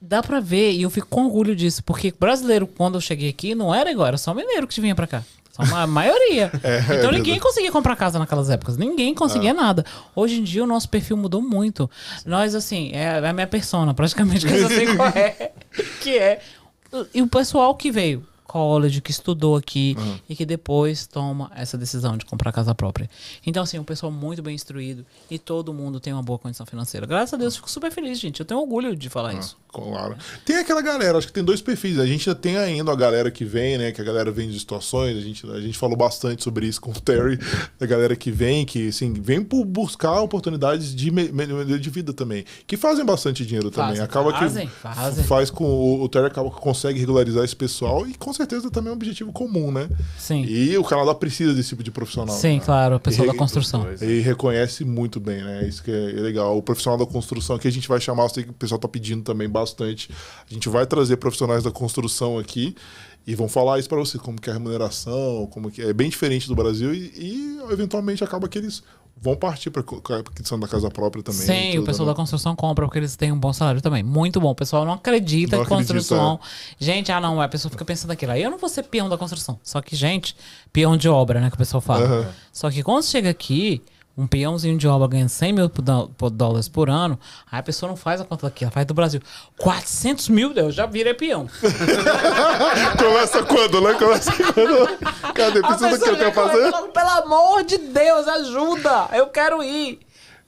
[0.00, 3.54] dá pra ver, e eu fico com orgulho disso, porque brasileiro, quando eu cheguei aqui,
[3.54, 5.24] não era igual, era só mineiro que vinha pra cá.
[5.52, 6.50] Só uma maioria.
[6.98, 8.76] então ninguém conseguia comprar casa naquelas épocas.
[8.76, 9.84] Ninguém conseguia nada.
[10.14, 11.90] Hoje em dia o nosso perfil mudou muito.
[12.24, 15.50] Nós, assim, é a minha persona, praticamente, que eu sei qual é.
[16.00, 16.40] Que é.
[17.14, 19.96] E o pessoal que veio, college, que estudou aqui
[20.28, 23.08] e que depois toma essa decisão de comprar casa própria.
[23.46, 27.06] Então, assim, um pessoal muito bem instruído e todo mundo tem uma boa condição financeira.
[27.06, 28.40] Graças a Deus, fico super feliz, gente.
[28.40, 29.56] Eu tenho orgulho de falar isso.
[29.72, 30.16] Claro.
[30.44, 31.98] Tem aquela galera, acho que tem dois perfis.
[32.00, 33.92] A gente tem ainda a galera que vem, né?
[33.92, 35.16] Que a galera vem de situações.
[35.16, 37.38] A gente, a gente falou bastante sobre isso com o Terry.
[37.80, 42.12] A galera que vem, que assim, vem por buscar oportunidades de me- melhoria de vida
[42.12, 42.44] também.
[42.66, 43.90] Que fazem bastante dinheiro também.
[43.90, 45.24] Fazem, acaba fazem, que fazem.
[45.24, 45.64] faz com.
[45.64, 48.96] O, o Terry acaba que consegue regularizar esse pessoal e com certeza também é um
[48.96, 49.88] objetivo comum, né?
[50.18, 50.44] Sim.
[50.44, 52.34] E o Canadá precisa desse tipo de profissional.
[52.34, 53.82] Sim, claro, o pessoal E- da construção.
[53.82, 54.00] dois.
[54.02, 55.68] E reconhece muito bem, né?
[55.68, 56.56] Isso que é legal.
[56.56, 58.88] O profissional da construção que a gente vai chamar, eu sei que o pessoal tá
[58.88, 60.10] pedindo também bastante.
[60.50, 62.74] A gente vai trazer profissionais da construção aqui
[63.26, 66.08] e vão falar isso para você, como que é a remuneração, como que é bem
[66.08, 68.82] diferente do Brasil e, e, eventualmente acaba que eles
[69.22, 71.40] vão partir para a questão da casa própria também.
[71.40, 72.12] Sim, o pessoal né?
[72.12, 74.02] da construção compra porque eles têm um bom salário também.
[74.02, 74.50] Muito bom.
[74.50, 76.34] O pessoal não acredita Não em construção.
[76.34, 78.32] acredita, Gente, ah não, a pessoa fica pensando aquilo.
[78.32, 79.60] Aí eu não vou ser peão da construção.
[79.62, 80.34] Só que, gente,
[80.72, 81.50] peão de obra, né?
[81.50, 82.04] Que o pessoal fala.
[82.06, 82.28] Aham.
[82.50, 83.82] Só que quando chega aqui,
[84.16, 87.18] um peãozinho de obra ganha 100 mil por dólares por ano,
[87.50, 89.20] aí a pessoa não faz a conta daqui, ela faz do Brasil.
[89.58, 91.48] 400 mil, Deus, já virei peão.
[92.98, 93.94] Começa quando, né?
[93.94, 94.98] Começa quando.
[95.34, 95.62] Cadê?
[95.62, 96.72] Precisa do que eu quero fazer?
[96.92, 99.08] Pelo amor de Deus, ajuda!
[99.12, 100.00] Eu quero ir.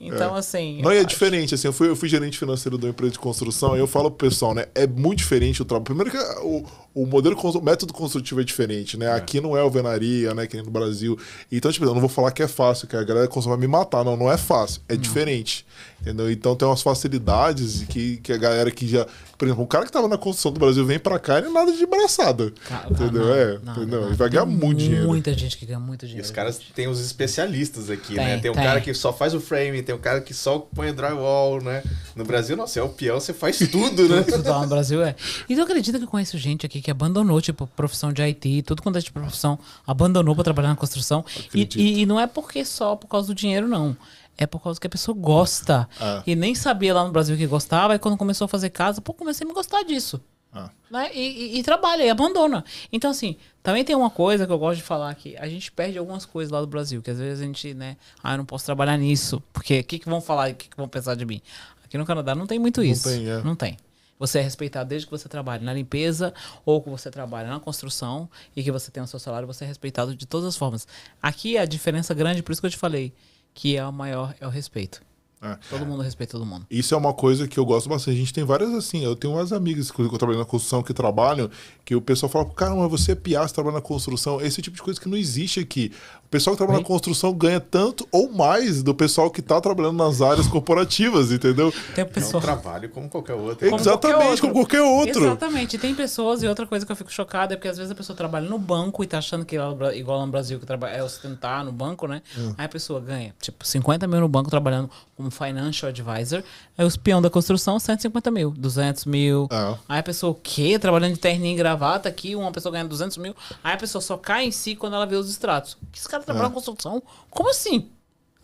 [0.03, 0.83] Então, assim.
[0.83, 3.13] Não, e é eu diferente, assim, eu fui, eu fui gerente financeiro de uma empresa
[3.13, 5.85] de construção e eu falo pro pessoal, né, é muito diferente o trabalho.
[5.85, 10.35] Primeiro que o, o modelo, o método construtivo é diferente, né, aqui não é alvenaria,
[10.35, 11.17] né, que nem no Brasil.
[11.51, 14.05] Então, tipo, eu não vou falar que é fácil, que a galera vai me matar,
[14.05, 15.65] não, não é fácil, é diferente,
[16.01, 16.31] entendeu?
[16.31, 19.07] Então tem umas facilidades que, que a galera que já...
[19.43, 21.51] Por exemplo, o cara que tava na construção do Brasil vem pra cá e não
[21.51, 23.24] é nada de braçada, Cara, entendeu?
[23.24, 24.01] não, é, não, entendeu?
[24.03, 24.07] não.
[24.07, 25.09] Ele vai ganhar muito dinheiro.
[25.09, 26.24] Muita gente que ganha muito E dinheiro.
[26.24, 28.38] os caras têm os especialistas aqui, Tem, né?
[28.38, 28.62] Tem um tem.
[28.62, 31.82] cara que só faz o frame, tem um cara que só põe o drywall, né?
[32.14, 34.22] No Brasil, não, você é o peão, você faz tudo, né?
[34.22, 35.16] Tudo lá no Brasil é.
[35.49, 38.80] E tu acredita que eu conheço gente aqui que abandonou, tipo, profissão de IT, tudo
[38.80, 41.24] quanto é tipo de profissão, abandonou pra trabalhar na construção.
[41.53, 43.97] E, e, e não é porque só por causa do dinheiro, não.
[44.39, 45.89] É por causa que a pessoa gosta.
[46.01, 46.22] Ah.
[46.26, 49.12] E nem sabia lá no Brasil que gostava, e quando começou a fazer casa, pô,
[49.12, 50.20] comecei a me gostar disso.
[50.53, 50.70] Ah.
[50.91, 51.11] Né?
[51.14, 51.20] E,
[51.57, 52.64] e- e trabalha, e abandona.
[52.93, 55.37] Então, assim, também tem uma coisa que eu gosto de falar aqui.
[55.39, 58.35] A gente perde algumas coisas lá do Brasil, que às vezes a gente, né, ah,
[58.35, 60.76] eu não posso trabalhar nisso, porque o que, que vão falar e o que, que
[60.76, 61.41] vão pensar de mim?
[61.85, 63.09] Aqui no Canadá não tem muito isso.
[63.09, 63.43] tem, é.
[63.43, 63.76] Não tem.
[64.18, 66.33] Você é respeitado desde que você trabalhe na limpeza
[66.64, 69.66] ou que você trabalhe na construção e que você tenha o seu salário, você é
[69.66, 70.87] respeitado de todas as formas.
[71.20, 73.12] Aqui a diferença grande, por isso que eu te falei,
[73.55, 75.03] que é o maior é o respeito.
[75.43, 75.59] É.
[75.69, 76.65] Todo mundo respeita todo mundo.
[76.71, 78.15] Isso é uma coisa que eu gosto bastante.
[78.15, 79.03] A gente tem várias assim.
[79.03, 81.51] Eu tenho umas amigas que eu trabalho na construção que trabalham,
[81.85, 84.41] que o pessoal fala, caramba, você é piá, você trabalha na construção.
[84.41, 85.91] Esse tipo de coisa que não existe aqui.
[86.33, 86.83] Pessoal que trabalha Oi?
[86.83, 91.73] na construção ganha tanto ou mais do pessoal que tá trabalhando nas áreas corporativas, entendeu?
[91.95, 92.41] Tem É um pessoa.
[92.43, 93.69] trabalho como qualquer outro.
[93.69, 94.41] Como Exatamente, qualquer outro.
[94.41, 95.25] como qualquer outro.
[95.27, 95.77] Exatamente.
[95.77, 97.95] E tem pessoas, e outra coisa que eu fico chocada é porque às vezes a
[97.95, 100.67] pessoa trabalha no banco e tá achando que no Bra- igual lá no Brasil que
[100.67, 102.23] trabalha, é ostentar no banco, né?
[102.37, 102.55] Hum.
[102.57, 106.43] Aí a pessoa ganha, tipo, 50 mil no banco trabalhando como financial advisor.
[106.79, 109.49] Aí os peão da construção, 150 mil, 200 mil.
[109.53, 109.75] É.
[109.89, 110.79] Aí a pessoa, o quê?
[110.79, 113.35] Trabalhando de terninho e gravata aqui, uma pessoa ganha 200 mil.
[113.63, 115.77] Aí a pessoa só cai em si quando ela vê os extratos.
[115.93, 116.49] Que esse cara trabalha É.
[116.49, 117.03] na construção?
[117.31, 117.90] Como assim?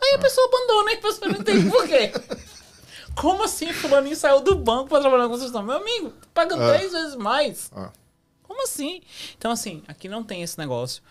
[0.00, 2.12] Aí a pessoa abandona e a pessoa não entende por quê.
[3.16, 5.62] Como assim fulaninho saiu do banco pra trabalhar na construção?
[5.62, 6.76] Meu amigo, tu paga É.
[6.76, 7.70] três vezes mais.
[7.74, 7.90] Ah.
[8.44, 9.00] Como assim?
[9.36, 11.02] Então, assim, aqui não tem esse negócio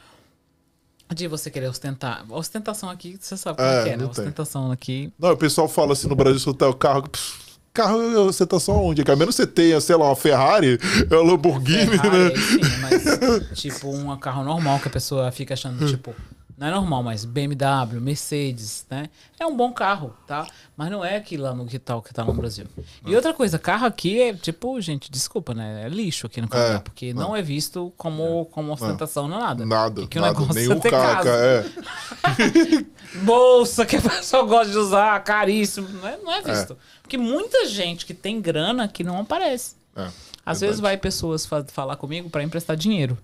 [1.14, 2.26] de você querer ostentar.
[2.30, 3.98] Ostentação aqui, você sabe como É, é, que é, né?
[4.04, 4.08] tem.
[4.10, 5.12] Ostentação aqui.
[5.20, 7.04] Não, o pessoal fala assim no Brasil, tem o carro.
[7.10, 9.04] pff, Carro, você tá só onde?
[9.04, 10.80] A menos você tenha, sei lá, uma Ferrari,
[11.12, 12.26] é uma Lamborghini, Ferrari, né?
[12.30, 16.16] aí sim, mas tipo um carro normal que a pessoa fica achando, tipo,
[16.58, 19.10] não é normal, mas BMW, Mercedes, né?
[19.40, 20.48] É um bom carro, tá?
[20.76, 22.66] Mas não é aquilo lá no que tal que tá no Brasil.
[23.06, 25.84] E outra coisa, carro aqui é tipo, gente, desculpa, né?
[25.86, 29.42] É lixo aqui no Canadá, É, porque não é visto como, como ostentação, não é
[29.42, 29.66] nada.
[29.66, 30.28] Nada, o nada.
[30.40, 31.30] negócio Nenhum é carro, casa.
[31.30, 32.86] é.
[33.24, 35.88] bolsa que a pessoa gosta de usar, caríssimo.
[35.90, 36.78] Não é, não é visto.
[37.02, 39.76] Porque muita gente que tem grana que não aparece.
[39.96, 40.10] é.
[40.46, 40.70] Às Verdade.
[40.72, 43.18] vezes vai pessoas fa- falar comigo pra emprestar dinheiro.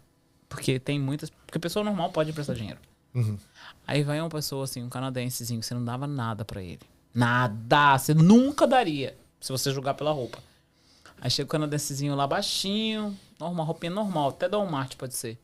[0.49, 1.29] Porque tem muitas.
[1.45, 2.77] Porque pessoa normal pode emprestar dinheiro.
[3.13, 3.37] Uhum.
[3.85, 6.81] Aí vai uma pessoa assim, um canadensezinho, você não dava nada pra ele.
[7.13, 7.97] Nada!
[7.97, 9.15] Você nunca daria.
[9.39, 10.39] Se você julgar pela roupa.
[11.21, 15.37] Aí chega o canadensezinho lá baixinho, normal, roupinha normal, até da Walmart pode ser.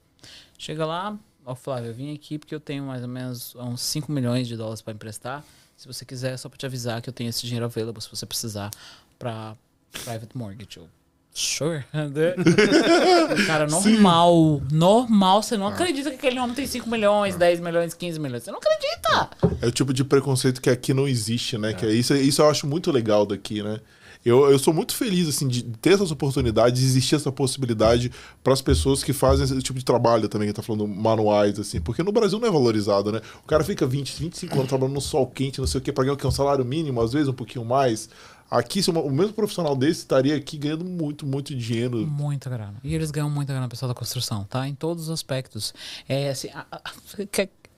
[0.58, 4.12] Chega lá, ó, Flávio, eu vim aqui porque eu tenho mais ou menos uns 5
[4.12, 5.44] milhões de dólares pra emprestar.
[5.78, 8.10] Se você quiser, é só pra te avisar que eu tenho esse dinheiro available se
[8.10, 8.70] você precisar
[9.18, 9.56] pra
[9.92, 10.78] private mortgage.
[10.78, 10.90] Eu,
[11.34, 11.84] sure.
[13.48, 15.44] Cara normal, normal.
[15.44, 18.44] Você não acredita que aquele homem tem 5 milhões, 10 milhões, 15 milhões.
[18.44, 19.30] Você não acredita.
[19.62, 21.74] É o tipo de preconceito que aqui não existe, né?
[21.74, 23.80] Que é isso, isso eu acho muito legal daqui, né?
[24.26, 28.12] Eu, eu sou muito feliz assim de ter essas oportunidades, de existir essa possibilidade
[28.44, 31.80] para as pessoas que fazem esse tipo de trabalho também, que tá falando manuais assim,
[31.80, 33.22] porque no Brasil não é valorizado, né?
[33.44, 36.04] O cara fica 20, 25 anos trabalhando no sol quente, não sei o que, para
[36.04, 38.10] ganhar é um salário mínimo, às vezes um pouquinho mais.
[38.50, 41.98] Aqui, uma- o mesmo profissional desse estaria aqui ganhando muito, muito dinheiro.
[42.08, 42.76] Muita grana.
[42.84, 44.68] E eles ganham muita grana, pessoal da construção, tá?
[44.68, 45.74] Em todos os aspectos.
[46.08, 46.82] É assim, a- a-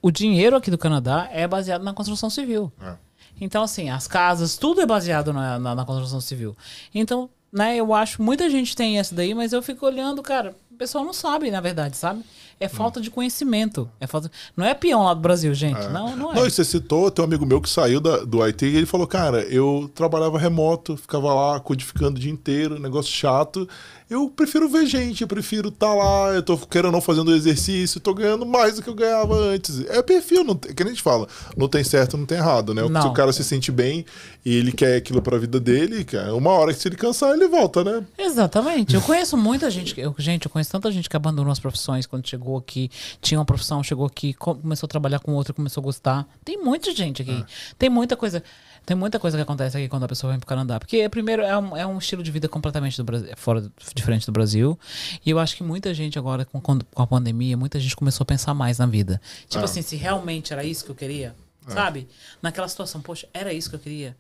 [0.02, 2.72] o dinheiro aqui do Canadá é baseado na construção civil.
[2.82, 2.96] É.
[3.40, 6.56] Então, assim, as casas, tudo é baseado na, na, na construção civil.
[6.94, 10.76] Então, né, eu acho, muita gente tem essa daí, mas eu fico olhando, cara, o
[10.76, 12.24] pessoal não sabe, na verdade, sabe?
[12.62, 13.90] É falta de conhecimento.
[14.00, 14.32] É falta...
[14.56, 15.82] Não é peão lá do Brasil, gente.
[15.90, 16.36] Não, não é.
[16.36, 18.86] Não, e você citou, tem um amigo meu que saiu da- do IT e ele
[18.86, 23.68] falou, cara, eu trabalhava remoto, ficava lá codificando o dia inteiro, negócio chato.
[24.10, 28.14] Eu prefiro ver gente, eu prefiro estar lá, eu tô querendo não fazendo exercício, tô
[28.14, 29.80] ganhando mais do que eu ganhava antes.
[29.88, 32.82] É perfil, não que a gente fala, não tem certo, não tem errado, né?
[32.90, 33.02] Não.
[33.02, 34.06] Se o cara se sente bem
[34.44, 37.48] e ele quer aquilo pra vida dele, cara, uma hora que se ele cansar, ele
[37.48, 38.04] volta, né?
[38.18, 38.94] Exatamente.
[38.96, 39.98] Eu conheço muita gente.
[39.98, 42.90] Eu, gente, eu conheço tanta gente que abandonou as profissões quando chegou aqui.
[43.22, 46.28] Tinha uma profissão, chegou aqui, co- começou a trabalhar com outra, começou a gostar.
[46.44, 47.44] Tem muita gente aqui.
[47.78, 48.44] Tem muita coisa.
[48.86, 50.80] Tem muita coisa que acontece aqui quando a pessoa vem pro Canadá.
[50.80, 54.32] Porque, primeiro, é um, é um estilo de vida completamente do Brasil, fora, diferente do
[54.32, 54.78] Brasil.
[55.24, 58.26] E eu acho que muita gente agora, com, com a pandemia, muita gente começou a
[58.26, 59.22] pensar mais na vida.
[59.48, 59.66] Tipo É.
[59.66, 61.36] assim, se realmente era isso que eu queria,
[61.68, 62.08] sabe?
[62.42, 64.18] Naquela situação, poxa, era isso que eu queria.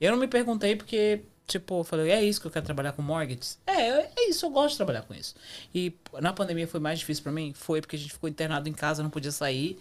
[0.00, 3.00] Eu não me perguntei porque, tipo, eu falei, é isso que eu quero trabalhar com
[3.00, 3.58] mortgages?
[3.66, 5.34] É, é isso, eu gosto de trabalhar com isso.
[5.74, 7.52] E na pandemia foi mais difícil pra mim?
[7.54, 9.80] Foi porque a gente ficou internado em casa, não podia sair.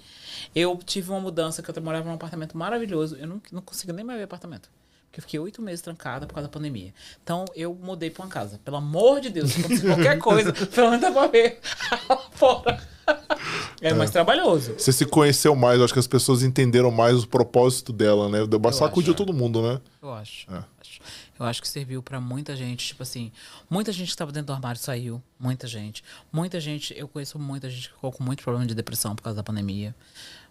[0.56, 3.18] Eu tive uma mudança que eu morava num apartamento maravilhoso.
[3.18, 4.70] Eu não, não consegui nem mais ver apartamento.
[5.08, 6.94] Porque eu fiquei oito meses trancada por causa da pandemia.
[7.22, 8.60] Então eu mudei pra uma casa.
[8.64, 11.60] Pelo amor de Deus, se qualquer coisa, pelo menos dá pra ver
[12.32, 12.82] fora.
[13.82, 14.74] É mais trabalhoso.
[14.78, 18.46] Você se conheceu mais, eu acho que as pessoas entenderam mais o propósito dela, né?
[18.46, 19.16] Deu sacudiu é.
[19.16, 19.80] todo mundo, né?
[20.02, 20.52] Eu acho.
[20.54, 20.64] É.
[21.40, 22.88] Eu acho que serviu pra muita gente.
[22.88, 23.32] Tipo assim,
[23.70, 25.22] muita gente que tava dentro do armário saiu.
[25.40, 26.04] Muita gente.
[26.32, 29.38] Muita gente, eu conheço muita gente que ficou com muito problema de depressão por causa
[29.38, 29.96] da pandemia.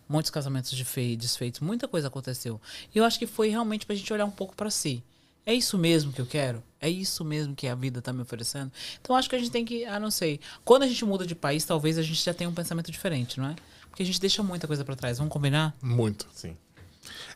[0.09, 1.61] Muitos casamentos desfe- desfeitos.
[1.61, 2.61] Muita coisa aconteceu.
[2.95, 5.03] E eu acho que foi realmente pra gente olhar um pouco pra si.
[5.45, 6.63] É isso mesmo que eu quero?
[6.81, 8.73] É isso mesmo que a vida tá me oferecendo?
[9.01, 10.41] Então acho que a gente tem que, ah, não sei.
[10.65, 13.51] Quando a gente muda de país, talvez a gente já tenha um pensamento diferente, não
[13.51, 13.57] é?
[13.89, 15.19] Porque a gente deixa muita coisa pra trás.
[15.19, 15.75] Vamos combinar?
[15.81, 16.27] Muito.
[16.33, 16.57] Sim.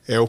[0.08, 0.28] É o é o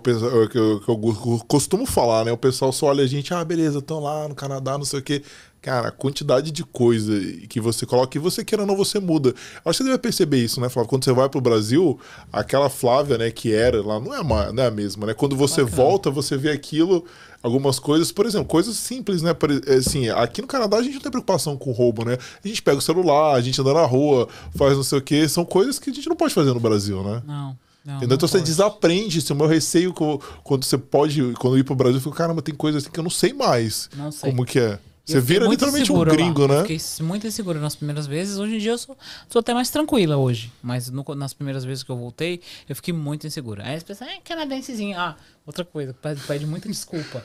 [0.49, 2.31] que eu, que eu costumo falar, né?
[2.31, 5.01] O pessoal só olha a gente, ah, beleza, estão lá no Canadá, não sei o
[5.01, 5.23] quê.
[5.61, 7.13] Cara, a quantidade de coisa
[7.47, 9.34] que você coloca, e você queira ou não, você muda.
[9.63, 10.89] Acho que você deve perceber isso, né, Flávio?
[10.89, 11.99] Quando você vai pro Brasil,
[12.34, 15.13] aquela Flávia, né, que era lá, não é, uma, não é a mesma, né?
[15.13, 15.84] Quando você Bacana.
[15.84, 17.05] volta, você vê aquilo,
[17.43, 19.35] algumas coisas, por exemplo, coisas simples, né?
[19.77, 22.18] Assim, aqui no Canadá a gente não tem preocupação com roubo, né?
[22.43, 25.30] A gente pega o celular, a gente anda na rua, faz não sei o quê.
[25.30, 27.22] São coisas que a gente não pode fazer no Brasil, né?
[27.26, 27.55] Não.
[27.83, 29.33] Não, então você desaprende isso.
[29.33, 32.83] O meu receio quando você pode, quando ir pro Brasil, eu fico, caramba, tem coisas
[32.83, 33.89] assim que eu não sei mais.
[33.95, 34.29] Não sei.
[34.29, 34.79] Como que é?
[35.03, 36.47] Você vira literalmente um gringo, lá.
[36.47, 36.55] né?
[36.59, 38.37] Eu fiquei muito inseguro nas primeiras vezes.
[38.37, 38.97] Hoje em dia eu sou,
[39.27, 40.51] sou até mais tranquila hoje.
[40.61, 42.39] Mas no, nas primeiras vezes que eu voltei,
[42.69, 43.63] eu fiquei muito insegura.
[43.65, 44.97] Aí as pessoas, é canadensezinho.
[44.97, 47.23] Ah, outra coisa, pede, pede muita desculpa.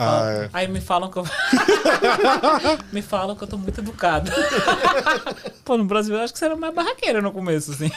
[0.00, 0.50] Ah, é.
[0.52, 1.24] Aí me falam que eu.
[2.92, 4.30] me falam que eu tô muito educado.
[5.64, 7.90] Pô, no Brasil eu acho que você era mais barraqueira no começo, assim.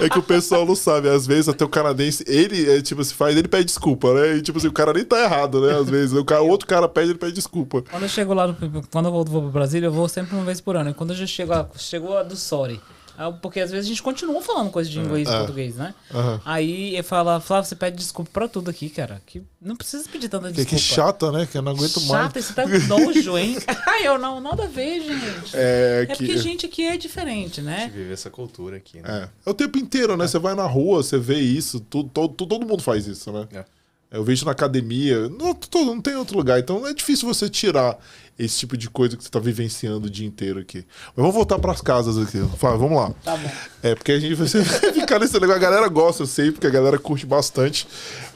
[0.00, 1.10] é que o pessoal não sabe.
[1.10, 4.36] Às vezes até o canadense, ele, é, tipo, se faz, ele pede desculpa, né?
[4.36, 5.78] E tipo assim, o cara nem tá errado, né?
[5.78, 6.16] Às vezes.
[6.16, 7.82] O, cara, outro cara pede, ele pede desculpa.
[7.82, 8.56] Quando eu chego lá, no,
[8.90, 10.88] quando eu vou, vou pro Brasília, eu vou sempre uma vez por ano.
[10.88, 12.80] E quando eu já chego, chegou a do Sorry.
[13.16, 15.38] Ah, porque às vezes a gente continua falando coisa de inglês e é.
[15.38, 15.94] português, né?
[16.12, 16.40] Uhum.
[16.44, 19.20] Aí ele fala, Flávio, você pede desculpa pra tudo aqui, cara.
[19.26, 20.70] Que não precisa pedir tanta desculpa.
[20.70, 21.46] Que, que chata, né?
[21.50, 22.24] Que eu não aguento chata, mais.
[22.24, 23.56] Chata, você tá com nojo, hein?
[23.86, 25.54] Ai, eu não, nada a ver, gente.
[25.54, 26.16] É, é que...
[26.16, 27.76] porque a gente aqui é diferente, né?
[27.76, 29.28] A gente vive essa cultura aqui, né?
[29.46, 30.24] É, é o tempo inteiro, né?
[30.24, 30.28] É.
[30.28, 33.46] Você vai na rua, você vê isso, tudo, todo, todo mundo faz isso, né?
[33.52, 33.64] É.
[34.12, 35.56] Eu vejo na academia, não,
[35.86, 36.58] não tem outro lugar.
[36.58, 37.98] Então é difícil você tirar
[38.38, 40.84] esse tipo de coisa que você está vivenciando o dia inteiro aqui.
[41.08, 42.42] Mas vamos voltar para as casas aqui.
[42.56, 43.12] Fala, vamos lá.
[43.22, 43.50] Tá bom.
[43.82, 44.46] É, porque a gente vai
[44.92, 45.56] ficar nesse negócio.
[45.56, 47.86] A galera gosta, eu sei, porque a galera curte bastante.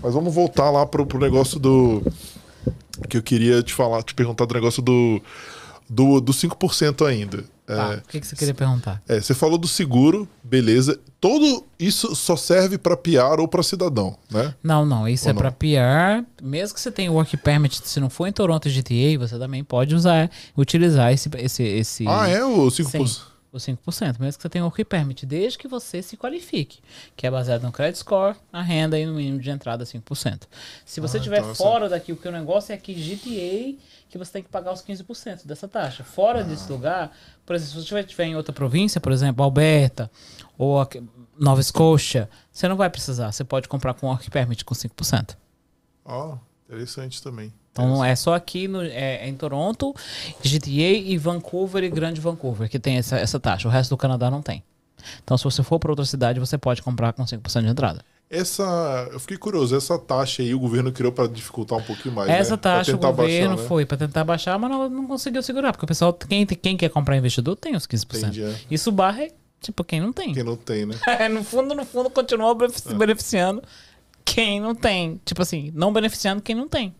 [0.02, 2.02] Mas vamos voltar lá pro, pro negócio do.
[3.08, 5.20] Que eu queria te falar, te perguntar do negócio do,
[5.88, 7.44] do, do 5% ainda.
[7.66, 9.02] Tá, é, o que, que você queria perguntar?
[9.08, 11.00] É, você falou do seguro, beleza.
[11.20, 14.54] Todo isso só serve para PR ou para cidadão, né?
[14.62, 15.08] Não, não.
[15.08, 16.24] Isso ou é para PR.
[16.40, 19.96] Mesmo que você tenha work permit, se não for em Toronto GTA, você também pode
[19.96, 21.28] usar, utilizar esse.
[21.38, 22.04] esse, esse...
[22.06, 22.44] Ah, é?
[22.44, 23.06] O 5%?
[23.06, 23.20] Sim,
[23.56, 26.80] o 5%, mesmo que você tenha work permit, desde que você se qualifique,
[27.16, 30.42] que é baseado no credit score, a renda e no mínimo de entrada 5%.
[30.84, 33.76] Se você estiver ah, então fora daqui, o que o negócio é que GTA
[34.08, 36.04] que você tem que pagar os 15% dessa taxa.
[36.04, 36.42] Fora ah.
[36.42, 37.10] desse lugar,
[37.44, 40.10] por exemplo, se você estiver em outra província, por exemplo, Alberta
[40.56, 40.76] ou
[41.38, 43.32] Nova Scotia, você não vai precisar.
[43.32, 45.36] Você pode comprar com Work Permit com 5%.
[46.04, 47.52] Ó, oh, interessante também.
[47.76, 49.94] Então é só aqui no, é, é, em Toronto,
[50.42, 53.68] GTA e Vancouver e Grande Vancouver que tem essa, essa taxa.
[53.68, 54.62] O resto do Canadá não tem.
[55.22, 58.04] Então, se você for para outra cidade, você pode comprar com 5% de entrada.
[58.28, 62.28] Essa, eu fiquei curioso, essa taxa aí o governo criou para dificultar um pouquinho mais.
[62.28, 62.56] Essa né?
[62.56, 63.68] taxa o governo baixar, né?
[63.68, 66.88] foi para tentar baixar, mas não, não conseguiu segurar, porque o pessoal, quem, quem quer
[66.88, 68.16] comprar investidor tem os 15%.
[68.16, 68.56] Entendi, é.
[68.68, 69.30] Isso barra é
[69.60, 70.32] tipo quem não tem.
[70.32, 70.96] Quem não tem, né?
[71.06, 72.94] É, no fundo, no fundo, continua é.
[72.94, 73.62] beneficiando
[74.24, 75.20] quem não tem.
[75.24, 76.92] Tipo assim, não beneficiando quem não tem.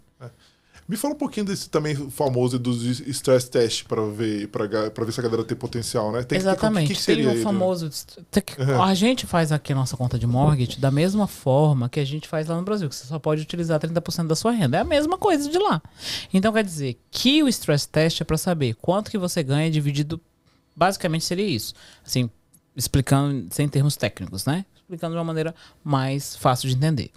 [0.89, 5.19] Me fala um pouquinho desse também famoso dos stress test para ver para ver se
[5.19, 6.23] a galera tem potencial, né?
[6.23, 6.95] Tem, Exatamente.
[6.95, 7.87] Que, que tem o famoso.
[7.87, 8.83] Uhum.
[8.83, 12.29] A gente faz aqui a nossa conta de mortgage da mesma forma que a gente
[12.29, 14.77] faz lá no Brasil, que você só pode utilizar 30% da sua renda.
[14.77, 15.83] É a mesma coisa de lá.
[16.33, 20.21] Então quer dizer que o stress test é para saber quanto que você ganha dividido.
[20.77, 21.75] Basicamente seria isso.
[22.07, 22.31] Assim,
[22.77, 24.65] explicando sem termos técnicos, né?
[24.77, 25.53] Explicando de uma maneira
[25.83, 27.11] mais fácil de entender.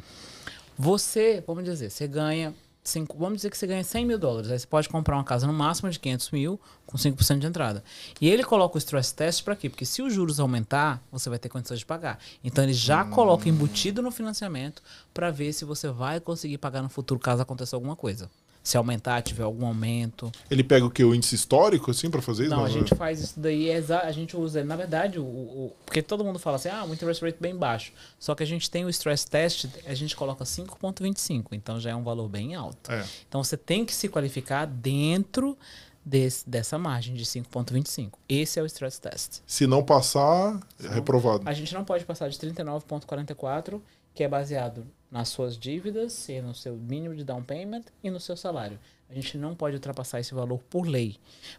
[0.75, 2.51] Você, vamos dizer, você ganha
[2.89, 4.51] cinco, vamos dizer que você ganha 100 mil dólares.
[4.51, 7.83] Aí você pode comprar uma casa no máximo de 500 mil com 5% de entrada.
[8.19, 9.69] E ele coloca o stress test para quê?
[9.69, 12.19] Porque se os juros aumentar, você vai ter condições de pagar.
[12.43, 13.11] Então ele já hum.
[13.11, 14.81] coloca embutido no financiamento
[15.13, 18.29] para ver se você vai conseguir pagar no futuro caso aconteça alguma coisa
[18.69, 20.31] se aumentar, tiver algum aumento.
[20.49, 21.03] Ele pega o que?
[21.03, 22.55] O índice histórico, assim, para fazer isso?
[22.55, 26.01] Não, a gente faz isso daí, é a gente usa, na verdade, o, o, porque
[26.01, 27.91] todo mundo fala assim, ah, o interest rate bem baixo.
[28.19, 31.95] Só que a gente tem o stress test, a gente coloca 5,25, então já é
[31.95, 32.91] um valor bem alto.
[32.91, 33.03] É.
[33.27, 35.57] Então você tem que se qualificar dentro
[36.05, 38.13] desse, dessa margem de 5,25.
[38.27, 39.39] Esse é o stress test.
[39.45, 41.43] Se não passar, é reprovado.
[41.45, 43.81] A gente não pode passar de 39,44,
[44.13, 48.19] que é baseado nas suas dívidas e no seu mínimo de down payment e no
[48.19, 48.79] seu salário.
[49.09, 51.17] A gente não pode ultrapassar esse valor por lei.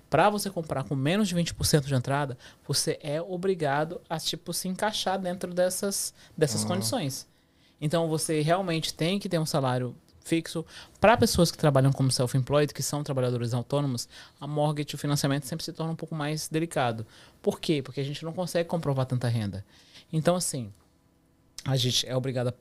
[0.08, 4.68] Para você comprar com menos de 20% de entrada, você é obrigado a tipo se
[4.68, 6.68] encaixar dentro dessas dessas uhum.
[6.68, 7.26] condições.
[7.80, 10.64] Então você realmente tem que ter um salário fixo.
[11.00, 14.08] Para pessoas que trabalham como self-employed, que são trabalhadores autônomos,
[14.40, 17.04] a mortgage, o financiamento sempre se torna um pouco mais delicado.
[17.42, 17.82] Por quê?
[17.82, 19.64] Porque a gente não consegue comprovar tanta renda.
[20.12, 20.72] Então, assim,
[21.64, 22.54] a gente é obrigado a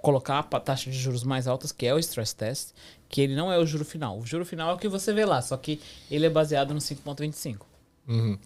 [0.00, 2.70] colocar a taxa de juros mais altas, que é o stress test,
[3.08, 4.18] que ele não é o juro final.
[4.18, 5.80] O juro final é o que você vê lá, só que
[6.10, 7.62] ele é baseado no 5.25.
[8.08, 8.38] Uhum.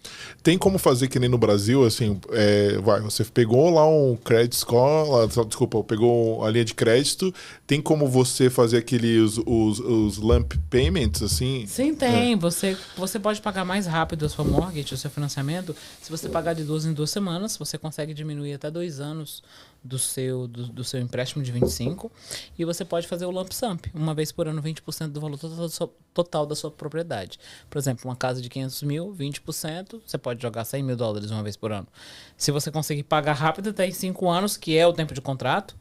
[0.43, 4.57] Tem como fazer que nem no Brasil, assim, é, vai, você pegou lá um credit
[4.57, 7.33] score, lá, desculpa, pegou a linha de crédito,
[7.65, 11.65] tem como você fazer aqueles os, os lump payments, assim?
[11.65, 12.33] Sim, tem.
[12.33, 12.35] É.
[12.35, 15.73] Você, você pode pagar mais rápido a sua mortgage, o seu financiamento.
[16.01, 19.41] Se você pagar de duas em duas semanas, você consegue diminuir até dois anos
[19.83, 22.11] do seu, do, do, seu empréstimo de 25
[22.57, 25.57] e você pode fazer o lump sum, uma vez por ano, 20% do valor total
[25.57, 27.37] da, sua, total da sua propriedade.
[27.69, 31.43] Por exemplo, uma casa de 500 mil, 20%, você pode jogar 100 mil dólares uma
[31.43, 31.87] vez por ano.
[32.37, 35.75] Se você conseguir pagar rápido até em 5 anos, que é o tempo de contrato,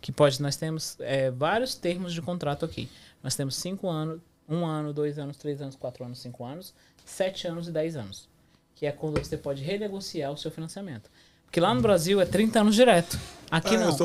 [0.00, 2.88] que pode, nós temos é, vários termos de contrato aqui.
[3.22, 6.74] Nós temos 5 anos, 1 um ano, 2 anos, 3 anos, 4 anos, 5 anos,
[7.04, 8.28] 7 anos e 10 anos.
[8.74, 11.10] Que é quando você pode renegociar o seu financiamento.
[11.48, 13.18] Porque lá no Brasil é 30 anos direto.
[13.50, 13.96] Aqui ah, não.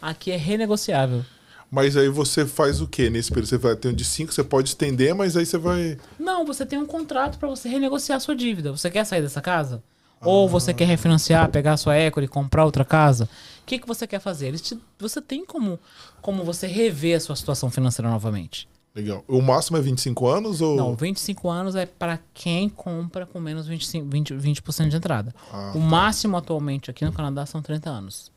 [0.00, 1.24] Aqui é renegociável.
[1.68, 3.48] Mas aí você faz o que nesse período?
[3.48, 5.98] Você vai ter um de 5, você pode estender, mas aí você vai.
[6.18, 8.70] Não, você tem um contrato para você renegociar a sua dívida.
[8.70, 9.82] Você quer sair dessa casa?
[10.20, 10.28] Ah.
[10.28, 13.24] Ou você quer refinanciar, pegar a sua equity, comprar outra casa?
[13.62, 14.56] O que, que você quer fazer?
[14.58, 14.78] Te...
[14.98, 15.80] você tem como,
[16.20, 18.68] como você rever a sua situação financeira novamente.
[18.94, 19.24] Legal.
[19.26, 20.60] O máximo é 25 anos?
[20.60, 20.76] Ou...
[20.76, 25.34] Não, 25 anos é para quem compra com menos 25, 20%, 20 de entrada.
[25.50, 25.86] Ah, o tá.
[25.86, 28.30] máximo atualmente aqui no Canadá são 30 anos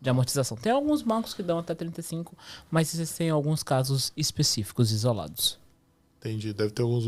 [0.00, 0.56] de amortização.
[0.56, 2.34] Tem alguns bancos que dão até 35,
[2.70, 5.58] mas existem alguns casos específicos, isolados.
[6.20, 6.52] Entendi.
[6.52, 7.06] Deve ter alguns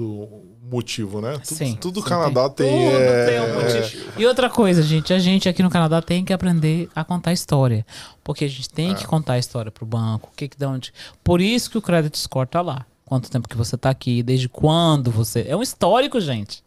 [0.70, 1.40] motivo, né?
[1.42, 1.74] Sim.
[1.74, 2.68] Tudo, sim, Canadá tem.
[2.68, 3.26] tem, tudo é...
[3.26, 4.12] tem um motivo.
[4.20, 7.84] E outra coisa, gente, a gente aqui no Canadá tem que aprender a contar história.
[8.22, 8.94] Porque a gente tem é.
[8.94, 10.30] que contar a história para o banco.
[10.36, 10.92] Que que de onde...
[11.24, 14.48] Por isso que o credit score tá lá quanto tempo que você está aqui, desde
[14.48, 15.44] quando você.
[15.48, 16.62] É um histórico, gente.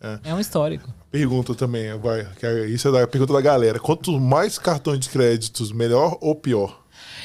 [0.00, 0.88] É, é um histórico.
[1.10, 2.20] Pergunta também, vai.
[2.40, 3.80] É, isso é a pergunta da galera.
[3.80, 6.80] Quanto mais cartões de créditos, melhor ou pior?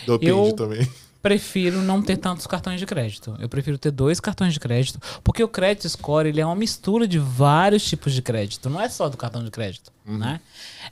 [0.08, 0.90] Depende Eu também.
[1.22, 3.36] Prefiro não ter tantos cartões de crédito.
[3.40, 7.06] Eu prefiro ter dois cartões de crédito, porque o crédito score ele é uma mistura
[7.06, 8.70] de vários tipos de crédito.
[8.70, 10.18] Não é só do cartão de crédito, uhum.
[10.18, 10.40] né?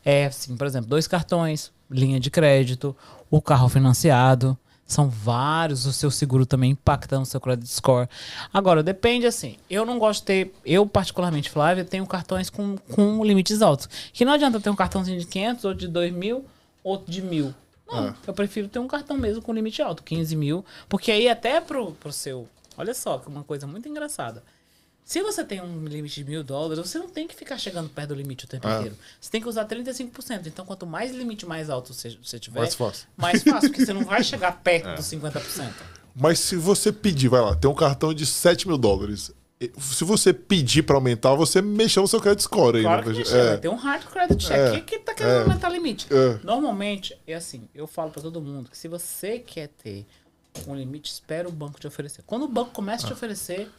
[0.04, 2.96] É assim, por exemplo, dois cartões, linha de crédito,
[3.32, 4.58] o carro financiado,
[4.88, 8.08] são vários, o seu seguro também impacta no seu credit score.
[8.54, 9.58] Agora, depende assim.
[9.70, 13.90] Eu não gosto de ter, eu particularmente, Flávia, tenho cartões com, com limites altos.
[14.14, 16.46] Que não adianta ter um cartãozinho de 500, outro de 2 mil,
[16.82, 17.54] outro de mil.
[17.86, 18.16] Não, ah.
[18.26, 20.66] eu prefiro ter um cartão mesmo com limite alto, 15 mil.
[20.88, 22.48] Porque aí até pro, pro seu.
[22.78, 24.42] Olha só, que uma coisa muito engraçada.
[25.08, 28.10] Se você tem um limite de mil dólares, você não tem que ficar chegando perto
[28.10, 28.76] do limite o tempo ah.
[28.76, 28.98] inteiro.
[29.22, 30.48] Você tem que usar 35%.
[30.48, 33.08] Então, quanto mais limite mais alto você, você tiver, mais fácil.
[33.16, 34.96] mais fácil, porque você não vai chegar perto é.
[34.96, 35.72] dos 50%.
[36.14, 39.32] Mas se você pedir, vai lá, tem um cartão de 7 mil dólares.
[39.80, 42.84] Se você pedir para aumentar, você mexeu no seu credit score aí.
[42.84, 43.24] Né?
[43.24, 43.56] que é.
[43.56, 44.58] Tem um hard credit check.
[44.58, 44.82] É.
[44.82, 45.42] que tá querendo é.
[45.44, 46.08] aumentar o limite?
[46.12, 46.38] É.
[46.44, 50.06] Normalmente, é assim, eu falo para todo mundo que se você quer ter
[50.68, 52.24] um limite, espera o banco te oferecer.
[52.28, 53.16] Quando o banco começa a te ah.
[53.16, 53.72] oferecer,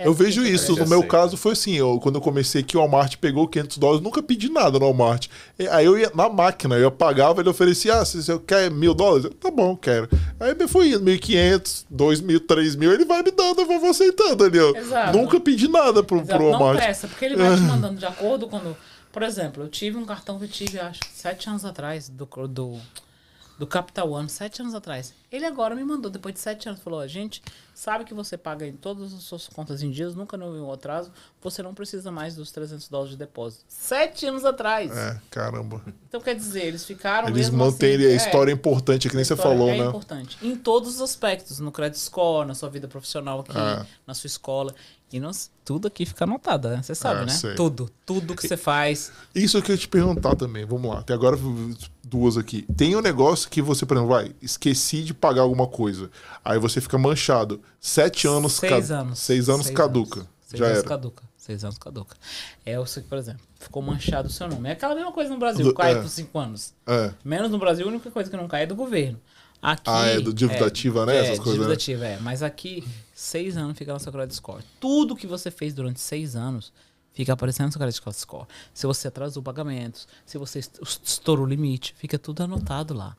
[0.00, 0.74] é, eu vejo isso.
[0.76, 4.02] No meu caso foi assim, eu, quando eu comecei aqui, o Walmart pegou 500 dólares,
[4.02, 5.28] nunca pedi nada no Walmart.
[5.70, 9.26] Aí eu ia na máquina, eu pagava, ele oferecia, ah, se você quer mil dólares?
[9.26, 10.08] Eu, tá bom, quero.
[10.40, 14.58] Aí me foi indo, 1.500, 2.000, 3.000, ele vai me dando, eu vou aceitando ali.
[14.58, 15.18] Exato.
[15.18, 16.38] Nunca pedi nada pro, Exato.
[16.38, 16.74] pro Walmart.
[16.78, 18.74] Não pressa, porque ele vai te mandando de acordo quando...
[19.12, 22.78] Por exemplo, eu tive um cartão que eu tive, acho, sete anos atrás, do, do,
[23.60, 25.12] do Capital One, sete anos atrás.
[25.30, 27.42] Ele agora me mandou, depois de sete anos, falou: a gente
[27.74, 31.12] sabe que você paga em todas as suas contas em dias, nunca houve um atraso,
[31.42, 33.64] você não precisa mais dos 300 dólares de depósito.
[33.68, 34.90] Sete anos atrás.
[34.90, 35.82] É, caramba.
[36.08, 37.28] Então, quer dizer, eles ficaram.
[37.28, 39.84] Eles mantêm assim, a história é, importante, que nem você falou, é né?
[39.84, 40.38] É importante.
[40.42, 43.86] Em todos os aspectos, no credit score, na sua vida profissional aqui, é.
[44.06, 44.74] na sua escola.
[45.12, 46.80] E nós, tudo aqui fica anotado, né?
[46.82, 47.32] Você sabe, é, né?
[47.32, 47.54] Sei.
[47.56, 47.90] Tudo.
[48.06, 49.10] Tudo que você faz.
[49.34, 50.64] Isso que eu ia te perguntar também.
[50.64, 51.00] Vamos lá.
[51.00, 51.36] Até agora,
[52.04, 52.62] duas aqui.
[52.76, 56.10] Tem um negócio que você, por exemplo, vai, esqueci de pagar alguma coisa.
[56.44, 57.60] Aí você fica manchado.
[57.80, 58.52] Sete anos...
[58.52, 59.00] Seis ca...
[59.00, 59.18] anos.
[59.18, 60.20] Seis anos Seis caduca.
[60.20, 60.30] Anos.
[60.46, 60.88] Seis Já anos era.
[60.88, 61.22] caduca.
[61.36, 62.16] Seis anos caduca.
[62.64, 64.68] É o por exemplo, ficou manchado o seu nome.
[64.68, 66.00] É aquela mesma coisa no Brasil, do, cai é.
[66.00, 66.72] por cinco anos.
[66.86, 67.12] É.
[67.24, 69.18] Menos no Brasil, a única coisa que não cai é do governo.
[69.62, 71.16] Aqui, ah, é do dívida é, ativa, né?
[71.16, 71.54] É, Essas coisas.
[71.54, 71.74] Dívida né?
[71.74, 72.18] ativa, é.
[72.20, 72.84] Mas aqui,
[73.20, 74.64] seis anos fica no seu credit score.
[74.80, 76.72] Tudo que você fez durante seis anos
[77.12, 78.46] fica aparecendo no seu credit score.
[78.72, 83.16] Se você atrasou pagamentos, se você estourou o limite, fica tudo anotado lá.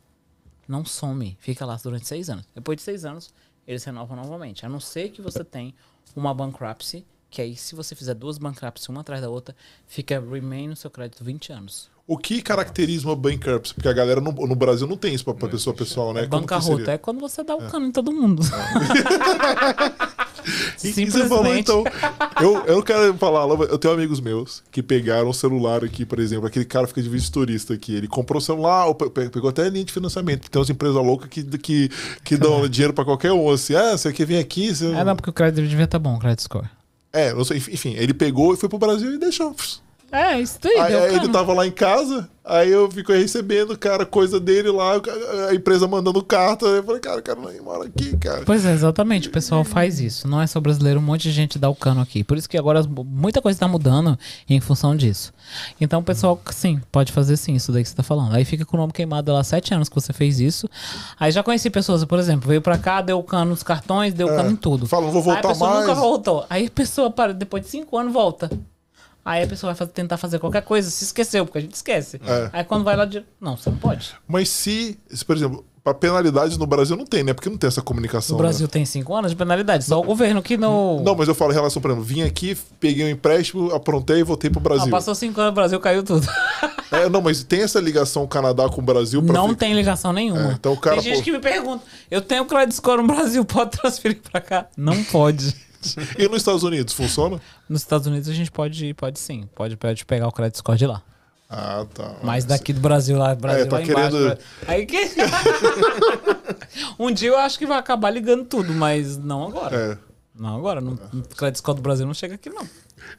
[0.67, 2.45] Não some, fica lá durante seis anos.
[2.55, 3.33] Depois de seis anos,
[3.67, 4.65] eles renovam novamente.
[4.65, 5.73] A não ser que você tenha
[6.15, 9.55] uma bankruptcy, que aí se você fizer duas bankruptcies uma atrás da outra,
[9.87, 11.89] fica remain no seu crédito 20 anos.
[12.05, 13.73] O que caracteriza uma bankruptcy?
[13.73, 16.25] Porque a galera no, no Brasil não tem isso para pessoa pessoal, né?
[16.27, 17.87] Bancarrota é quando você dá o cano é.
[17.87, 18.43] em todo mundo.
[20.83, 20.89] É.
[20.89, 21.85] e você falou, então.
[22.41, 26.19] Eu, eu não quero falar, eu tenho amigos meus que pegaram o celular aqui, por
[26.19, 26.47] exemplo.
[26.47, 27.95] Aquele cara fica de visto turista aqui.
[27.95, 28.93] Ele comprou o celular,
[29.31, 30.49] pegou até a linha de financiamento.
[30.51, 31.89] Tem umas empresas loucas que, que,
[32.25, 33.49] que dão dinheiro para qualquer um.
[33.49, 34.75] Assim, ah, você quer vir aqui?
[34.75, 34.91] Você...
[34.91, 36.80] É, não, porque o crédito devia estar tá bom, o crédito score.
[37.13, 39.55] É, enfim, ele pegou e foi pro Brasil e deixou.
[40.11, 40.77] É, isso daí.
[40.77, 44.69] Aí, deu aí ele tava lá em casa, aí eu fico recebendo, cara, coisa dele
[44.69, 45.01] lá,
[45.49, 46.65] a empresa mandando carta.
[46.65, 48.43] Eu falei, cara, o cara nem mora aqui, cara.
[48.45, 49.29] Pois é, exatamente.
[49.29, 50.27] O pessoal faz isso.
[50.27, 52.23] Não é só brasileiro, um monte de gente dá o cano aqui.
[52.23, 54.19] Por isso que agora muita coisa está mudando
[54.49, 55.31] em função disso.
[55.79, 58.35] Então o pessoal, sim, pode fazer sim, isso daí que você tá falando.
[58.35, 60.67] Aí fica com o nome queimado lá sete anos que você fez isso.
[61.17, 64.51] Aí já conheci pessoas, por exemplo, veio pra cá, deu cano nos cartões, deu cano
[64.51, 64.87] em tudo.
[64.87, 65.87] Fala, não vou voltar Aí a pessoa mais.
[65.87, 66.45] nunca voltou.
[66.49, 68.49] Aí a pessoa, para, depois de cinco anos, volta.
[69.23, 72.19] Aí a pessoa vai fazer- tentar fazer qualquer coisa, se esqueceu, porque a gente esquece.
[72.25, 72.49] É.
[72.53, 73.23] Aí quando vai lá, de...
[73.39, 74.13] não, você não pode.
[74.27, 77.33] Mas se, se, por exemplo, pra penalidade no Brasil não tem, né?
[77.33, 78.35] Porque não tem essa comunicação.
[78.35, 78.43] O né?
[78.47, 81.01] Brasil tem cinco anos de penalidade, só o governo que não.
[81.03, 84.23] Não, mas eu falo em relação, por exemplo, vim aqui, peguei um empréstimo, aprontei e
[84.23, 84.89] voltei pro Ah, Brasil.
[84.89, 86.27] passou cinco anos, o Brasil caiu tudo.
[86.93, 90.49] É, não, mas tem essa ligação Canadá com o Brasil Não ficar- tem ligação nenhuma.
[90.51, 93.07] É, então o cara, tem gente pô- que me pergunta: eu tenho credit score no
[93.07, 94.67] Brasil, pode transferir pra cá?
[94.75, 95.55] Não pode.
[96.17, 97.41] E nos Estados Unidos, funciona?
[97.69, 99.47] Nos Estados Unidos a gente pode, pode sim.
[99.55, 101.01] Pode, pode pegar o credit score de lá.
[101.49, 102.15] Ah, tá.
[102.23, 104.09] Mas daqui do Brasil lá, Brasil É, tá lá embaixo.
[104.11, 104.37] querendo- Bra-
[104.67, 104.97] Aí que...
[106.97, 109.75] um dia eu acho que vai acabar ligando tudo, mas não agora.
[109.75, 109.97] É.
[110.39, 110.79] Não agora.
[110.81, 112.63] Não, o credit score do Brasil não chega aqui, não.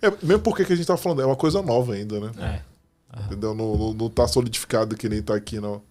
[0.00, 2.30] É, mesmo porque que a gente tá falando, é uma coisa nova ainda, né?
[2.38, 3.20] É.
[3.26, 3.54] Entendeu?
[3.54, 5.82] Não, não, não tá solidificado que nem tá aqui, não.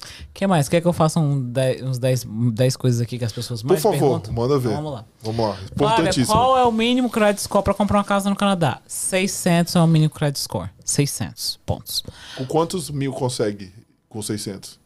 [0.00, 0.68] O que mais?
[0.68, 3.68] Quer que eu faça um dez- uns 10 dez coisas aqui que as pessoas Por
[3.68, 4.32] mais favor, perguntam?
[4.32, 4.70] manda ver.
[4.70, 5.04] Então, vamos lá.
[5.22, 5.52] Vamos lá.
[5.76, 6.26] Flávia, Importantíssimo.
[6.34, 8.80] qual é o mínimo credit score para comprar uma casa no Canadá?
[8.86, 10.70] 600 é o mínimo credit score.
[10.84, 12.02] 600 pontos.
[12.36, 13.72] Com quantos mil consegue
[14.08, 14.79] com 600?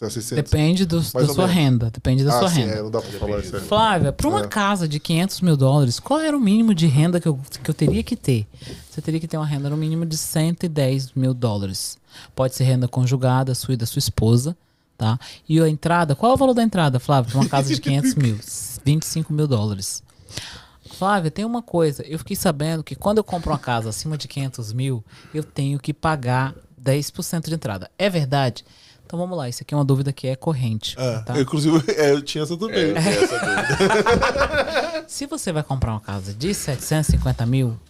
[0.00, 0.44] É 600?
[0.50, 1.50] Depende do, da sua menos.
[1.50, 1.90] renda.
[1.90, 2.74] Depende da ah, sua sim, renda.
[2.74, 3.58] é, não dá pra falar isso.
[3.62, 4.46] Flávia, para uma É.
[4.46, 7.74] casa de 500 mil dólares, qual era o mínimo de renda que eu, que eu
[7.74, 8.46] teria que ter?
[8.90, 11.98] Você teria que ter uma renda no mínimo de 110 mil dólares.
[12.34, 14.56] Pode ser renda conjugada, sua e da sua esposa,
[14.96, 15.18] tá?
[15.48, 18.14] E a entrada, qual é o valor da entrada, Flávia, para uma casa de 500
[18.14, 18.38] mil?
[18.84, 20.02] 25 mil dólares.
[20.96, 22.02] Flávia, tem uma coisa.
[22.06, 25.04] Eu fiquei sabendo que quando eu compro uma casa acima de 500 mil,
[25.34, 27.90] eu tenho que pagar 10% de entrada.
[27.98, 28.64] É verdade?
[29.08, 30.94] Então vamos lá, isso aqui é uma dúvida que é corrente.
[30.98, 31.34] É, tá?
[31.34, 32.92] eu, inclusive, é, eu tinha essa também.
[35.08, 37.80] Se você vai comprar uma casa de 750 mil,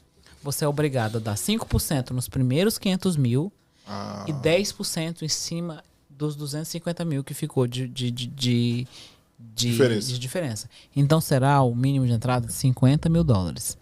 [0.45, 3.53] você é obrigado a dar 5% nos primeiros 500 mil
[3.85, 8.87] Ah, e 10% em cima dos 250 mil que ficou de, de, de, de,
[9.41, 10.07] de- Diferença.
[10.09, 10.71] de diferença.
[10.95, 13.77] Então será o mínimo de entrada de 50 mil dólares.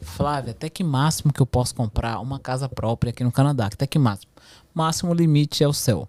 [0.00, 3.66] Flávia, até que máximo que eu posso comprar uma casa própria aqui no Canadá?
[3.66, 4.32] Até que máximo?
[4.72, 6.08] Máximo limite é o céu.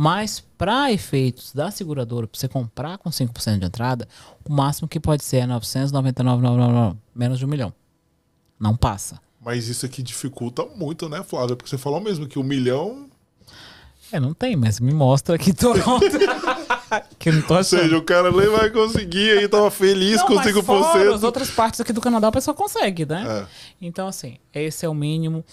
[0.00, 4.06] Mas para efeitos da seguradora, para você comprar com 5% de entrada,
[4.48, 7.74] o máximo que pode ser é 999,999, menos de um milhão.
[8.60, 9.20] Não passa.
[9.44, 11.56] mas isso aqui dificulta muito, né, Flávia?
[11.56, 13.10] Porque você falou mesmo que um milhão.
[14.12, 16.06] É, não tem, mas me mostra aqui Toronto.
[17.18, 17.80] que eu não tô Ou achando.
[17.82, 20.62] seja, o cara nem vai conseguir aí, tava feliz Não, com mas 5%.
[20.62, 23.26] fora as outras partes aqui do Canadá, a pessoa consegue, né?
[23.26, 23.46] É.
[23.84, 25.44] Então, assim, esse é o mínimo.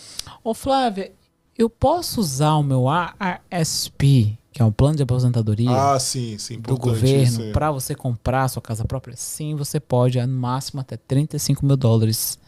[0.43, 1.11] Ô, Flávia,
[1.57, 6.60] eu posso usar o meu ARSP, que é um plano de aposentadoria Ah, sim, sim.
[6.60, 9.15] do governo, para você comprar a sua casa própria?
[9.18, 12.40] Sim, você pode, é no máximo até 35 mil dólares.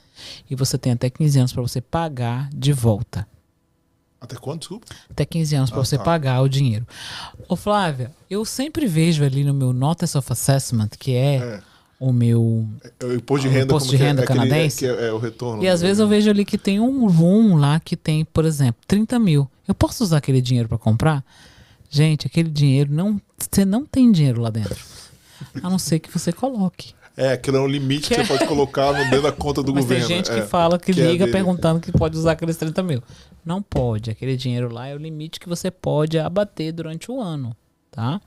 [0.49, 3.27] E você tem até 15 anos para você pagar de volta.
[4.19, 4.87] Até quanto, desculpa?
[5.11, 6.03] Até 15 anos para Ah, você tá.
[6.03, 6.87] pagar o dinheiro.
[7.47, 11.61] Ô, Flávia, eu sempre vejo ali no meu Notice of Assessment, que é, É.
[11.99, 12.67] o meu
[12.99, 13.99] É o imposto de renda, imposto de é?
[13.99, 14.85] renda É canadense?
[14.85, 15.63] É, é, é o retorno.
[15.63, 18.81] E às vezes eu vejo ali que tem um room lá que tem, por exemplo,
[18.87, 19.49] 30 mil.
[19.67, 21.23] Eu posso usar aquele dinheiro para comprar?
[21.89, 23.19] Gente, aquele dinheiro não.
[23.37, 24.77] Você não tem dinheiro lá dentro.
[25.61, 26.93] A não ser que você coloque.
[27.15, 29.73] É, aquele é um limite que, Que você pode colocar no dentro da conta do
[29.73, 30.07] Mas governo.
[30.07, 30.35] tem gente é.
[30.35, 33.01] que fala que, que é liga perguntando que pode usar aqueles 30 mil.
[33.43, 34.11] Não pode.
[34.11, 37.55] Aquele dinheiro lá é o limite que você pode abater durante o ano.
[37.89, 38.21] Tá?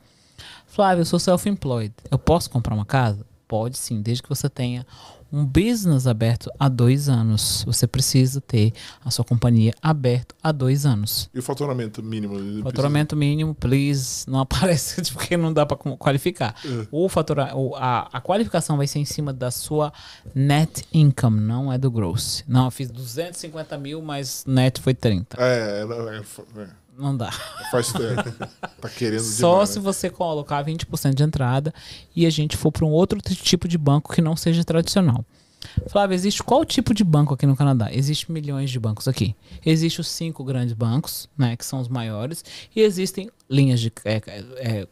[0.67, 1.95] Flávio, eu sou self-employed.
[2.11, 3.25] Eu posso comprar uma casa?
[3.51, 4.87] Pode sim, desde que você tenha
[5.33, 7.65] um business aberto há dois anos.
[7.67, 8.73] Você precisa ter
[9.05, 11.29] a sua companhia aberta há dois anos.
[11.35, 12.35] E o faturamento mínimo?
[12.35, 16.55] Ele precisa- Faturamento mínimo, please, não aparece porque não dá para qualificar.
[16.65, 16.87] É.
[16.93, 19.93] O fatura, o, a, a qualificação vai ser em cima da sua
[20.35, 22.45] net income, não é do gross.
[22.47, 25.37] Não, eu fiz 250 mil, mas net foi 30.
[25.41, 26.67] É, é, é, fa- é,
[27.01, 27.33] Não dá.
[27.71, 27.93] faz
[28.81, 29.83] tá querendo Só demais, se né?
[29.83, 31.73] você colocar 20% de entrada
[32.15, 35.25] e a gente for para um outro tipo de banco que não seja tradicional.
[35.89, 37.89] Flávio, existe qual tipo de banco aqui no Canadá?
[37.93, 39.35] Existem milhões de bancos aqui.
[39.65, 42.45] Existem os cinco grandes bancos, né, que são os maiores,
[42.75, 44.23] e existem linhas de é,
[44.57, 44.89] é,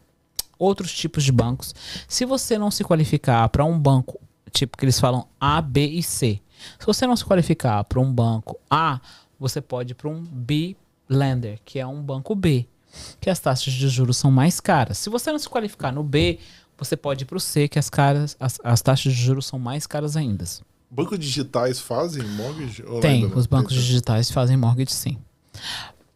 [0.57, 1.73] outros tipos de bancos.
[2.07, 4.19] Se você não se qualificar para um banco,
[4.51, 6.39] tipo que eles falam A, B e C,
[6.77, 8.99] se você não se qualificar para um banco A,
[9.39, 10.75] você pode ir para um B
[11.09, 12.67] lender, que é um banco B,
[13.19, 14.97] que as taxas de juros são mais caras.
[14.97, 16.39] Se você não se qualificar no B,
[16.77, 19.59] você pode ir para o C, que as, caras, as, as taxas de juros são
[19.59, 20.45] mais caras ainda.
[20.89, 22.83] Bancos digitais fazem mortgage?
[23.01, 25.17] Tem, os bancos Tem, digitais fazem mortgage sim.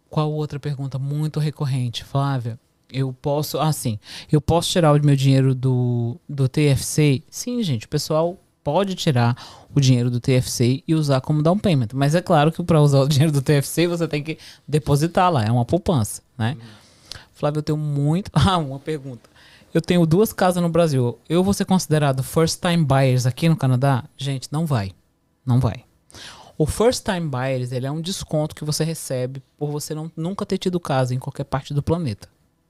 [0.09, 2.59] Qual outra pergunta muito recorrente, Flávia?
[2.91, 3.97] Eu posso, ah, sim,
[4.31, 7.23] eu posso tirar o meu dinheiro do, do TFC?
[7.29, 9.35] Sim, gente, o pessoal pode tirar
[9.73, 11.89] o dinheiro do TFC e usar como down payment.
[11.93, 14.37] Mas é claro que para usar o dinheiro do TFC você tem que
[14.67, 16.55] depositar lá, é uma poupança, né?
[17.33, 18.31] Flávio, eu tenho muito.
[18.35, 19.29] Ah, uma pergunta.
[19.73, 21.17] Eu tenho duas casas no Brasil.
[21.27, 24.03] Eu vou ser considerado first time buyers aqui no Canadá?
[24.15, 24.91] Gente, não vai.
[25.45, 25.83] Não vai.
[26.57, 30.45] O first time buyers, ele é um desconto que você recebe por você não, nunca
[30.45, 32.29] ter tido casa em qualquer parte do planeta.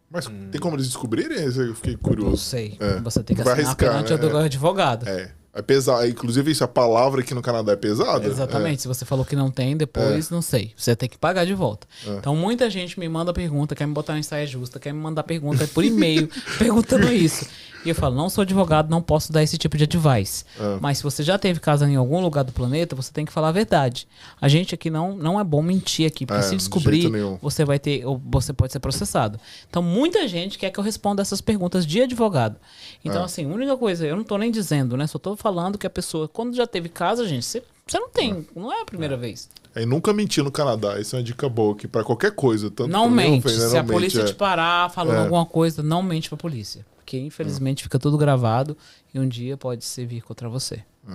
[0.10, 1.40] Mas tem como eles descobrirem?
[1.44, 2.38] Eu fiquei Não curioso.
[2.38, 2.78] sei.
[2.80, 3.02] É.
[3.02, 4.34] Você tem que Vai assinar arriscar, perante né?
[4.34, 5.08] o advogado.
[5.10, 5.32] É.
[5.56, 6.08] É pesado.
[6.08, 8.26] Inclusive, isso, a palavra aqui no Canadá é pesada.
[8.26, 8.82] Exatamente.
[8.82, 10.74] Se você falou que não tem, depois não sei.
[10.76, 11.86] Você tem que pagar de volta.
[12.08, 12.10] É.
[12.16, 15.22] Então muita gente me manda pergunta, quer me botar em saia justa, quer me mandar
[15.24, 16.28] pergunta por e-mail
[16.58, 17.48] perguntando isso.
[17.86, 20.46] E eu falo, não sou advogado, não posso dar esse tipo de advice.
[20.58, 20.78] É.
[20.80, 23.50] Mas se você já teve casa em algum lugar do planeta, você tem que falar
[23.50, 24.08] a verdade.
[24.40, 27.38] A gente aqui não, não é bom mentir aqui, porque É, se de descobrir, nenhum.
[27.42, 29.38] você vai ter, ou você pode ser processado.
[29.70, 32.56] Então muita gente quer que eu responda essas perguntas de advogado.
[33.04, 33.26] Então É.
[33.26, 35.06] assim, a única coisa, eu não tô nem dizendo, né?
[35.06, 38.48] Só tô falando que a pessoa, quando já teve casa, gente, você, você não tem,
[38.56, 39.50] não é a primeira vez.
[39.76, 39.84] É.
[39.84, 41.00] E nunca mentir no Canadá.
[41.00, 42.72] Isso é uma dica boa aqui pra qualquer coisa.
[42.72, 43.46] Tanto Não mente.
[43.46, 43.52] né?
[43.70, 45.20] Se a Não polícia mente, te parar falando É.
[45.24, 46.86] alguma coisa, não mente pra polícia.
[46.98, 48.78] Porque infelizmente fica tudo gravado
[49.14, 50.84] e um dia pode servir contra você.
[51.06, 51.12] O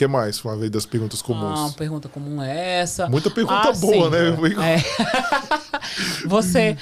[0.00, 1.74] que mais, Flávia, aí das perguntas Ah, uma comuns?
[1.74, 3.06] pergunta comum é essa.
[3.08, 4.10] Muita pergunta Ah, boa, sim.
[4.10, 4.76] né?
[4.76, 6.24] É.
[6.26, 6.76] Você,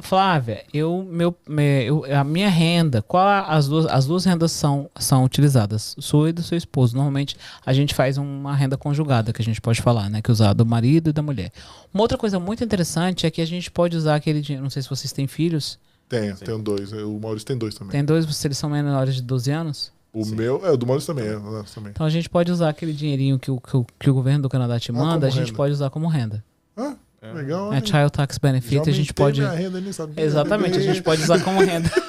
[0.00, 4.88] Flávia, eu, meu, me- eu- a minha renda, qual as duas, as duas rendas são,
[4.98, 5.96] são utilizadas?
[5.98, 6.94] Sua e do seu esposo.
[6.94, 10.22] Normalmente a gente faz uma renda conjugada, que a gente pode falar, né?
[10.22, 11.50] Que usar do marido e da mulher.
[11.92, 14.62] Uma outra coisa muito interessante é que a gente pode usar aquele dinheiro.
[14.62, 15.78] Não sei se vocês têm filhos.
[16.08, 16.92] Tenho, tenho dois.
[16.92, 17.92] O Maurício tem dois também.
[17.92, 19.92] Tem dois, se eles são menores de 12 anos.
[20.12, 21.90] O meu, é, o do Maurício também, é, o nosso também.
[21.92, 24.48] Então a gente pode usar aquele dinheirinho que o, que o, que o governo do
[24.48, 25.56] Canadá te Ah, manda, como a gente renda.
[25.56, 26.44] pode usar como renda.
[26.76, 26.96] Ah,
[27.34, 27.72] legal.
[27.72, 27.82] É hein?
[27.86, 29.40] Child Tax Já Benefit, a gente aumentei pode.
[29.40, 30.24] minha renda, nem sabia.
[30.24, 31.90] Exatamente, a gente pode usar como renda.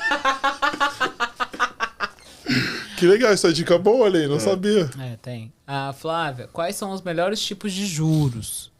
[2.98, 4.88] Que legal, essa dica boa, olha aí, não sabia.
[5.00, 5.52] É, tem.
[5.66, 8.71] Ah, Flávia, quais são os melhores tipos de juros?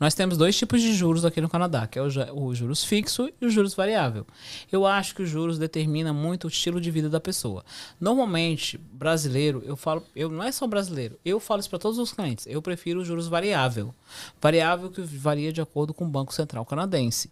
[0.00, 3.30] Nós temos dois tipos de juros aqui no Canadá, que é o, o juros fixo
[3.38, 4.26] e o juros variável.
[4.72, 7.62] Eu acho que os juros determina muito o estilo de vida da pessoa.
[8.00, 12.14] Normalmente, brasileiro, eu falo, eu não é só brasileiro, eu falo isso para todos os
[12.14, 12.46] clientes.
[12.46, 13.94] Eu prefiro o juros variável.
[14.40, 17.30] Variável que varia de acordo com o Banco Central canadense.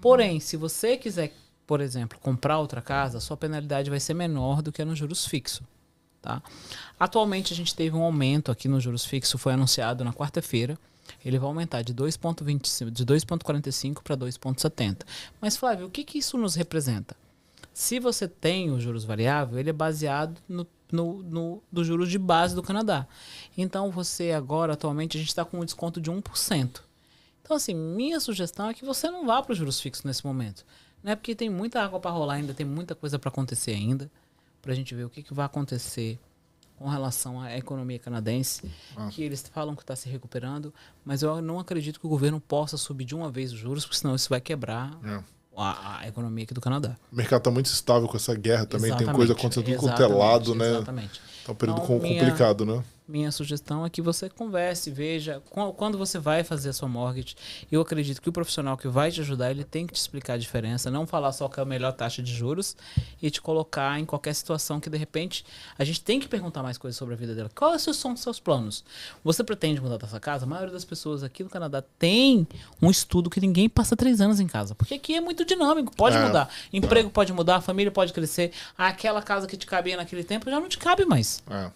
[0.00, 1.32] Porém, se você quiser,
[1.66, 5.64] por exemplo, comprar outra casa, sua penalidade vai ser menor do que no juros fixo.
[6.22, 6.40] Tá?
[6.98, 10.78] Atualmente a gente teve um aumento aqui no juros fixo, foi anunciado na quarta-feira.
[11.24, 15.02] Ele vai aumentar de 2,25 de 2,45 para 2,70.
[15.40, 17.16] Mas Flávio, o que, que isso nos representa?
[17.72, 22.18] Se você tem o juros variável, ele é baseado no, no, no do juros de
[22.18, 23.06] base do Canadá.
[23.56, 26.80] Então você agora, atualmente, a gente está com um desconto de 1%.
[27.42, 30.64] Então, assim, minha sugestão é que você não vá para os juros fixos nesse momento.
[31.02, 31.14] Né?
[31.14, 34.10] Porque tem muita água para rolar ainda, tem muita coisa para acontecer ainda,
[34.62, 36.18] para a gente ver o que, que vai acontecer
[36.76, 38.62] com relação à economia canadense,
[39.10, 40.72] que eles falam que está se recuperando,
[41.04, 43.98] mas eu não acredito que o governo possa subir de uma vez os juros, porque
[43.98, 45.22] senão isso vai quebrar É.
[45.56, 46.96] a, a economia aqui do Canadá.
[47.12, 50.02] O mercado tá muito estável com essa guerra também, tem Exatamente, coisa acontecendo tudo quanto
[50.02, 50.70] é lado, né?
[50.70, 51.20] Exatamente.
[51.44, 52.82] Tá um período Então, minha- complicado, né?
[53.06, 57.36] Minha sugestão é que você converse, veja qu- quando você vai fazer a sua mortgage.
[57.70, 60.36] Eu acredito que o profissional que vai te ajudar, ele tem que te explicar a
[60.38, 62.74] diferença, não falar só que é a melhor taxa de juros
[63.20, 65.44] e te colocar em qualquer situação que de repente
[65.78, 67.50] a gente tem que perguntar mais coisas sobre a vida dela.
[67.54, 68.82] Quais são os seus planos?
[69.22, 70.46] Você pretende mudar da sua casa?
[70.46, 72.48] A maioria das pessoas aqui no Canadá tem
[72.80, 76.16] um estudo que ninguém passa três anos em casa, porque aqui é muito dinâmico, pode
[76.16, 76.26] É.
[76.26, 80.58] mudar, emprego pode mudar, família pode crescer, aquela casa que te cabia naquele tempo já
[80.58, 81.33] não te cabe mais.
[81.50, 81.70] É.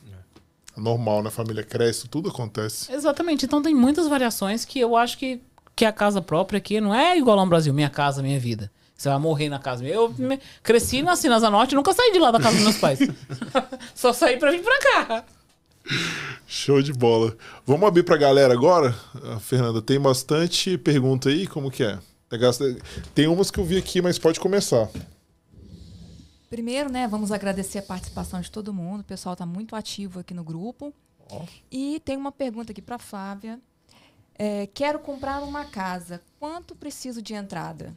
[0.76, 1.28] É normal, né?
[1.28, 2.93] A família cresce, tudo acontece.
[2.93, 3.44] Exatamente.
[3.47, 5.40] Então tem muitas variações que eu acho que,
[5.74, 8.70] que a casa própria aqui não é igual ao Brasil, minha casa, minha vida.
[8.97, 9.85] Você vai morrer na casa.
[9.85, 12.98] Eu me- cresci, nasci na Zanote, nunca saí de lá da casa dos meus pais.
[13.94, 15.24] Só saí pra vir pra cá.
[16.47, 17.36] Show de bola.
[17.66, 18.94] Vamos abrir pra galera agora?
[19.24, 21.98] Ah, Fernanda, tem bastante pergunta aí, como que é?
[23.14, 24.89] Tem umas que eu vi aqui, mas pode começar.
[26.48, 29.00] Primeiro, né, vamos agradecer a participação de todo mundo.
[29.00, 30.94] O pessoal está muito ativo aqui no grupo.
[31.70, 33.60] E tem uma pergunta aqui para Flávia.
[34.34, 36.22] É, quero comprar uma casa.
[36.38, 37.94] Quanto preciso de entrada?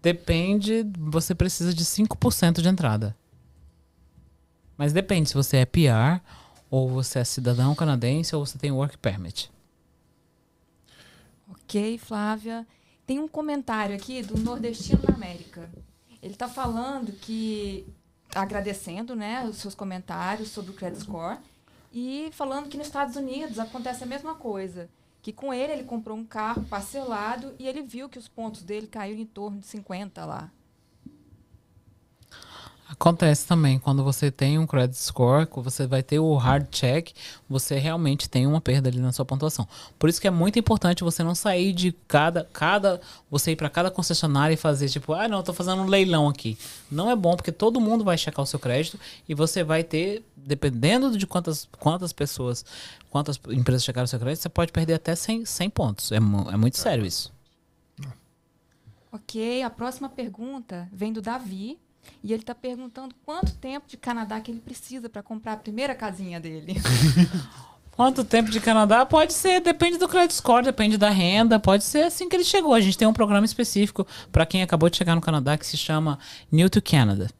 [0.00, 3.16] Depende, você precisa de 5% de entrada.
[4.76, 6.22] Mas depende se você é PR,
[6.70, 9.50] ou você é cidadão canadense, ou você tem work permit.
[11.50, 12.66] Ok, Flávia.
[13.06, 15.68] Tem um comentário aqui do Nordestino da América.
[16.26, 17.86] Ele está falando que,
[18.34, 21.38] agradecendo né, os seus comentários sobre o Credit Score,
[21.92, 24.90] E falando que nos Estados Unidos acontece a mesma coisa.
[25.22, 28.88] Que com ele, ele comprou um carro parcelado e ele viu que os pontos dele
[28.88, 30.50] caíram em torno de 50 lá.
[32.88, 37.10] Acontece também, quando você tem um credit score, você vai ter o hard check,
[37.48, 39.66] você realmente tem uma perda ali na sua pontuação.
[39.98, 43.68] Por isso que é muito importante você não sair de cada, cada você ir para
[43.68, 46.56] cada concessionária e fazer tipo, ah, não, eu tô fazendo um leilão aqui.
[46.88, 50.24] Não é bom porque todo mundo vai checar o seu crédito e você vai ter,
[50.36, 52.64] dependendo de quantas, quantas pessoas,
[53.10, 56.12] quantas empresas checaram o seu crédito, você pode perder até 100, 100 pontos.
[56.12, 57.34] É, é muito sério isso.
[59.10, 61.80] Ok, a próxima pergunta vem do Davi.
[62.22, 65.94] E ele está perguntando quanto tempo de Canadá que ele precisa para comprar a primeira
[65.94, 66.74] casinha dele.
[67.96, 69.06] Quanto tempo de Canadá?
[69.06, 72.74] Pode ser, depende do credit score, depende da renda, pode ser assim que ele chegou.
[72.74, 75.78] A gente tem um programa específico para quem acabou de chegar no Canadá que se
[75.78, 76.18] chama
[76.52, 77.30] New to Canada.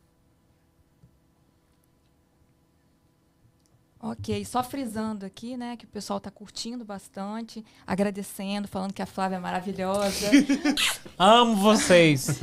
[4.10, 9.06] Ok, só frisando aqui, né, que o pessoal está curtindo bastante, agradecendo, falando que a
[9.06, 10.30] Flávia é maravilhosa.
[11.18, 12.40] Amo vocês!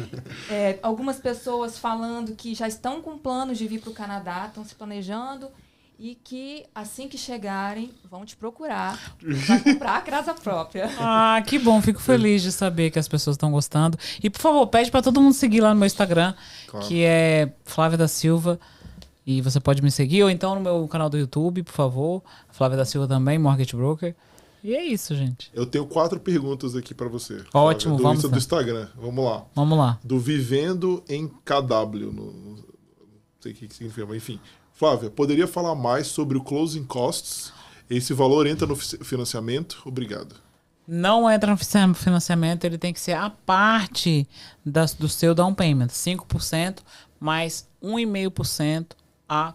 [0.50, 4.66] É, algumas pessoas falando que já estão com planos de vir para o Canadá, estão
[4.66, 5.50] se planejando
[5.98, 9.00] e que assim que chegarem vão te procurar
[9.46, 10.90] para comprar a casa própria.
[11.00, 13.98] Ah, que bom, fico feliz de saber que as pessoas estão gostando.
[14.22, 16.34] E por favor, pede para todo mundo seguir lá no meu Instagram,
[16.68, 16.86] claro.
[16.86, 18.60] que é Flávia da Silva.
[19.26, 22.24] E você pode me seguir, ou então no meu canal do YouTube, por favor.
[22.50, 24.16] Flávia da Silva também, Mortgage Broker.
[24.64, 25.52] E é isso, gente.
[25.54, 27.44] Eu tenho quatro perguntas aqui para você.
[27.54, 28.88] Ótimo, do vamos do Instagram.
[28.96, 29.46] Vamos lá.
[29.54, 30.00] Vamos lá.
[30.04, 32.12] Do Vivendo em KW.
[32.12, 32.64] No, não
[33.42, 34.40] sei o que significa, mas enfim.
[34.74, 37.52] Flávia, poderia falar mais sobre o closing costs?
[37.90, 39.82] Esse valor entra no financiamento?
[39.86, 40.36] Obrigado.
[40.88, 44.28] Não entra no financiamento, ele tem que ser a parte
[44.66, 45.88] das, do seu down payment.
[45.88, 46.80] 5%
[47.20, 48.88] mais 1,5%
[49.28, 49.54] a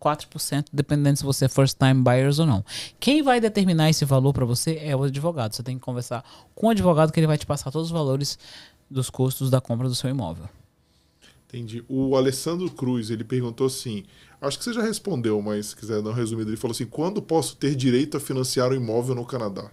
[0.00, 2.64] 4%, dependendo se você é first time buyers ou não.
[2.98, 5.54] Quem vai determinar esse valor para você é o advogado.
[5.54, 6.24] Você tem que conversar
[6.54, 8.38] com o advogado que ele vai te passar todos os valores
[8.90, 10.48] dos custos da compra do seu imóvel.
[11.46, 11.84] Entendi.
[11.88, 14.04] O Alessandro Cruz, ele perguntou assim,
[14.40, 17.20] acho que você já respondeu, mas se quiser dar um resumido, ele falou assim, quando
[17.20, 19.70] posso ter direito a financiar o um imóvel no Canadá?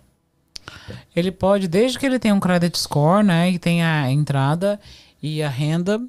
[1.15, 4.79] Ele pode, desde que ele tenha um credit score, né, e tenha a entrada
[5.21, 6.01] e a renda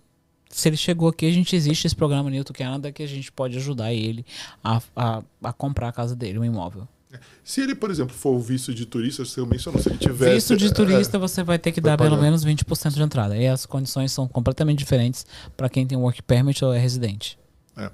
[0.51, 3.57] se ele chegou aqui, a gente existe esse programa Newton Canada que a gente pode
[3.57, 4.25] ajudar ele
[4.63, 6.87] a, a, a comprar a casa dele, um imóvel.
[7.43, 10.35] Se ele, por exemplo, for o visto de turista, você mencionou, se ele tiver.
[10.35, 12.11] Visto de turista, é, você vai ter que dar pagar.
[12.11, 13.37] pelo menos 20% de entrada.
[13.37, 15.25] E as condições são completamente diferentes
[15.57, 17.39] para quem tem work permit ou é residente.
[17.77, 17.91] É.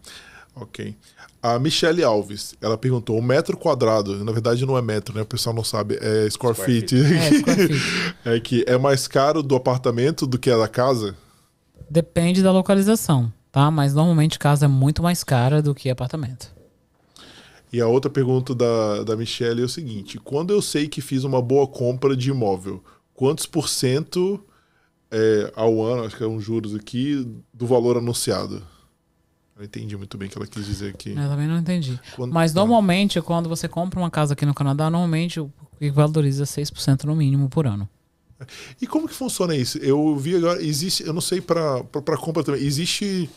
[0.56, 0.96] Ok.
[1.42, 5.22] A Michelle Alves, ela perguntou: o metro quadrado, na verdade não é metro, né?
[5.22, 6.90] O pessoal não sabe, é square, square feet.
[6.90, 7.14] feet.
[7.14, 8.16] É, square feet.
[8.24, 11.14] é que é mais caro do apartamento do que a da casa?
[11.94, 13.70] Depende da localização, tá?
[13.70, 16.52] Mas normalmente casa é muito mais cara do que apartamento.
[17.72, 21.22] E a outra pergunta da, da Michelle é o seguinte: quando eu sei que fiz
[21.22, 22.82] uma boa compra de imóvel,
[23.14, 24.44] quantos por cento
[25.08, 28.60] é, ao ano, acho que é um juros aqui, do valor anunciado?
[29.56, 31.10] Eu entendi muito bem o que ela quis dizer aqui.
[31.10, 32.00] Eu também não entendi.
[32.16, 32.58] Quando, Mas tá.
[32.58, 35.48] normalmente, quando você compra uma casa aqui no Canadá, normalmente o
[35.78, 37.88] que valoriza 6% no mínimo por ano.
[38.80, 39.78] E como que funciona isso?
[39.78, 41.82] Eu vi agora, existe, eu não sei para
[42.18, 43.28] compra também, existe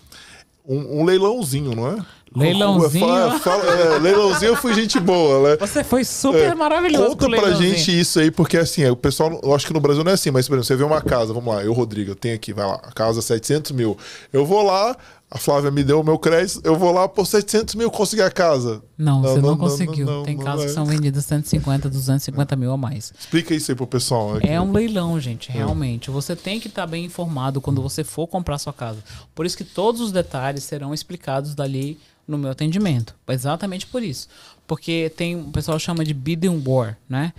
[0.68, 2.06] um, um, leilãozinho, não é?
[2.36, 3.08] Leilãozinho?
[3.08, 5.58] Fala, fala, é, leilãozinho eu fui gente boa, né?
[5.58, 7.16] Você foi super é, maravilhoso.
[7.16, 10.04] Conta pra gente isso aí, porque assim, é, o pessoal, eu acho que no Brasil
[10.04, 12.16] não é assim, mas por exemplo, você vê uma casa, vamos lá, eu, Rodrigo, eu
[12.16, 13.98] tenho aqui, vai lá, a casa 700 mil.
[14.34, 14.96] Eu vou lá,
[15.30, 18.32] a Flávia me deu o meu crédito, eu vou lá por 700 mil conseguir a
[18.32, 18.82] casa.
[18.98, 20.06] Não, não você não, não conseguiu.
[20.06, 20.68] Não, Tem casas é.
[20.68, 23.14] que são vendidas 150, 250 mil a mais.
[23.20, 24.38] Explica isso aí pro pessoal.
[24.42, 26.10] É, é um leilão, gente, realmente.
[26.10, 29.04] Você tem que estar tá bem informado quando você for comprar sua casa.
[29.36, 33.14] Por isso que todos os detalhes serão explicados dali no meu atendimento.
[33.28, 34.30] Exatamente por isso.
[34.66, 37.34] Porque tem, o pessoal chama de bidding war, né?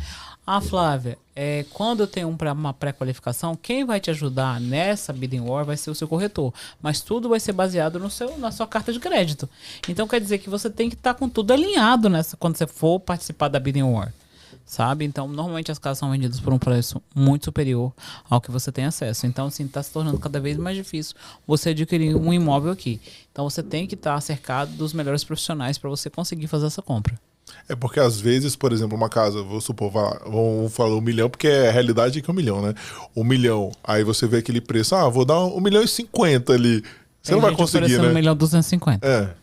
[0.51, 5.63] Ah, Flávia, é, quando eu tenho uma pré-qualificação, quem vai te ajudar nessa bidding war
[5.63, 6.55] vai ser o seu corretor.
[6.81, 9.47] Mas tudo vai ser baseado no seu, na sua carta de crédito.
[9.87, 12.67] Então quer dizer que você tem que estar tá com tudo alinhado nessa quando você
[12.67, 14.11] for participar da bidding war.
[14.65, 15.05] Sabe?
[15.05, 17.93] Então, normalmente as casas são vendidas por um preço muito superior
[18.31, 19.27] ao que você tem acesso.
[19.27, 21.15] Então, assim, está se tornando cada vez mais difícil
[21.47, 23.03] você adquirir um imóvel aqui.
[23.31, 26.81] Então, você tem que estar tá cercado dos melhores profissionais para você conseguir fazer essa
[26.81, 27.19] compra.
[27.69, 31.49] É porque às vezes, por exemplo, uma casa, vou supor, vamos falar um milhão, porque
[31.49, 32.75] a realidade é que é um milhão, né?
[33.15, 36.83] Um milhão, aí você vê aquele preço, ah, vou dar um, milhão e cinquenta ali.
[37.23, 38.09] Você Tem não vai conseguir, né?
[38.09, 39.07] um milhão e duzentos e cinquenta.
[39.07, 39.35] É.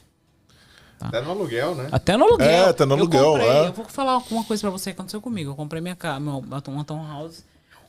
[0.98, 1.08] Tá.
[1.08, 1.90] Até no aluguel, né?
[1.92, 2.48] Até no aluguel.
[2.48, 3.68] É, até no aluguel, eu comprei, é.
[3.68, 5.52] Eu vou falar uma coisa pra você que aconteceu comigo.
[5.52, 7.44] Eu comprei minha casa, meu, uma townhouse,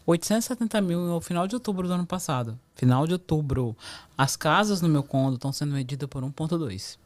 [0.07, 2.59] 870 mil no final de outubro do ano passado.
[2.75, 3.77] Final de outubro.
[4.17, 6.97] As casas no meu condo estão sendo medidas por 1.2.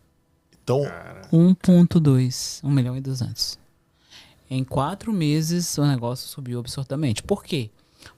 [0.71, 3.59] Então, 1.2, 1 milhão e 200.
[4.49, 7.23] Em quatro meses o negócio subiu absurdamente.
[7.23, 7.71] Por quê?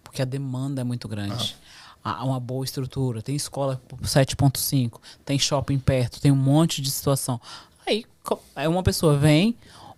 [0.03, 1.57] Porque a demanda é muito grande.
[2.05, 6.91] Há uma boa estrutura, tem escola por 7.5, tem shopping perto, tem um monte de
[6.91, 7.41] situação.
[7.87, 8.05] Aí
[8.67, 9.55] uma pessoa vem,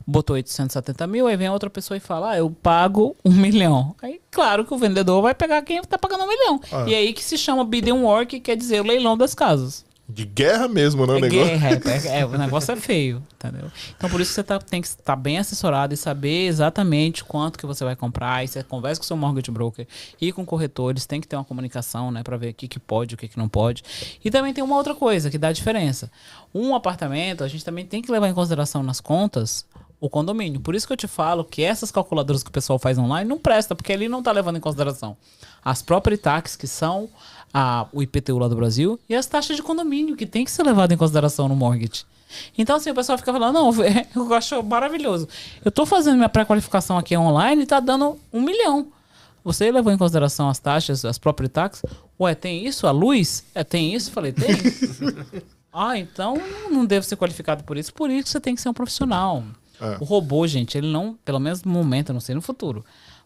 [0.07, 3.95] botou 870 mil, aí vem outra pessoa e fala, ah, eu pago um milhão.
[4.03, 6.61] Aí, claro que o vendedor vai pegar quem está pagando um milhão.
[6.73, 6.85] Ah.
[6.87, 9.85] E aí que se chama bid and war, que quer dizer o leilão das casas.
[10.07, 11.15] De guerra mesmo, né?
[11.15, 11.47] O É negócio.
[11.47, 13.71] guerra, é, é, o negócio é feio, entendeu?
[13.97, 17.59] Então por isso que você tá- tem que estar bem assessorado e saber exatamente quanto
[17.59, 18.35] que você vai comprar.
[18.35, 19.87] Aí você conversa com o seu mortgage broker
[20.21, 23.15] e com corretores, tem que ter uma comunicação, né, para ver o que, que pode,
[23.15, 23.83] o que, que não pode.
[24.23, 26.11] E também tem uma outra coisa que dá diferença.
[26.55, 29.65] Um apartamento, a gente também tem que levar em consideração nas contas
[30.01, 30.61] o condomínio.
[30.61, 33.39] Por isso que eu te falo que essas calculadoras que o pessoal faz online não
[33.39, 35.17] presta, porque ele não está levando em consideração
[35.65, 37.09] as property tax, que são
[37.55, 40.65] a, o IPTU lá do Brasil, e as taxas de condomínio, que tem que ser
[40.65, 42.05] levado em consideração no mortgage.
[42.59, 43.71] Então, assim, o pessoal fica falando, não,
[44.17, 45.29] eu acho maravilhoso.
[45.65, 48.89] Eu tô fazendo minha pré-qualificação aqui online e tá dando um milhão.
[49.45, 51.83] Você levou em consideração as taxas, as property tax?
[52.19, 52.87] Ué, tem isso?
[52.87, 53.45] A luz?
[53.55, 54.11] É, tem isso?
[54.11, 54.57] Falei, tem.
[55.73, 56.37] ah, então
[56.71, 57.93] não devo ser qualificado por isso.
[57.93, 59.45] Por isso você tem que ser um profissional.
[59.81, 59.99] É.
[60.01, 62.85] O robô, gente, ele não, pelo menos no momento, eu não sei no futuro,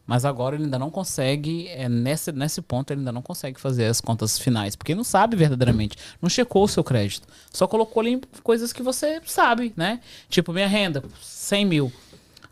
[0.08, 3.84] mas agora ele ainda não consegue, é, nesse, nesse ponto, ele ainda não consegue fazer
[3.84, 8.18] as contas finais, porque não sabe verdadeiramente, não checou o seu crédito, só colocou ali
[8.42, 10.00] coisas que você sabe, né?
[10.30, 11.92] Tipo, minha renda, 100 mil.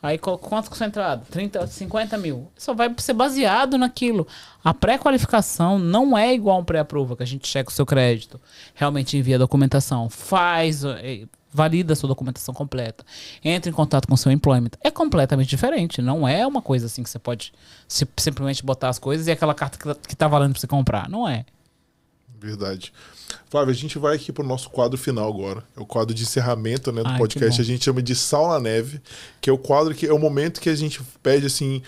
[0.03, 1.25] Aí quanto entrada?
[1.31, 2.49] 30, 50 mil.
[2.57, 4.27] Só vai ser baseado naquilo.
[4.63, 8.39] A pré-qualificação não é igual a um pré-aprova, que a gente checa o seu crédito,
[8.75, 11.25] realmente envia a documentação, faz, eh,
[11.57, 13.05] valida a sua documentação completa,
[13.43, 14.71] entra em contato com o seu employment.
[14.85, 16.03] É completamente diferente.
[16.03, 17.53] Não é uma coisa assim que você pode
[17.89, 20.67] si- simplesmente botar as coisas e aquela carta que, tá- que tá valendo pra você
[20.67, 21.09] comprar.
[21.09, 21.47] Não é.
[22.39, 22.93] Verdade.
[23.49, 25.65] Flávio, a gente vai aqui pro nosso quadro final agora.
[25.77, 27.61] É o quadro de encerramento né, do Ai, podcast.
[27.61, 29.01] A gente chama de Sal na Neve,
[29.41, 31.83] que é o quadro que é o momento que a gente pede, assim,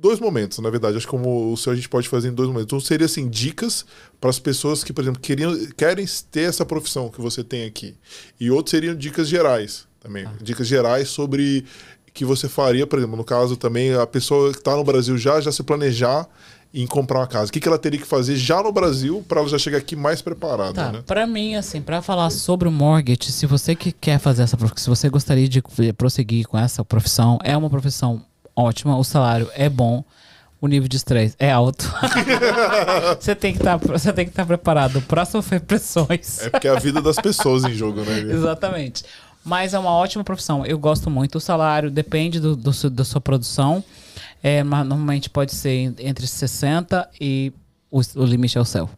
[0.00, 0.96] dois momentos, na verdade.
[0.96, 2.72] Acho que como o seu a gente pode fazer em dois momentos.
[2.72, 3.84] Um seria, assim, dicas
[4.20, 7.94] para as pessoas que, por exemplo, queriam, querem ter essa profissão que você tem aqui.
[8.40, 10.24] E outros seriam dicas gerais também.
[10.26, 10.32] Ah.
[10.40, 11.64] Dicas gerais sobre
[12.12, 15.40] que você faria, por exemplo, no caso também, a pessoa que está no Brasil já,
[15.40, 16.26] já se planejar
[16.72, 17.50] em comprar uma casa.
[17.50, 19.94] O que, que ela teria que fazer já no Brasil para ela já chegar aqui
[19.96, 21.02] mais preparada, Tá, né?
[21.04, 24.94] pra mim, assim, pra falar sobre o mortgage, se você que quer fazer essa profissão,
[24.94, 25.62] se você gostaria de
[25.96, 28.24] prosseguir com essa profissão, é uma profissão
[28.60, 30.04] ótima, o salário é bom,
[30.60, 31.90] o nível de estresse é alto.
[33.18, 36.40] você tem que estar, que estar preparado pra sofrer pressões.
[36.42, 38.20] É porque é a vida das pessoas em jogo, né?
[38.32, 39.04] Exatamente.
[39.44, 40.66] Mas é uma ótima profissão.
[40.66, 41.36] Eu gosto muito.
[41.36, 43.82] O salário depende do, do da sua produção.
[44.42, 47.52] É, mas normalmente pode ser en- entre 60 e
[47.90, 48.88] o, o limite é o céu.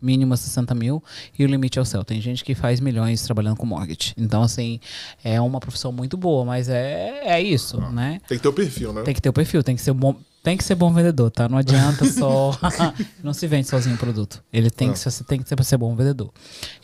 [0.00, 1.02] Mínimo é 60 mil
[1.38, 2.04] e o limite é o céu.
[2.04, 4.14] Tem gente que faz milhões trabalhando com mortgage.
[4.16, 4.80] Então, assim,
[5.24, 8.20] é uma profissão muito boa, mas é, é isso, né?
[8.28, 9.02] Tem que ter o perfil, né?
[9.02, 11.48] Tem que ter o perfil, tem que ser bom, tem que ser bom vendedor, tá?
[11.48, 12.56] Não adianta só
[13.22, 14.42] não se vende sozinho o produto.
[14.52, 14.92] Ele tem Ah.
[14.92, 16.30] que ser, você tem que ser para ser bom vendedor.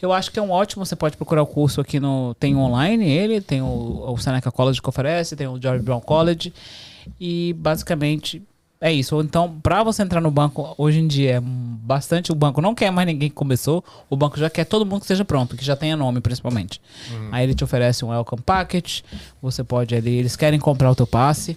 [0.02, 3.08] Eu acho que é um ótimo, você pode procurar o curso aqui no tem online,
[3.08, 6.52] ele tem o, o Seneca College que oferece, tem o George Brown College
[7.20, 8.42] e basicamente
[8.80, 9.20] é isso.
[9.20, 12.30] Então, para você entrar no banco, hoje em dia é bastante.
[12.32, 13.82] O banco não quer mais ninguém que começou.
[14.10, 16.80] O banco já quer todo mundo que esteja pronto, que já tenha nome, principalmente.
[17.32, 19.02] Aí ele te oferece um welcome package.
[19.40, 20.16] Você pode ali.
[20.16, 21.56] Eles querem comprar o teu passe.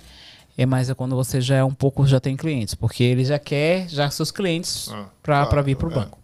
[0.57, 2.73] É, mas é quando você já é um pouco, já tem clientes.
[2.73, 5.95] Porque ele já quer já seus clientes Ah, para claro, vir para o é.
[5.95, 6.19] banco.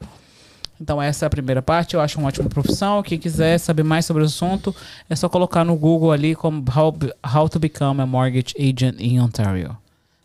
[0.81, 3.01] Então essa é a primeira parte, eu acho uma ótima profissão.
[3.03, 4.75] Quem quiser saber mais sobre o assunto,
[5.09, 6.93] é só colocar no Google ali como How,
[7.33, 9.77] how to Become a Mortgage Agent in Ontario.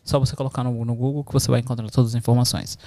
[0.09, 2.79] Só você colocar no, no Google que você vai encontrar todas as informações.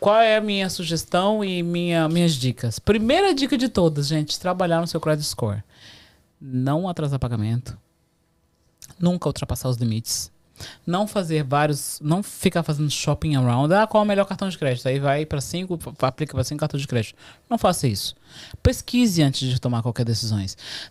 [0.00, 2.80] Qual é a minha sugestão e minha, minhas dicas?
[2.80, 5.62] Primeira dica de todas, gente, trabalhar no seu credit score.
[6.40, 7.78] Não atrasar pagamento.
[8.98, 10.28] Nunca ultrapassar os limites.
[10.86, 11.98] Não fazer vários.
[12.00, 13.72] Não ficar fazendo shopping around.
[13.74, 14.86] Ah, qual é o melhor cartão de crédito?
[14.88, 17.14] Aí vai para cinco, aplica para cinco cartões de crédito.
[17.48, 18.14] Não faça isso.
[18.62, 20.38] Pesquise antes de tomar qualquer decisão.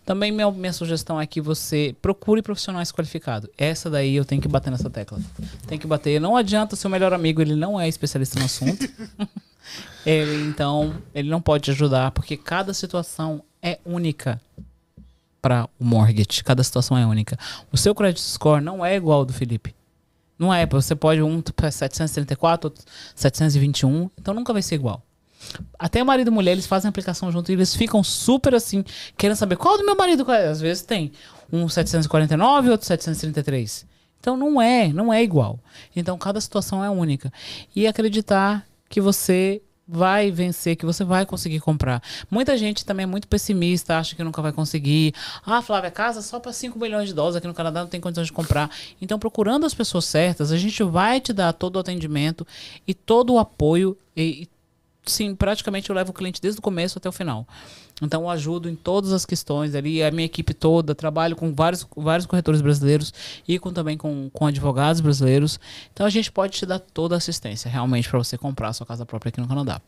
[0.04, 3.48] Também minha, minha sugestão é que você procure profissionais qualificados.
[3.56, 5.18] Essa daí eu tenho que bater nessa tecla.
[5.66, 6.20] Tem que bater.
[6.20, 8.88] Não adianta o seu melhor amigo, ele não é especialista no assunto.
[10.04, 14.40] ele, então, ele não pode te ajudar, porque cada situação é única
[15.48, 16.44] para o mortgage.
[16.44, 17.38] Cada situação é única.
[17.72, 19.74] O seu credit score não é igual ao do Felipe.
[20.38, 22.84] Não é, você pode um para 734, outro
[23.14, 25.02] 721, então nunca vai ser igual.
[25.78, 28.84] Até marido e mulher, eles fazem aplicação junto e eles ficam super assim,
[29.16, 30.30] querendo saber qual do meu marido.
[30.30, 30.48] é.
[30.48, 31.12] Às vezes tem
[31.50, 33.86] um 749 outro 733.
[34.20, 35.58] Então não é, não é igual.
[35.96, 37.32] Então cada situação é única.
[37.74, 42.02] E acreditar que você vai vencer, que você vai conseguir comprar.
[42.30, 45.14] Muita gente também é muito pessimista, acha que nunca vai conseguir.
[45.46, 48.26] Ah, Flávia, casa só para 5 milhões de dólares aqui no Canadá não tem condições
[48.26, 48.70] de comprar.
[49.00, 52.46] Então, procurando as pessoas certas, a gente vai te dar todo o atendimento
[52.86, 54.48] e todo o apoio e, e
[55.06, 57.46] sim, praticamente eu levo o cliente desde o começo até o final.
[58.00, 61.86] Então eu ajudo em todas as questões ali, a minha equipe toda, trabalho com vários,
[61.96, 63.12] vários corretores brasileiros
[63.46, 65.58] e com, também com, com advogados brasileiros.
[65.92, 68.86] Então a gente pode te dar toda a assistência realmente para você comprar a sua
[68.86, 69.80] casa própria aqui no Canadá.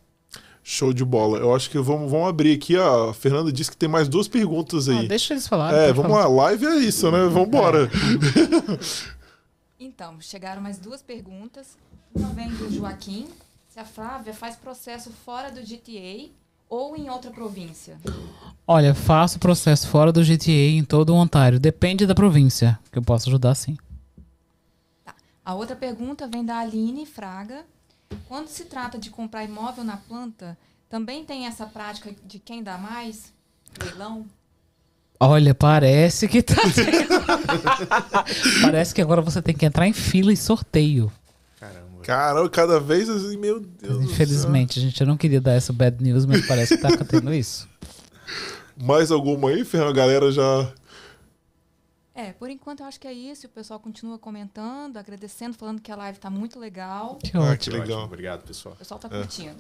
[0.63, 1.39] Show de bola.
[1.39, 2.77] Eu acho que vamos, vamos abrir aqui.
[2.77, 5.07] A Fernanda disse que tem mais duas perguntas aí.
[5.07, 5.79] Ah, deixa eles falarem.
[5.79, 6.29] É, vamos falar.
[6.29, 6.45] lá.
[6.45, 7.25] Live é isso, né?
[7.25, 7.85] Vamos embora.
[7.85, 9.15] É.
[9.81, 11.79] então, chegaram mais duas perguntas.
[12.15, 13.27] Uma vem do Joaquim.
[13.71, 16.29] Se a Flávia faz processo fora do GTA
[16.71, 17.99] ou em outra província?
[18.65, 21.59] Olha, faço processo fora do GTA em todo o Ontário.
[21.59, 23.77] Depende da província, que eu posso ajudar sim.
[25.05, 25.13] Tá.
[25.45, 27.65] A outra pergunta vem da Aline Fraga.
[28.29, 30.57] Quando se trata de comprar imóvel na planta,
[30.89, 33.33] também tem essa prática de quem dá mais?
[33.83, 34.25] Leilão?
[35.19, 36.55] Olha, parece que tá.
[38.63, 41.13] parece que agora você tem que entrar em fila e sorteio.
[42.03, 44.05] Caramba, cada vez assim, meu Deus.
[44.05, 47.69] Infelizmente, a gente não queria dar essa bad news, mas parece que tá tendo isso.
[48.83, 49.91] Mais alguma aí, Fernando?
[49.91, 50.73] A galera já.
[52.15, 53.47] É, por enquanto eu acho que é isso.
[53.47, 57.17] O pessoal continua comentando, agradecendo, falando que a live tá muito legal.
[57.17, 58.05] Que, ah, que legal.
[58.05, 58.75] Obrigado, pessoal.
[58.75, 59.19] O pessoal tá é.
[59.19, 59.57] curtindo.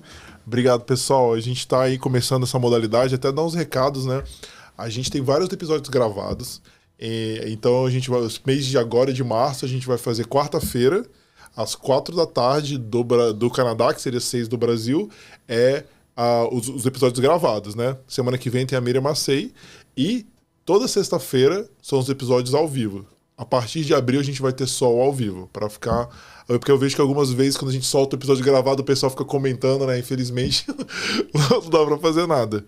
[0.46, 1.34] Obrigado, pessoal.
[1.34, 4.22] A gente tá aí começando essa modalidade, até dar uns recados, né?
[4.76, 6.62] A gente tem vários episódios gravados.
[6.98, 8.20] então a gente vai.
[8.20, 11.06] Os meses de agora, de março, a gente vai fazer quarta-feira
[11.62, 15.10] às quatro da tarde do, do Canadá, que seria seis do Brasil,
[15.48, 15.84] é
[16.16, 17.96] uh, os, os, episódios gravados, né?
[18.06, 19.52] Semana que vem tem a Miriam Macei
[19.96, 20.26] e
[20.64, 23.06] toda sexta-feira são os episódios ao vivo.
[23.36, 26.08] A partir de abril a gente vai ter só o ao vivo, para ficar.
[26.46, 29.08] Porque eu vejo que algumas vezes quando a gente solta o episódio gravado, o pessoal
[29.08, 29.98] fica comentando, né?
[29.98, 30.66] Infelizmente,
[31.32, 32.64] não dá pra fazer nada.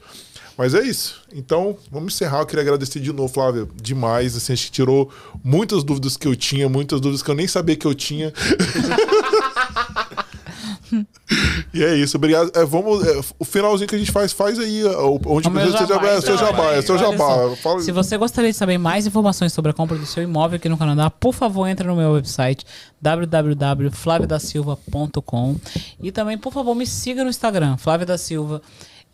[0.62, 1.20] Mas é isso.
[1.34, 2.38] Então, vamos encerrar.
[2.38, 4.36] Eu queria agradecer de novo, Flávia, demais.
[4.36, 5.10] Assim, acho que tirou
[5.42, 8.32] muitas dúvidas que eu tinha, muitas dúvidas que eu nem sabia que eu tinha.
[11.74, 12.52] e é isso, obrigado.
[12.54, 14.84] É, vamos, é, o finalzinho que a gente faz, faz aí.
[15.26, 17.56] Onde o você jabá, é, seu jabá, é seu jabá.
[17.56, 17.80] Fala...
[17.80, 20.78] Se você gostaria de saber mais informações sobre a compra do seu imóvel aqui no
[20.78, 22.64] Canadá, por favor, entre no meu website
[23.00, 25.56] www.flavidasilva.com
[26.00, 28.62] e também, por favor, me siga no Instagram, Flávia da Silva.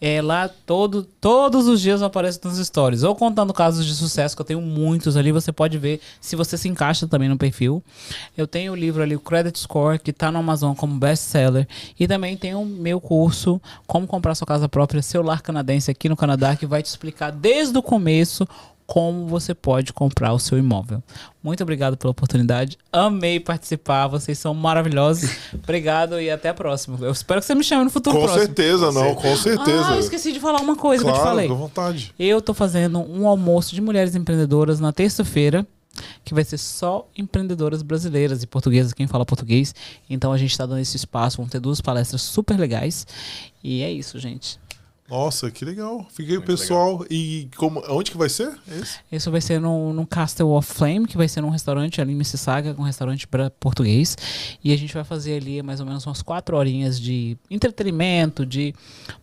[0.01, 3.03] É, lá todo, todos os dias aparece nos stories.
[3.03, 5.33] Ou contando casos de sucesso, que eu tenho muitos ali.
[5.33, 7.83] Você pode ver se você se encaixa também no perfil.
[8.37, 11.67] Eu tenho o livro ali, o Credit Score, que está no Amazon como best-seller.
[11.99, 16.17] E também tem o meu curso, Como Comprar Sua Casa Própria, Celular Canadense, aqui no
[16.17, 18.47] Canadá, que vai te explicar desde o começo
[18.89, 21.03] como você pode comprar o seu imóvel.
[21.43, 22.79] Muito obrigado pela oportunidade.
[22.91, 24.09] Amei participar.
[24.09, 25.31] Vocês são maravilhosos.
[25.53, 26.97] obrigado e até a próxima.
[27.03, 28.47] Eu espero que você me chame no futuro com próximo.
[28.47, 29.89] Certeza, não, com certeza.
[29.91, 31.49] Ah, eu esqueci de falar uma coisa claro, que eu te falei.
[31.49, 32.15] Com vontade.
[32.19, 35.67] Eu tô fazendo um almoço de mulheres empreendedoras na terça-feira
[36.25, 39.75] que vai ser só empreendedoras brasileiras e portuguesas, quem fala português.
[40.09, 43.07] Então a gente está dando esse espaço, vão ter duas palestras super legais.
[43.63, 44.59] E é isso, gente.
[45.09, 46.07] Nossa, que legal.
[46.11, 46.99] Fiquei o pessoal.
[46.99, 47.07] Legal.
[47.11, 48.59] E como, onde que vai ser?
[48.71, 48.99] Esse?
[49.11, 52.17] Isso vai ser no, no Castle of Flame, que vai ser num restaurante ali em
[52.17, 53.27] Mississauga, um restaurante
[53.59, 54.17] português.
[54.63, 58.75] E a gente vai fazer ali mais ou menos umas quatro horinhas de entretenimento, de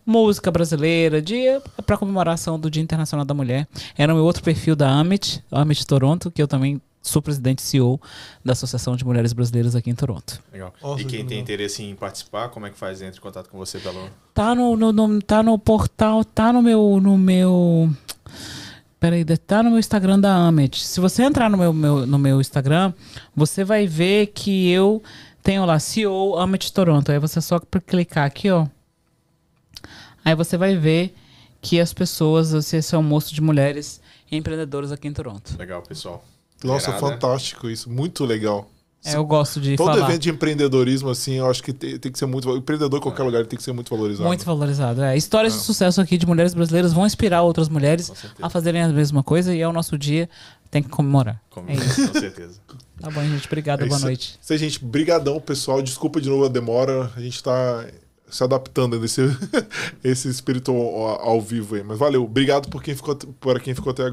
[0.04, 1.44] música brasileira, de
[1.86, 3.68] para comemoração do Dia Internacional da Mulher.
[3.96, 7.62] Era o meu outro perfil da Amit, Amit Toronto, que eu também sou presidente e
[7.62, 8.00] CEO
[8.44, 10.42] da Associação de Mulheres Brasileiras aqui em Toronto.
[10.52, 10.74] Legal.
[10.82, 11.44] Nossa, e quem tem legal.
[11.44, 13.02] interesse em participar, como é que faz?
[13.02, 14.10] Entre em contato com você pelo...
[14.34, 17.00] Tá no, no, no, tá no portal, tá no meu...
[17.02, 17.90] No meu...
[19.00, 20.84] Peraí, tá no meu Instagram da Amet.
[20.84, 22.92] Se você entrar no meu, meu, no meu Instagram,
[23.36, 25.04] você vai ver que eu
[25.44, 27.12] tenho lá CEO Amet Toronto.
[27.12, 28.66] Aí você só clicar aqui, ó.
[30.24, 31.14] Aí você vai ver
[31.62, 34.02] que as pessoas, esse é um almoço de mulheres
[34.32, 35.56] empreendedoras aqui em Toronto.
[35.58, 36.24] Legal, pessoal.
[36.64, 37.90] Nossa, fantástico isso.
[37.90, 38.70] Muito legal.
[39.06, 40.10] É, eu gosto de Todo falar.
[40.10, 42.50] evento de empreendedorismo, assim, eu acho que tem, tem que ser muito...
[42.58, 43.26] Empreendedor em qualquer é.
[43.26, 44.28] lugar tem que ser muito valorizado.
[44.28, 45.16] Muito valorizado, é.
[45.16, 45.58] Histórias é.
[45.58, 48.12] de sucesso aqui de mulheres brasileiras vão inspirar outras mulheres
[48.42, 50.28] a fazerem a mesma coisa e é o nosso dia,
[50.72, 51.40] tem que comemorar.
[51.52, 52.60] Comemorar, é com certeza.
[53.00, 53.46] Tá bom, gente.
[53.46, 54.40] Obrigado, é boa noite.
[54.42, 54.84] Isso aí, gente.
[54.84, 55.82] Brigadão, pessoal.
[55.82, 57.12] Desculpa de novo a demora.
[57.16, 57.86] A gente tá
[58.30, 59.22] se adaptando a esse,
[60.04, 61.84] esse espírito ao, ao vivo aí.
[61.84, 62.24] Mas valeu.
[62.24, 64.04] Obrigado por quem ficou, por quem ficou até agora.